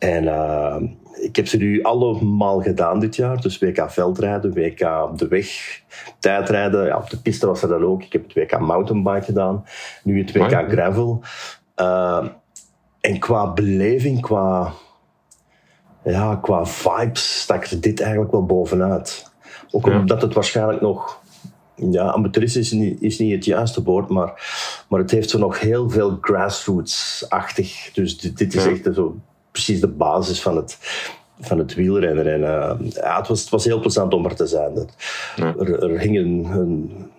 En 0.00 0.24
uh, 0.24 0.76
ik 1.20 1.36
heb 1.36 1.46
ze 1.48 1.56
nu 1.56 1.82
allemaal 1.82 2.60
gedaan 2.60 3.00
dit 3.00 3.16
jaar. 3.16 3.40
Dus 3.40 3.58
WK 3.58 3.90
veldrijden, 3.90 4.52
WK 4.52 4.80
op 5.10 5.18
de 5.18 5.28
weg, 5.28 5.80
tijdrijden. 6.18 6.84
Ja, 6.86 6.96
op 6.96 7.10
de 7.10 7.20
piste 7.20 7.46
was 7.46 7.62
er 7.62 7.68
dan 7.68 7.84
ook. 7.84 8.02
Ik 8.02 8.12
heb 8.12 8.22
het 8.22 8.34
WK 8.34 8.58
mountainbike 8.58 9.24
gedaan. 9.24 9.64
Nu 10.02 10.18
het 10.18 10.32
WK 10.32 10.70
gravel. 10.72 11.20
Uh, 11.76 12.26
en 13.00 13.18
qua 13.18 13.52
beleving, 13.52 14.20
qua, 14.20 14.72
ja, 16.04 16.36
qua 16.42 16.66
vibes, 16.66 17.40
stak 17.40 17.64
er 17.64 17.80
dit 17.80 18.00
eigenlijk 18.00 18.32
wel 18.32 18.46
bovenuit. 18.46 19.32
Ook 19.70 19.86
Ja. 19.86 19.98
omdat 19.98 20.22
het 20.22 20.34
waarschijnlijk 20.34 20.80
nog 20.80 21.20
ja, 21.74 22.12
amateuristisch 22.12 22.72
is 22.72 22.78
niet, 22.78 23.02
is 23.02 23.18
niet 23.18 23.34
het 23.34 23.44
juiste 23.44 23.82
woord, 23.82 24.08
maar, 24.08 24.32
maar 24.88 25.00
het 25.00 25.10
heeft 25.10 25.30
zo 25.30 25.38
nog 25.38 25.60
heel 25.60 25.90
veel 25.90 26.18
grassroots-achtig. 26.20 27.90
Dus 27.92 28.18
dit, 28.18 28.38
dit 28.38 28.54
is 28.54 28.64
Ja. 28.64 28.70
echt 28.70 28.88
zo 28.94 29.16
precies 29.50 29.80
de 29.80 29.88
basis 29.88 30.42
van 30.42 30.56
het, 30.56 30.78
van 31.40 31.58
het 31.58 31.74
wielrennen. 31.74 32.32
En, 32.32 32.40
uh, 32.40 32.92
ja, 32.92 33.16
het, 33.18 33.28
was, 33.28 33.40
het 33.40 33.48
was 33.48 33.64
heel 33.64 33.80
plezant 33.80 34.14
om 34.14 34.24
er 34.24 34.34
te 34.34 34.46
zijn. 34.46 34.74
Dat, 34.74 34.94
Ja. 35.36 35.54
er, 35.58 35.82
er 35.82 35.98
hing 35.98 36.16
een, 36.16 36.44
een 36.44 37.10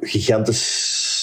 gigantisch 0.00 1.21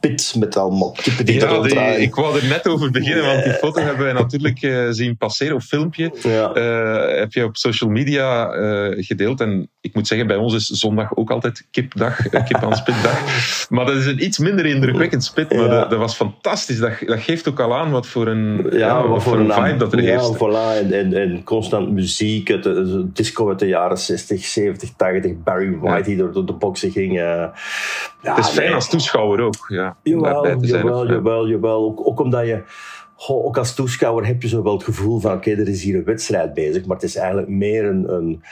spit 0.00 0.34
met 0.38 0.56
allemaal 0.56 0.90
kippen 0.90 1.24
die 1.24 1.40
Ja, 1.40 1.60
die, 1.60 2.00
ik 2.00 2.14
wou 2.14 2.38
er 2.40 2.46
net 2.46 2.68
over 2.68 2.90
beginnen, 2.90 3.24
want 3.26 3.44
die 3.44 3.52
foto 3.52 3.80
hebben 3.80 4.04
wij 4.04 4.12
natuurlijk 4.12 4.62
uh, 4.62 4.86
zien 4.90 5.16
passeren, 5.16 5.56
of 5.56 5.64
filmpje. 5.64 6.12
Ja. 6.22 6.56
Uh, 6.56 7.18
heb 7.18 7.32
je 7.32 7.44
op 7.44 7.56
social 7.56 7.90
media 7.90 8.54
uh, 8.54 9.04
gedeeld. 9.04 9.40
En 9.40 9.70
ik 9.80 9.94
moet 9.94 10.06
zeggen, 10.06 10.26
bij 10.26 10.36
ons 10.36 10.54
is 10.54 10.66
zondag 10.66 11.16
ook 11.16 11.30
altijd 11.30 11.66
kipdag, 11.70 12.28
kip 12.28 12.62
aan 12.62 12.76
spitdag. 12.76 13.20
maar 13.68 13.86
dat 13.86 13.94
is 13.94 14.06
een 14.06 14.24
iets 14.24 14.38
minder 14.38 14.66
indrukwekkend 14.66 15.24
spit, 15.24 15.50
maar 15.52 15.64
Ja. 15.64 15.68
dat, 15.68 15.90
dat, 15.90 15.98
was 15.98 16.14
fantastisch. 16.14 16.78
Dat, 16.78 16.92
dat 17.06 17.20
geeft 17.20 17.48
ook 17.48 17.60
al 17.60 17.74
aan 17.74 17.90
wat 17.90 18.06
voor 18.06 18.26
een, 18.26 18.66
Ja, 18.70 18.78
ja, 18.78 19.06
wat 19.06 19.22
voor 19.22 19.38
een 19.38 19.52
vibe 19.52 19.76
dat 19.76 19.92
er 19.92 20.02
ja, 20.02 20.08
heerst. 20.08 20.34
voilà. 20.36 20.82
En, 20.84 20.92
en, 20.92 21.12
en 21.14 21.44
constant 21.44 21.90
muziek, 21.90 22.48
het, 22.48 22.64
het 22.64 23.16
disco 23.16 23.48
uit 23.48 23.58
de 23.58 23.66
jaren 23.66 23.98
60, 23.98 24.44
70, 24.44 24.90
80, 24.96 25.32
Barry 25.44 25.78
White 25.78 26.08
die 26.08 26.16
door, 26.16 26.32
door 26.32 26.46
de 26.46 26.52
boksen 26.52 26.90
ging. 26.90 27.18
Ja, 28.22 28.34
Het 28.34 28.44
is 28.44 28.50
fijn 28.50 28.66
nee. 28.66 28.74
als 28.74 28.88
toeschouwer 28.88 29.40
ook, 29.40 29.64
ja. 29.68 29.96
Jawel, 30.02 30.60
jawel, 30.60 31.06
jawel, 31.06 31.48
jawel. 31.48 31.84
Ook, 31.84 32.06
ook 32.06 32.20
omdat 32.20 32.46
je... 32.46 32.62
Goh, 33.16 33.44
ook 33.44 33.56
als 33.58 33.74
toeschouwer 33.74 34.26
heb 34.26 34.42
je 34.42 34.48
zo 34.48 34.62
wel 34.62 34.72
het 34.72 34.84
gevoel 34.84 35.20
van 35.20 35.32
oké, 35.32 35.50
er 35.50 35.68
is 35.68 35.82
hier 35.82 35.96
een 35.96 36.04
wedstrijd 36.04 36.54
bezig, 36.54 36.84
maar 36.86 36.96
het 36.96 37.04
is 37.04 37.16
eigenlijk 37.16 37.48
meer 37.48 37.84
een... 37.84 38.12
een, 38.14 38.42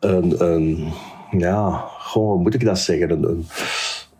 een, 0.00 0.44
een 0.44 0.92
ja, 1.30 1.84
goh, 1.98 2.30
hoe 2.32 2.38
moet 2.38 2.54
ik 2.54 2.64
dat 2.64 2.78
zeggen? 2.78 3.10
Een, 3.10 3.22
een, 3.24 3.46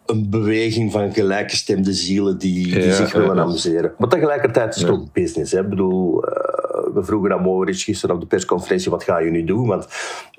een 0.07 0.31
beweging 0.31 0.92
van 0.92 1.12
gelijkgestemde 1.12 1.92
zielen 1.92 2.38
die, 2.38 2.64
die 2.74 2.85
Ja, 2.85 2.92
zich 2.94 3.12
willen 3.12 3.37
ja. 3.37 3.42
amuseren. 3.42 3.92
Maar 3.98 4.09
tegelijkertijd 4.09 4.74
is 4.74 4.81
het 4.81 4.90
Ja. 4.90 4.96
ook 4.96 5.12
business. 5.12 5.53
Hè? 5.53 5.61
Ik 5.61 5.68
bedoel, 5.68 6.24
uh, 6.29 6.33
we 6.98 7.04
vroegen 7.04 7.32
aan 7.32 7.42
Mohoric 7.42 7.76
gisteren 7.78 8.14
op 8.14 8.20
de 8.20 8.26
persconferentie, 8.26 8.90
wat 8.90 9.04
ga 9.04 9.18
je 9.18 9.30
nu 9.30 9.44
doen? 9.44 9.66
Want 9.66 9.88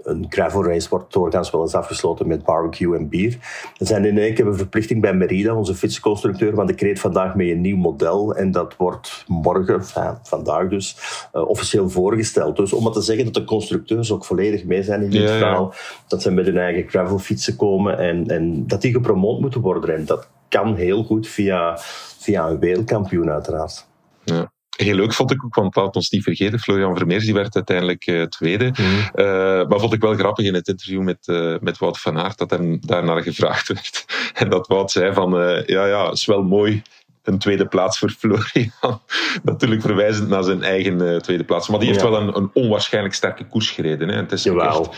een 0.04 0.26
gravel 0.30 0.66
race 0.66 0.90
wordt 0.90 1.14
doorgaans 1.14 1.52
wel 1.52 1.62
eens 1.62 1.74
afgesloten 1.74 2.28
met 2.28 2.44
barbecue 2.44 2.98
en 2.98 3.10
bier. 3.10 3.38
We 3.78 3.86
zijn 3.86 4.06
in 4.06 4.18
één 4.18 4.34
keer 4.34 4.48
een 4.48 4.58
verplichting 4.58 5.02
bij 5.02 5.14
Merida, 5.14 5.54
onze 5.54 5.76
fietsconstructeur, 5.76 6.56
want 6.56 6.70
ik 6.70 6.82
reed 6.82 7.00
vandaag 7.00 7.36
met 7.36 7.48
een 7.48 7.62
nieuw 7.62 7.78
model 7.78 8.36
en 8.36 8.52
dat 8.52 8.76
wordt 8.78 9.24
morgen, 9.28 9.84
vandaag 10.24 10.68
dus, 10.68 10.98
uh, 11.34 11.48
officieel 11.50 11.90
voorgesteld. 11.90 12.56
Dus 12.56 12.74
om 12.74 12.84
maar 12.84 12.92
te 12.92 13.02
zeggen 13.02 13.26
dat 13.26 13.34
de 13.34 13.44
constructeurs 13.44 14.12
ook 14.12 14.26
volledig 14.26 14.66
mee 14.66 14.84
zijn 14.84 15.02
in 15.02 15.10
dit 15.10 15.22
Ja, 15.22 15.28
ja. 15.28 15.38
verhaal, 15.38 15.74
dat 16.08 16.22
ze 16.22 16.32
met 16.32 16.46
hun 16.46 16.58
eigen 16.58 16.90
gravelfietsen 16.90 17.56
komen 17.56 17.98
en, 17.98 18.28
en 18.28 18.68
dat 18.68 18.82
die 18.82 18.94
gepromoot 18.94 19.40
moeten 19.40 19.62
worden. 19.62 19.96
En 19.96 20.06
dat 20.06 20.30
kan 20.50 20.76
heel 20.76 21.04
goed 21.04 21.28
via, 21.28 21.78
via 22.20 22.50
een 22.50 22.60
wereldkampioen 22.60 23.30
uiteraard. 23.30 23.88
Ja. 24.24 24.52
Heel 24.84 24.96
leuk 24.96 25.14
vond 25.14 25.32
ik 25.32 25.44
ook, 25.46 25.56
want 25.56 25.76
laat 25.76 25.96
ons 25.96 26.10
niet 26.10 26.24
vergeten, 26.24 26.60
Florian 26.60 26.98
Vermeers 26.98 27.26
die 27.26 27.34
werd 27.34 27.56
uiteindelijk 27.56 28.08
uh, 28.08 28.24
tweede. 28.24 28.66
Mhm. 28.72 28.84
Uh, 29.16 29.26
maar 29.68 29.80
vond 29.80 29.94
ik 29.94 30.02
wel 30.02 30.14
grappig 30.14 30.46
in 30.46 30.54
het 30.54 30.68
interview 30.68 31.02
met, 31.02 31.28
uh, 31.28 31.56
met 31.62 31.78
Wout 31.78 32.00
van 32.00 32.18
Aert 32.20 32.38
dat 32.38 32.50
hem 32.50 32.78
daarnaar 32.82 33.22
gevraagd 33.22 33.68
werd. 33.74 34.06
En 34.34 34.50
dat 34.50 34.68
Wout 34.68 34.92
zei 34.92 35.14
van, 35.14 35.32
ja 35.66 35.86
ja, 35.86 36.12
is 36.12 36.26
wel 36.26 36.44
mooi 36.44 36.82
een 37.24 37.40
tweede 37.40 37.68
plaats 37.68 38.00
voor 38.00 38.10
Florian. 38.20 39.02
Natuurlijk 39.44 39.82
verwijzend 39.82 40.30
naar 40.30 40.44
zijn 40.44 40.64
eigen 40.64 41.22
tweede 41.22 41.44
plaats. 41.44 41.68
Maar 41.70 41.80
die 41.80 41.88
heeft 41.88 42.02
Ja. 42.02 42.10
wel 42.10 42.22
een, 42.22 42.36
een 42.36 42.50
onwaarschijnlijk 42.54 43.14
sterke 43.16 43.46
koers 43.48 43.72
gereden. 43.72 44.10
Hè. 44.10 44.16
Het 44.16 44.32
is 44.32 44.48
ook 44.48 44.62
Jawel. 44.62 44.80
echt, 44.82 44.98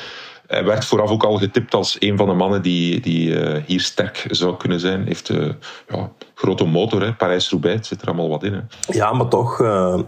hij 0.52 0.64
werd 0.64 0.86
vooraf 0.86 1.10
ook 1.10 1.24
al 1.24 1.38
getipt 1.38 1.74
als 1.74 1.96
een 2.00 2.18
van 2.18 2.28
de 2.28 2.34
mannen 2.34 2.62
die, 2.62 3.00
die 3.00 3.30
uh, 3.30 3.58
hier 3.66 3.80
sterk 3.80 4.26
zou 4.30 4.58
kunnen 4.58 4.80
zijn. 4.80 5.06
Heeft 5.06 5.30
uh, 5.30 5.50
ja, 5.88 6.12
grote 6.34 6.66
motor. 6.66 7.14
Parijs-Roubaix, 7.14 7.88
zit 7.88 8.02
er 8.02 8.08
allemaal 8.08 8.30
wat 8.30 8.44
in. 8.44 8.70
Ja, 8.88 9.14
maar 9.14 9.28
toch 9.28 9.60
uh, 9.60 10.00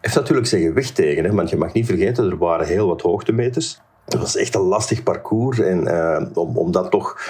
heeft 0.00 0.14
natuurlijk 0.14 0.46
zijn 0.46 0.62
gewicht 0.62 0.94
tegen. 0.94 1.24
Hè? 1.24 1.32
Want 1.34 1.50
je 1.50 1.56
mag 1.56 1.72
niet 1.72 1.86
vergeten, 1.86 2.30
er 2.30 2.38
waren 2.38 2.66
heel 2.66 2.86
wat 2.86 3.02
hoogtemeters. 3.02 3.78
Het 4.04 4.18
was 4.18 4.36
echt 4.36 4.54
een 4.54 4.60
lastig 4.60 5.02
parcours. 5.02 5.58
En 5.58 5.88
om, 6.36 6.56
om 6.56 6.72
dat 6.72 6.90
toch... 6.90 7.20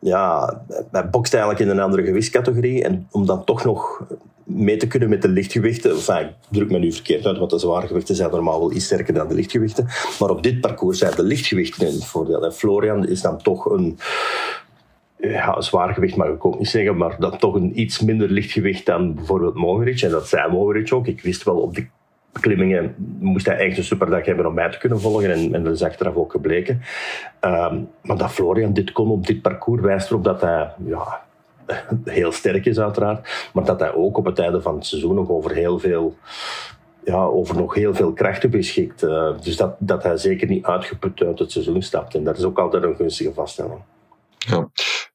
Ja, 0.00 0.60
hij 0.90 1.10
bokst 1.10 1.34
eigenlijk 1.34 1.64
in 1.64 1.68
een 1.70 1.80
andere 1.80 2.04
gewichtscategorie. 2.04 2.84
En 2.84 3.06
om 3.10 3.26
dan 3.26 3.44
toch 3.44 3.64
nog 3.64 4.02
mee 4.44 4.76
te 4.76 4.86
kunnen 4.86 5.08
met 5.08 5.22
de 5.22 5.28
lichtgewichten. 5.28 5.90
Enfin, 5.90 6.26
ik 6.26 6.34
druk 6.48 6.70
me 6.70 6.78
nu 6.78 6.92
verkeerd 6.92 7.26
uit, 7.26 7.38
want 7.38 7.50
de 7.50 7.58
zware 7.58 7.86
gewichten 7.86 8.14
zijn 8.14 8.30
normaal 8.30 8.60
wel 8.60 8.72
iets 8.72 8.84
sterker 8.84 9.14
dan 9.14 9.28
de 9.28 9.34
lichtgewichten. 9.34 9.86
Maar 10.18 10.30
op 10.30 10.42
dit 10.42 10.60
parcours 10.60 10.98
zijn 10.98 11.14
de 11.16 11.22
lichtgewichten 11.22 11.86
in 11.86 11.92
het 11.92 12.04
voordeel. 12.04 12.44
En 12.44 12.52
Florian 12.52 13.08
is 13.08 13.20
dan 13.20 13.42
toch 13.42 13.64
een 13.64 13.98
ja, 15.18 15.56
een 15.56 15.62
zwaar 15.62 15.94
gewicht 15.94 16.16
mag 16.16 16.28
ik 16.28 16.44
ook 16.44 16.58
niet 16.58 16.68
zeggen, 16.68 16.96
maar 16.96 17.16
dat 17.18 17.40
toch 17.40 17.54
een 17.54 17.80
iets 17.80 18.00
minder 18.00 18.30
licht 18.30 18.52
gewicht 18.52 18.86
dan 18.86 19.14
bijvoorbeeld 19.14 19.54
Mohoric. 19.54 20.00
En 20.00 20.10
dat 20.10 20.28
zei 20.28 20.52
Mohoric 20.52 20.92
ook. 20.92 21.06
Ik 21.06 21.20
wist 21.20 21.42
wel 21.42 21.56
op 21.56 21.74
de 21.74 21.86
beklimmingen 22.40 22.94
moest 23.18 23.46
hij 23.46 23.56
echt 23.56 23.76
een 23.76 23.84
superdag 23.84 24.24
hebben 24.24 24.46
om 24.46 24.54
mij 24.54 24.70
te 24.70 24.78
kunnen 24.78 25.00
volgen. 25.00 25.32
En, 25.32 25.54
en 25.54 25.64
dat 25.64 25.74
is 25.74 25.82
achteraf 25.82 26.14
ook 26.14 26.32
gebleken. 26.32 26.82
Um, 27.40 27.88
maar 28.02 28.16
dat 28.16 28.32
Florian 28.32 28.72
dit 28.72 28.92
kon 28.92 29.10
op 29.10 29.26
dit 29.26 29.42
parcours 29.42 29.82
wijst 29.82 30.10
erop 30.10 30.24
dat 30.24 30.40
hij 30.40 30.70
ja, 30.84 31.22
heel 32.04 32.32
sterk 32.32 32.66
is 32.66 32.78
uiteraard, 32.78 33.48
maar 33.52 33.64
dat 33.64 33.80
hij 33.80 33.94
ook 33.94 34.16
op 34.16 34.24
het 34.24 34.38
einde 34.38 34.60
van 34.60 34.74
het 34.74 34.86
seizoen 34.86 35.14
nog 35.14 35.28
over 35.28 35.54
heel 35.54 35.78
veel 35.78 36.16
ja, 37.04 37.22
over 37.22 37.56
nog 37.56 37.74
heel 37.74 37.94
veel 37.94 38.12
krachten 38.12 38.50
beschikt. 38.50 39.02
Uh, 39.02 39.40
dus 39.40 39.56
dat, 39.56 39.76
dat 39.78 40.02
hij 40.02 40.16
zeker 40.16 40.48
niet 40.48 40.64
uitgeput 40.64 41.22
uit 41.22 41.38
het 41.38 41.52
seizoen 41.52 41.82
stapt. 41.82 42.14
En 42.14 42.24
dat 42.24 42.38
is 42.38 42.44
ook 42.44 42.58
altijd 42.58 42.82
een 42.82 42.96
gunstige 42.96 43.32
vaststelling. 43.32 43.82
Ja. 44.38 44.68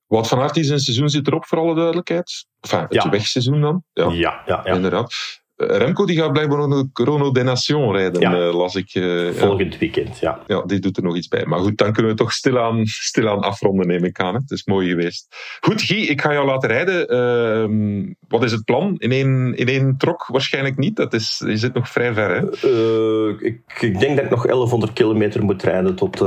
Wout 0.08 0.28
van 0.28 0.40
Aert, 0.40 0.66
zijn 0.66 0.80
seizoen 0.80 1.10
zit 1.10 1.28
erop, 1.28 1.46
voor 1.46 1.58
alle 1.58 1.76
duidelijkheid. 1.76 2.46
Enfin, 2.60 2.80
het 2.80 2.94
ja. 2.94 3.10
wegseizoen 3.10 3.62
dan. 3.62 3.84
Ja, 3.94 4.10
ja, 4.12 4.42
ja, 4.46 4.62
ja. 4.64 4.74
inderdaad. 4.74 5.43
Remco 5.56 6.06
die 6.06 6.18
gaat 6.18 6.34
blijkbaar 6.34 6.58
nog 6.58 6.80
een 6.80 6.90
Chrono 6.94 7.32
de 7.32 7.44
Nation 7.44 7.92
rijden, 7.92 8.22
ja. 8.22 8.38
uh, 8.38 8.54
las 8.54 8.76
ik. 8.76 8.96
Uh, 8.96 9.32
Volgend 9.32 9.78
weekend, 9.78 10.20
ja. 10.20 10.40
Ja, 10.48 10.62
die 10.62 10.80
doet 10.80 10.98
er 10.98 11.04
nog 11.04 11.16
iets 11.16 11.28
bij. 11.28 11.46
Maar 11.46 11.60
goed, 11.60 11.78
dan 11.78 11.94
kunnen 11.94 12.12
we 12.12 12.18
toch 12.18 12.32
stilaan, 12.32 12.86
stilaan 12.86 13.40
afronden, 13.40 13.88
neem 13.88 14.04
ik 14.04 14.20
aan. 14.20 14.34
Hè. 14.34 14.40
Het 14.40 14.52
is 14.52 14.66
mooi 14.66 14.90
geweest. 14.90 15.36
Goed, 15.62 15.82
Guy, 15.82 16.02
ik 16.02 16.22
ga 16.22 16.34
jou 16.34 16.46
laten 16.46 16.70
rijden. 16.70 17.14
Uh, 17.14 18.14
wat 18.28 18.44
is 18.44 18.52
het 18.52 18.64
plan? 18.64 18.96
In 18.98 19.12
één, 19.12 19.56
in 19.56 19.68
één 19.68 19.98
trok 19.98 20.28
waarschijnlijk 20.28 20.78
niet. 20.78 20.96
Dat 20.96 21.14
is, 21.14 21.42
je 21.46 21.58
zit 21.58 21.74
nog 21.74 21.90
vrij 21.90 22.14
ver, 22.14 22.30
hè? 22.36 22.70
Uh, 22.70 23.36
ik, 23.40 23.62
ik, 23.80 24.00
denk 24.00 24.16
dat 24.16 24.26
ik 24.26 24.32
nog 24.32 24.46
1100 24.46 24.94
kilometer 24.94 25.44
moet 25.44 25.64
rijden 25.64 25.96
tot, 25.96 26.18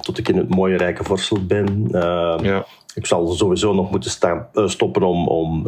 tot 0.00 0.18
ik 0.18 0.28
in 0.28 0.36
het 0.36 0.54
mooie 0.54 0.76
Rijke 0.76 1.04
Vorsel 1.04 1.46
ben. 1.46 1.88
ja. 2.42 2.66
Ik 2.94 3.06
zal 3.06 3.26
sowieso 3.26 3.74
nog 3.74 3.90
moeten 3.90 4.10
staan, 4.10 4.48
stoppen 4.66 5.02
om... 5.02 5.28
om 5.28 5.66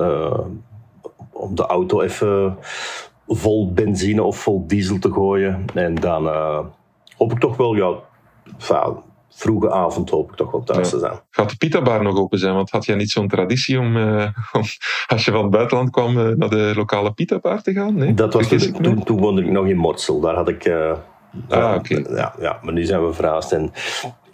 om 1.39 1.55
de 1.55 1.67
auto 1.67 2.01
even 2.01 2.57
vol 3.27 3.73
benzine 3.73 4.23
of 4.23 4.39
vol 4.39 4.67
diesel 4.67 4.99
te 4.99 5.13
gooien. 5.13 5.65
En 5.75 5.95
dan 5.95 6.27
uh, 6.27 6.61
hoop 7.17 7.33
ik 7.33 7.39
toch 7.39 7.57
wel, 7.57 7.75
ja, 7.75 7.95
vroege 9.29 9.71
avond 9.71 10.11
hoop 10.11 10.31
ik 10.31 10.37
toch 10.37 10.51
wel 10.51 10.63
thuis 10.63 10.91
te 10.91 10.99
zijn. 10.99 11.21
Gaat 11.31 11.51
de 11.51 11.57
pitabar 11.57 12.03
nog 12.03 12.17
open 12.17 12.39
zijn? 12.39 12.55
Want 12.55 12.71
had 12.71 12.85
jij 12.85 12.97
niet 12.97 13.11
zo'n 13.11 13.29
traditie 13.29 13.79
om, 13.79 13.97
uh, 13.97 14.27
om, 14.53 14.63
als 15.07 15.25
je 15.25 15.31
van 15.31 15.43
het 15.43 15.51
buitenland 15.51 15.91
kwam, 15.91 16.19
uh, 16.19 16.37
naar 16.37 16.51
de 16.51 16.73
lokale 16.75 17.13
pitabar 17.13 17.63
te 17.63 17.73
gaan? 17.73 17.95
Nee? 17.95 18.15
Dat 18.15 18.33
was 18.33 18.49
toen, 18.49 18.73
toen, 18.73 19.05
toen, 19.05 19.21
woonde 19.21 19.43
ik 19.43 19.51
nog 19.51 19.67
in 19.67 19.77
Morsel. 19.77 20.21
Daar 20.21 20.35
had 20.35 20.49
ik... 20.49 20.69
ah, 21.49 21.75
oké. 21.75 22.03
Ja, 22.09 22.35
ja, 22.41 22.59
maar 22.63 22.73
nu 22.73 22.85
zijn 22.85 23.07
we 23.07 23.13
verhuisd 23.13 23.53
en 23.53 23.73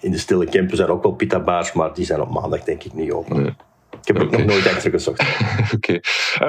in 0.00 0.10
de 0.10 0.18
stille 0.18 0.46
camper 0.46 0.76
zijn 0.76 0.88
ook 0.88 1.02
wel 1.02 1.12
pitabaars, 1.12 1.72
maar 1.72 1.94
die 1.94 2.04
zijn 2.04 2.20
op 2.20 2.30
maandag 2.30 2.64
denk 2.64 2.84
ik 2.84 2.94
niet 2.94 3.12
open. 3.12 3.42
Nee. 3.42 3.54
Ik 4.00 4.06
heb 4.06 4.22
okay. 4.22 4.38
nog 4.38 4.46
nooit 4.46 4.66
extra 4.66 4.90
gezocht. 4.90 5.20
Oké. 5.74 5.74
Okay. 5.74 6.00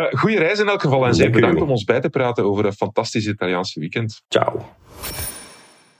Uh, 0.07 0.19
goeie 0.19 0.37
reis 0.37 0.59
in 0.59 0.67
elk 0.67 0.81
geval 0.81 1.05
en 1.05 1.15
zeer 1.15 1.31
bedankt 1.31 1.61
om 1.61 1.69
ons 1.69 1.83
bij 1.83 2.01
te 2.01 2.09
praten 2.09 2.43
over 2.45 2.65
een 2.65 2.73
fantastisch 2.73 3.27
Italiaanse 3.27 3.79
weekend. 3.79 4.21
Ciao. 4.27 4.65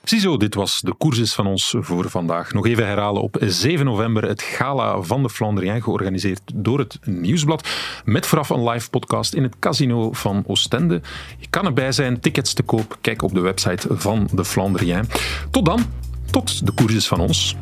Ziezo, 0.09 0.37
dit 0.37 0.55
was 0.55 0.81
de 0.81 0.95
courses 0.97 1.33
van 1.33 1.47
ons 1.47 1.75
voor 1.79 2.09
vandaag. 2.09 2.53
Nog 2.53 2.65
even 2.67 2.87
herhalen, 2.87 3.21
op 3.21 3.37
7 3.39 3.85
november 3.85 4.27
het 4.27 4.41
gala 4.41 5.01
van 5.01 5.23
de 5.23 5.29
Flandrien, 5.29 5.81
georganiseerd 5.81 6.41
door 6.53 6.79
het 6.79 6.99
Nieuwsblad, 7.03 7.67
met 8.03 8.25
vooraf 8.25 8.49
een 8.49 8.69
live 8.69 8.89
podcast 8.89 9.33
in 9.33 9.43
het 9.43 9.59
casino 9.59 10.11
van 10.11 10.43
Oostende. 10.47 11.01
Je 11.37 11.47
kan 11.49 11.65
erbij 11.65 11.91
zijn, 11.91 12.19
tickets 12.19 12.53
te 12.53 12.63
koop, 12.63 12.97
kijk 13.01 13.21
op 13.21 13.33
de 13.33 13.39
website 13.39 13.87
van 13.89 14.27
de 14.31 14.45
Flandrien. 14.45 15.09
Tot 15.51 15.65
dan, 15.65 15.81
tot 16.31 16.65
de 16.65 16.73
courses 16.73 17.07
van 17.07 17.19
ons. 17.19 17.55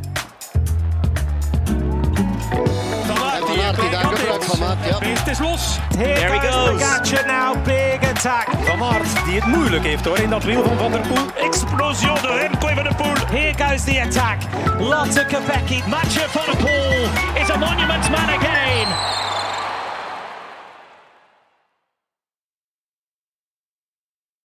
Here 5.96 6.16
There 6.16 6.34
he 6.34 6.40
goes. 6.40 6.82
Pogacar 6.82 7.28
now, 7.28 7.54
big 7.64 8.04
attack. 8.04 8.50
Van 8.66 8.84
Aert, 8.84 9.26
die 9.26 9.36
het 9.36 9.46
moeilijk 9.46 9.84
heeft 9.84 10.06
hoor 10.06 10.20
in 10.20 10.30
dat 10.30 10.44
wiel 10.44 10.64
van 10.64 10.78
Van 10.78 10.92
der 10.92 11.02
Poel. 11.02 11.46
Explosion 11.46 12.16
de 12.22 12.38
Remco 12.42 12.68
Van 12.68 12.84
der 12.84 12.96
Poel. 12.96 13.14
Here 13.32 13.54
goes 13.58 13.84
the 13.84 14.02
attack. 14.02 14.38
Lotte 14.80 15.26
Kopecky. 15.26 15.82
Matcher 15.88 16.30
Van 16.30 16.46
der 16.46 16.56
Poel 16.56 17.42
is 17.42 17.50
a 17.50 17.58
monument 17.58 18.10
man 18.10 18.30
again. 18.30 19.23